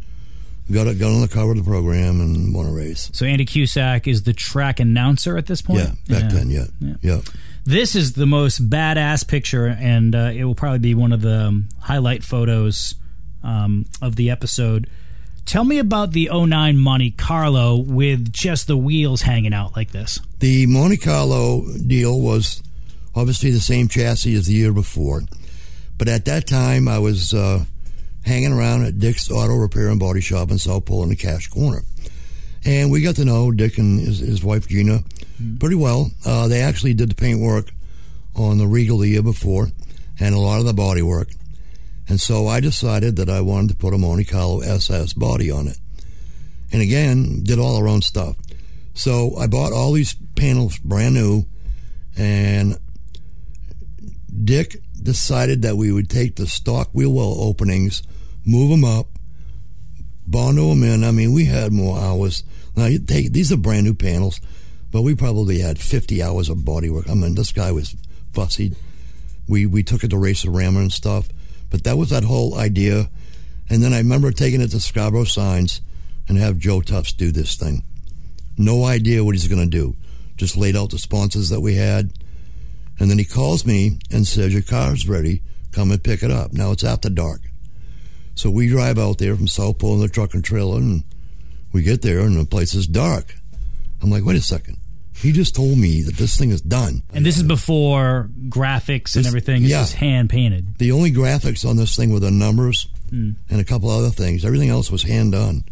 got 0.73 0.85
got 0.99 1.13
on 1.13 1.21
the 1.21 1.29
cover 1.29 1.51
of 1.53 1.59
the 1.59 1.65
program 1.65 2.21
and 2.21 2.55
won 2.55 2.67
a 2.67 2.73
race. 2.73 3.11
So 3.13 3.27
Andy 3.27 3.45
Cusack 3.45 4.07
is 4.09 4.23
the 4.23 4.33
track 4.33 4.81
announcer 4.81 5.37
at 5.37 5.47
this 5.47 5.61
point. 5.61 5.81
Yeah, 6.09 6.21
back 6.21 6.33
then, 6.33 6.51
yeah, 6.51 6.67
Yeah. 6.81 6.95
yeah. 7.03 7.21
This 7.65 7.95
is 7.95 8.15
the 8.15 8.27
most 8.27 8.69
badass 8.69 9.27
picture, 9.29 9.67
and 9.67 10.15
uh, 10.17 10.31
it 10.35 10.45
will 10.45 10.55
probably 10.57 10.81
be 10.81 10.95
one 10.97 11.13
of 11.13 11.21
the 11.21 11.47
um, 11.47 11.69
highlight 11.81 12.25
photos 12.25 12.97
um, 13.45 13.87
of 14.01 14.17
the 14.17 14.31
episode. 14.31 14.89
Tell 15.45 15.63
me 15.65 15.79
about 15.79 16.11
the 16.13 16.29
09 16.33 16.79
Monte 16.79 17.13
Carlo 17.13 17.77
with 17.77 18.33
just 18.33 18.67
the 18.67 18.77
wheels 18.77 19.23
hanging 19.23 19.53
out 19.55 19.77
like 19.77 19.91
this. 19.93 20.19
The 20.41 20.67
Monte 20.67 20.97
Carlo 20.99 21.65
deal 21.87 22.21
was 22.21 22.63
obviously 23.15 23.51
the 23.51 23.61
same 23.61 23.89
chassis 23.89 24.35
as 24.35 24.47
the 24.47 24.55
year 24.55 24.73
before, 24.73 25.23
but 25.99 26.09
at 26.09 26.25
that 26.25 26.47
time 26.47 26.89
I 26.89 26.99
was 26.99 27.35
uh, 27.35 27.65
hanging 28.25 28.53
around 28.53 28.85
at 28.85 28.99
Dick's 28.99 29.31
Auto 29.31 29.55
Repair 29.55 29.89
and 29.89 30.01
Body 30.01 30.21
Shop 30.21 30.51
in 30.51 30.59
South 30.59 30.85
Pole 30.85 31.03
in 31.03 31.11
the 31.11 31.17
Cash 31.17 31.49
Corner, 31.49 31.83
and 32.65 32.91
we 32.91 33.03
got 33.03 33.17
to 33.17 33.25
know 33.25 33.51
Dick 33.51 33.79
and 33.79 34.01
his, 34.01 34.19
his 34.19 34.45
wife 34.45 34.69
Gina 34.69 35.01
pretty 35.59 35.77
well. 35.77 36.11
Uh, 36.25 36.49
they 36.49 36.61
actually 36.61 36.95
did 36.95 37.11
the 37.11 37.15
paint 37.15 37.41
work 37.41 37.73
on 38.35 38.59
the 38.59 38.67
Regal 38.67 38.99
the 38.99 39.09
year 39.09 39.23
before, 39.23 39.69
and 40.19 40.35
a 40.35 40.39
lot 40.39 40.61
of 40.61 40.67
the 40.67 40.73
body 40.75 41.03
work. 41.03 41.29
And 42.09 42.21
so 42.21 42.47
I 42.47 42.61
decided 42.61 43.17
that 43.17 43.29
I 43.29 43.41
wanted 43.41 43.71
to 43.71 43.77
put 43.77 43.95
a 43.95 43.99
Monte 43.99 44.25
Carlo 44.25 44.61
SS 44.61 45.13
body 45.15 45.51
on 45.51 45.69
it. 45.69 45.79
And 46.73 46.83
again, 46.83 47.43
did 47.43 47.59
all 47.59 47.77
our 47.77 47.89
own 47.89 48.03
stuff. 48.03 48.37
So 48.95 49.37
I 49.37 49.47
bought 49.47 49.73
all 49.73 49.93
these 49.93 50.15
panels 50.37 50.79
brand 50.79 51.15
new, 51.15 51.47
and 52.17 52.79
Dick 54.45 54.77
decided 55.01 55.63
that 55.63 55.77
we 55.77 55.93
would 55.93 56.09
take 56.09 56.37
the 56.37 56.47
stock 56.47 56.91
wheel 56.93 57.13
well 57.13 57.35
openings, 57.39 58.03
move 58.45 58.71
them 58.71 58.85
up, 58.85 59.09
bondo 60.27 60.71
them 60.71 60.83
in. 60.83 61.05
I 61.05 61.11
mean, 61.11 61.33
we 61.33 61.47
had 61.47 61.73
more 61.73 61.99
hours. 61.99 62.45
Now, 62.77 62.89
take 63.07 63.33
these 63.33 63.53
are 63.53 63.57
brand 63.57 63.85
new 63.85 63.95
panels, 63.95 64.41
but 64.91 65.03
we 65.03 65.15
probably 65.15 65.61
had 65.61 65.79
50 65.79 66.23
hours 66.23 66.49
of 66.49 66.65
body 66.65 66.91
work. 66.91 67.09
I 67.09 67.15
mean, 67.15 67.35
this 67.35 67.53
guy 67.53 67.73
was 67.73 67.97
fussy. 68.33 68.75
We 69.49 69.67
we 69.67 69.83
took 69.83 70.05
it 70.05 70.09
to 70.09 70.19
Racer 70.19 70.51
Rammer 70.51 70.81
and 70.81 70.93
stuff, 70.93 71.29
but 71.71 71.85
that 71.85 71.99
was 71.99 72.11
that 72.11 72.25
whole 72.25 72.57
idea. 72.57 73.11
And 73.69 73.83
then 73.83 73.93
I 73.93 73.99
remember 73.99 74.33
taking 74.33 74.61
it 74.61 74.71
to 74.73 74.81
Scarborough 74.81 75.25
Signs 75.25 75.81
and 76.29 76.39
have 76.39 76.59
Joe 76.59 76.81
Tufts 76.81 77.13
do 77.13 77.33
this 77.33 77.57
thing. 77.57 77.85
No 78.57 78.85
idea 78.85 79.25
what 79.25 79.35
he's 79.35 79.49
going 79.49 79.71
to 79.71 79.79
do. 79.79 79.97
Just 80.37 80.57
laid 80.57 80.77
out 80.77 80.91
the 80.91 80.99
sponsors 80.99 81.49
that 81.49 81.61
we 81.61 81.75
had. 81.75 82.13
And 83.03 83.11
then 83.11 83.19
he 83.19 83.25
calls 83.25 83.67
me 83.67 83.99
and 84.13 84.29
says, 84.29 84.53
Your 84.53 84.63
car's 84.63 85.09
ready. 85.09 85.43
Come 85.73 85.91
and 85.91 86.05
pick 86.05 86.23
it 86.23 86.31
up. 86.31 86.53
Now 86.53 86.71
it's 86.71 86.85
after 86.85 87.11
dark. 87.11 87.41
So 88.37 88.49
we 88.49 88.69
drive 88.69 88.97
out 88.97 89.19
there 89.19 89.35
from 89.35 89.49
South 89.49 89.81
Pole 89.81 89.95
in 89.95 90.01
the 90.03 90.09
truck 90.09 90.35
and 90.35 90.45
trailer, 90.45 90.79
and 90.79 91.03
we 91.73 91.83
get 91.83 92.03
there, 92.03 92.21
and 92.21 92.39
the 92.39 92.45
place 92.45 92.75
is 92.75 92.87
dark. 92.87 93.35
I'm 94.01 94.09
like, 94.09 94.25
Wait 94.25 94.37
a 94.37 94.41
second. 94.41 94.77
He 95.17 95.33
just 95.33 95.57
told 95.57 95.79
me 95.79 96.03
that 96.03 96.15
this 96.15 96.39
thing 96.39 96.51
is 96.51 96.61
done. 96.61 97.03
And 97.13 97.27
this 97.27 97.39
is 97.39 97.43
before 97.43 98.31
graphics 98.49 99.17
and 99.17 99.27
everything. 99.27 99.63
This 99.63 99.73
yeah. 99.73 99.83
is 99.83 99.95
hand 99.95 100.31
painted. 100.31 100.79
The 100.79 100.93
only 100.93 101.11
graphics 101.11 101.69
on 101.69 101.77
this 101.77 101.97
thing 101.97 102.13
were 102.13 102.21
the 102.21 102.31
numbers 102.31 102.87
hmm. 103.11 103.33
and 103.51 103.61
a 103.61 103.65
couple 103.65 103.91
other 103.91 104.11
things. 104.11 104.45
Everything 104.45 104.69
else 104.69 104.93
was 104.93 105.03
hand 105.03 105.33
done. 105.33 105.65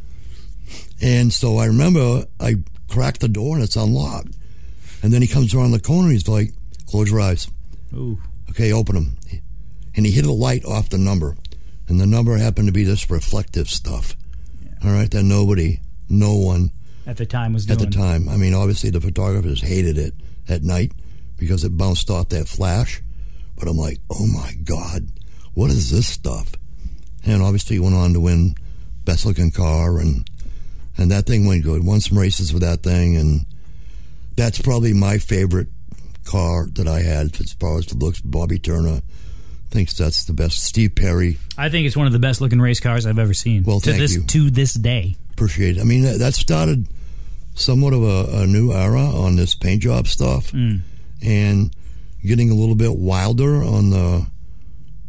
And 1.00 1.32
so 1.32 1.58
I 1.58 1.66
remember 1.66 2.24
I 2.40 2.56
cracked 2.88 3.20
the 3.20 3.28
door 3.28 3.54
and 3.54 3.62
it's 3.62 3.76
unlocked. 3.76 4.34
And 5.00 5.12
then 5.12 5.22
he 5.22 5.28
comes 5.28 5.54
around 5.54 5.70
the 5.70 5.80
corner 5.80 6.10
he's 6.10 6.26
like, 6.26 6.52
close 6.90 7.10
your 7.10 7.20
eyes. 7.20 7.48
Ooh. 7.94 8.20
Okay, 8.50 8.72
open 8.72 8.94
them. 8.94 9.16
And 9.96 10.06
he 10.06 10.12
hit 10.12 10.24
a 10.24 10.32
light 10.32 10.64
off 10.64 10.88
the 10.90 10.98
number. 10.98 11.36
And 11.88 12.00
the 12.00 12.06
number 12.06 12.36
happened 12.36 12.68
to 12.68 12.72
be 12.72 12.84
this 12.84 13.10
reflective 13.10 13.68
stuff. 13.68 14.16
All 14.84 14.92
right, 14.92 15.10
that 15.10 15.22
nobody, 15.22 15.80
no 16.08 16.36
one 16.36 16.70
At 17.06 17.16
the 17.16 17.26
time 17.26 17.52
was 17.52 17.66
doing. 17.66 17.80
at 17.80 17.90
the 17.90 17.96
time. 17.96 18.28
I 18.28 18.36
mean, 18.36 18.54
obviously 18.54 18.90
the 18.90 19.00
photographers 19.00 19.60
hated 19.62 19.98
it 19.98 20.14
at 20.48 20.62
night 20.62 20.92
because 21.36 21.64
it 21.64 21.76
bounced 21.76 22.10
off 22.10 22.28
that 22.30 22.48
flash. 22.48 23.02
But 23.56 23.68
I'm 23.68 23.76
like, 23.76 23.98
oh 24.08 24.26
my 24.26 24.52
God, 24.64 25.08
what 25.54 25.70
is 25.70 25.90
this 25.90 26.06
stuff? 26.06 26.54
And 27.26 27.42
obviously 27.42 27.76
he 27.76 27.80
went 27.80 27.96
on 27.96 28.14
to 28.14 28.20
win 28.20 28.54
best 29.04 29.26
looking 29.26 29.50
car 29.50 29.98
and 29.98 30.28
and 30.96 31.10
that 31.10 31.26
thing 31.26 31.46
went 31.46 31.64
good. 31.64 31.84
Won 31.84 32.00
some 32.00 32.18
races 32.18 32.52
with 32.52 32.62
that 32.62 32.82
thing 32.82 33.16
and 33.16 33.44
that's 34.36 34.60
probably 34.60 34.92
my 34.92 35.18
favorite 35.18 35.68
car 36.24 36.66
that 36.72 36.86
I 36.86 37.00
had 37.00 37.40
as 37.40 37.52
far 37.52 37.78
as 37.78 37.86
the 37.86 37.96
looks. 37.96 38.20
Bobby 38.20 38.58
Turner 38.58 39.00
thinks 39.70 39.94
that's 39.94 40.24
the 40.24 40.32
best. 40.32 40.62
Steve 40.62 40.94
Perry, 40.94 41.38
I 41.56 41.68
think 41.68 41.86
it's 41.86 41.96
one 41.96 42.06
of 42.06 42.12
the 42.12 42.18
best 42.18 42.40
looking 42.40 42.60
race 42.60 42.80
cars 42.80 43.06
I've 43.06 43.18
ever 43.18 43.34
seen. 43.34 43.62
Well, 43.64 43.80
to 43.80 43.90
thank 43.90 44.00
this 44.00 44.14
you. 44.14 44.22
to 44.24 44.50
this 44.50 44.74
day. 44.74 45.16
appreciate 45.32 45.76
it. 45.76 45.80
I 45.80 45.84
mean, 45.84 46.02
that, 46.02 46.18
that 46.18 46.34
started 46.34 46.86
somewhat 47.54 47.92
of 47.92 48.02
a, 48.02 48.42
a 48.42 48.46
new 48.46 48.72
era 48.72 49.02
on 49.02 49.36
this 49.36 49.54
paint 49.54 49.82
job 49.82 50.06
stuff, 50.06 50.52
mm. 50.52 50.80
and 51.22 51.74
getting 52.24 52.50
a 52.50 52.54
little 52.54 52.74
bit 52.74 52.96
wilder 52.96 53.62
on 53.62 53.90
the, 53.90 54.26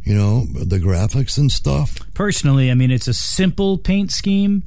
you 0.04 0.14
know, 0.14 0.44
the 0.46 0.78
graphics 0.78 1.38
and 1.38 1.50
stuff. 1.50 1.98
Personally, 2.14 2.70
I 2.70 2.74
mean 2.74 2.90
it's 2.90 3.08
a 3.08 3.14
simple 3.14 3.78
paint 3.78 4.12
scheme, 4.12 4.62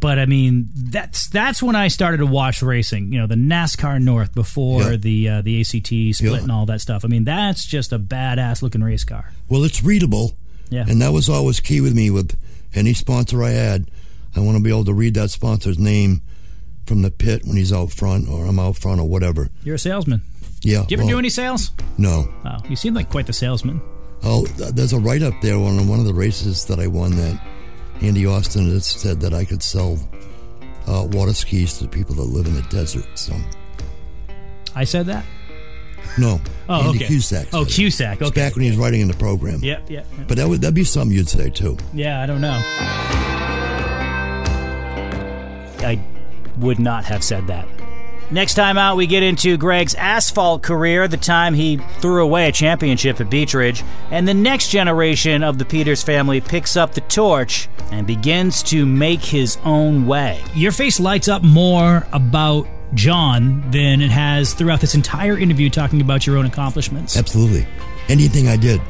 but 0.00 0.18
I 0.18 0.26
mean 0.26 0.68
that's 0.74 1.28
that's 1.28 1.62
when 1.62 1.76
I 1.76 1.88
started 1.88 2.18
to 2.18 2.26
watch 2.26 2.62
racing. 2.62 3.12
You 3.12 3.20
know, 3.20 3.26
the 3.26 3.34
NASCAR 3.36 4.00
North 4.02 4.34
before 4.34 4.82
Yeah. 4.82 4.96
the 4.96 5.28
uh, 5.28 5.42
the 5.42 5.60
ACT 5.60 5.86
split 6.16 6.20
Yeah. 6.20 6.38
and 6.38 6.50
all 6.50 6.66
that 6.66 6.80
stuff. 6.80 7.04
I 7.04 7.08
mean 7.08 7.24
that's 7.24 7.64
just 7.64 7.92
a 7.92 7.98
badass 7.98 8.62
looking 8.62 8.82
race 8.82 9.04
car. 9.04 9.32
Well, 9.48 9.62
it's 9.64 9.82
readable, 9.84 10.32
Yeah. 10.70 10.84
and 10.88 11.00
that 11.02 11.12
was 11.12 11.28
always 11.28 11.60
key 11.60 11.80
with 11.80 11.94
me 11.94 12.10
with 12.10 12.36
any 12.74 12.94
sponsor 12.94 13.42
I 13.42 13.50
had. 13.50 13.90
I 14.34 14.40
want 14.40 14.56
to 14.56 14.62
be 14.62 14.70
able 14.70 14.84
to 14.84 14.94
read 14.94 15.14
that 15.14 15.30
sponsor's 15.30 15.78
name 15.78 16.22
from 16.86 17.02
the 17.02 17.10
pit 17.10 17.42
when 17.44 17.56
he's 17.56 17.72
out 17.72 17.90
front, 17.92 18.28
or 18.28 18.46
I'm 18.46 18.58
out 18.58 18.76
front, 18.76 19.00
or 19.00 19.08
whatever. 19.08 19.48
You're 19.64 19.74
a 19.74 19.78
salesman. 19.78 20.22
Yeah. 20.62 20.84
Do 20.86 20.86
you 20.90 20.96
ever 20.98 21.02
well, 21.04 21.14
do 21.14 21.18
any 21.18 21.30
sales? 21.30 21.72
No. 21.98 22.32
Oh, 22.44 22.58
you 22.68 22.76
seem 22.76 22.94
like 22.94 23.10
quite 23.10 23.26
the 23.26 23.32
salesman. 23.32 23.80
Oh, 24.22 24.46
there's 24.46 24.92
a 24.92 24.98
write 24.98 25.22
up 25.22 25.34
there 25.40 25.56
on 25.56 25.88
one 25.88 25.98
of 25.98 26.04
the 26.04 26.14
races 26.14 26.66
that 26.66 26.78
I 26.78 26.86
won 26.86 27.12
that 27.16 27.40
Andy 28.02 28.26
Austin 28.26 28.70
had 28.72 28.82
said 28.82 29.20
that 29.20 29.34
I 29.34 29.44
could 29.44 29.62
sell 29.62 29.98
uh, 30.86 31.06
water 31.10 31.34
skis 31.34 31.78
to 31.78 31.88
people 31.88 32.14
that 32.16 32.22
live 32.24 32.46
in 32.46 32.54
the 32.54 32.62
desert. 32.62 33.06
So, 33.14 33.34
I 34.74 34.84
said 34.84 35.06
that. 35.06 35.24
no. 36.18 36.40
Oh, 36.68 36.86
Andy 36.86 36.98
okay. 36.98 37.06
Cusack. 37.08 37.48
Oh. 37.52 37.64
Cusack. 37.64 38.20
It's 38.22 38.30
back 38.30 38.54
when 38.54 38.62
he 38.64 38.70
was 38.70 38.78
writing 38.78 39.00
in 39.00 39.08
the 39.08 39.14
program. 39.14 39.60
Yep. 39.62 39.90
Yep. 39.90 40.06
yep. 40.18 40.28
But 40.28 40.36
that 40.38 40.48
would 40.48 40.60
that'd 40.62 40.74
be 40.74 40.84
something 40.84 41.16
you'd 41.16 41.28
say 41.28 41.50
too. 41.50 41.76
Yeah, 41.92 42.22
I 42.22 42.26
don't 42.26 42.40
know. 42.40 42.60
I 45.82 45.98
would 46.58 46.78
not 46.78 47.04
have 47.04 47.22
said 47.24 47.46
that. 47.48 47.66
Next 48.32 48.54
time 48.54 48.78
out, 48.78 48.96
we 48.96 49.08
get 49.08 49.24
into 49.24 49.56
Greg's 49.56 49.96
asphalt 49.96 50.62
career, 50.62 51.08
the 51.08 51.16
time 51.16 51.52
he 51.52 51.78
threw 51.98 52.22
away 52.22 52.48
a 52.48 52.52
championship 52.52 53.20
at 53.20 53.28
Beech 53.28 53.54
Ridge, 53.54 53.82
and 54.12 54.26
the 54.26 54.34
next 54.34 54.68
generation 54.68 55.42
of 55.42 55.58
the 55.58 55.64
Peters 55.64 56.04
family 56.04 56.40
picks 56.40 56.76
up 56.76 56.94
the 56.94 57.00
torch 57.02 57.68
and 57.90 58.06
begins 58.06 58.62
to 58.64 58.86
make 58.86 59.20
his 59.20 59.58
own 59.64 60.06
way. 60.06 60.40
Your 60.54 60.70
face 60.70 61.00
lights 61.00 61.26
up 61.26 61.42
more 61.42 62.06
about 62.12 62.68
John 62.94 63.68
than 63.72 64.00
it 64.00 64.10
has 64.10 64.54
throughout 64.54 64.80
this 64.80 64.94
entire 64.94 65.36
interview 65.36 65.68
talking 65.68 66.00
about 66.00 66.24
your 66.24 66.36
own 66.36 66.46
accomplishments. 66.46 67.16
Absolutely. 67.16 67.66
Anything 68.08 68.46
I 68.46 68.56
did. 68.56 68.80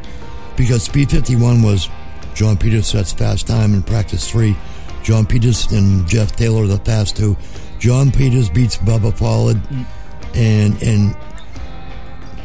Because 0.54 0.82
Speed 0.82 1.10
51 1.10 1.62
was 1.62 1.88
John 2.34 2.58
Peters 2.58 2.88
sets 2.88 3.12
fast 3.12 3.46
time 3.46 3.72
in 3.72 3.82
practice 3.82 4.30
three. 4.30 4.56
John 5.02 5.24
Peters 5.24 5.72
and 5.72 6.06
Jeff 6.06 6.36
Taylor 6.36 6.66
the 6.66 6.76
fast 6.78 7.16
two. 7.16 7.36
John 7.80 8.12
Peters 8.12 8.48
beats 8.48 8.76
Bubba 8.76 9.16
Pollard. 9.18 9.60
And 10.34 10.80
and 10.82 11.16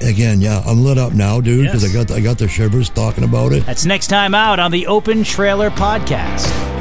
again, 0.02 0.42
yeah, 0.42 0.64
I'm 0.66 0.84
lit 0.84 0.98
up 0.98 1.14
now, 1.14 1.40
dude, 1.42 1.66
because 1.68 1.84
Yes. 1.84 1.92
I 1.96 2.04
got 2.04 2.12
I 2.18 2.20
got 2.22 2.38
the 2.40 2.48
shivers 2.48 2.90
talking 2.90 3.24
about 3.24 3.52
it. 3.52 3.66
That's 3.66 3.86
next 3.86 4.08
time 4.08 4.34
out 4.34 4.60
on 4.60 4.72
the 4.72 4.88
Open 4.88 5.24
Trailer 5.24 5.70
Podcast. 5.70 6.75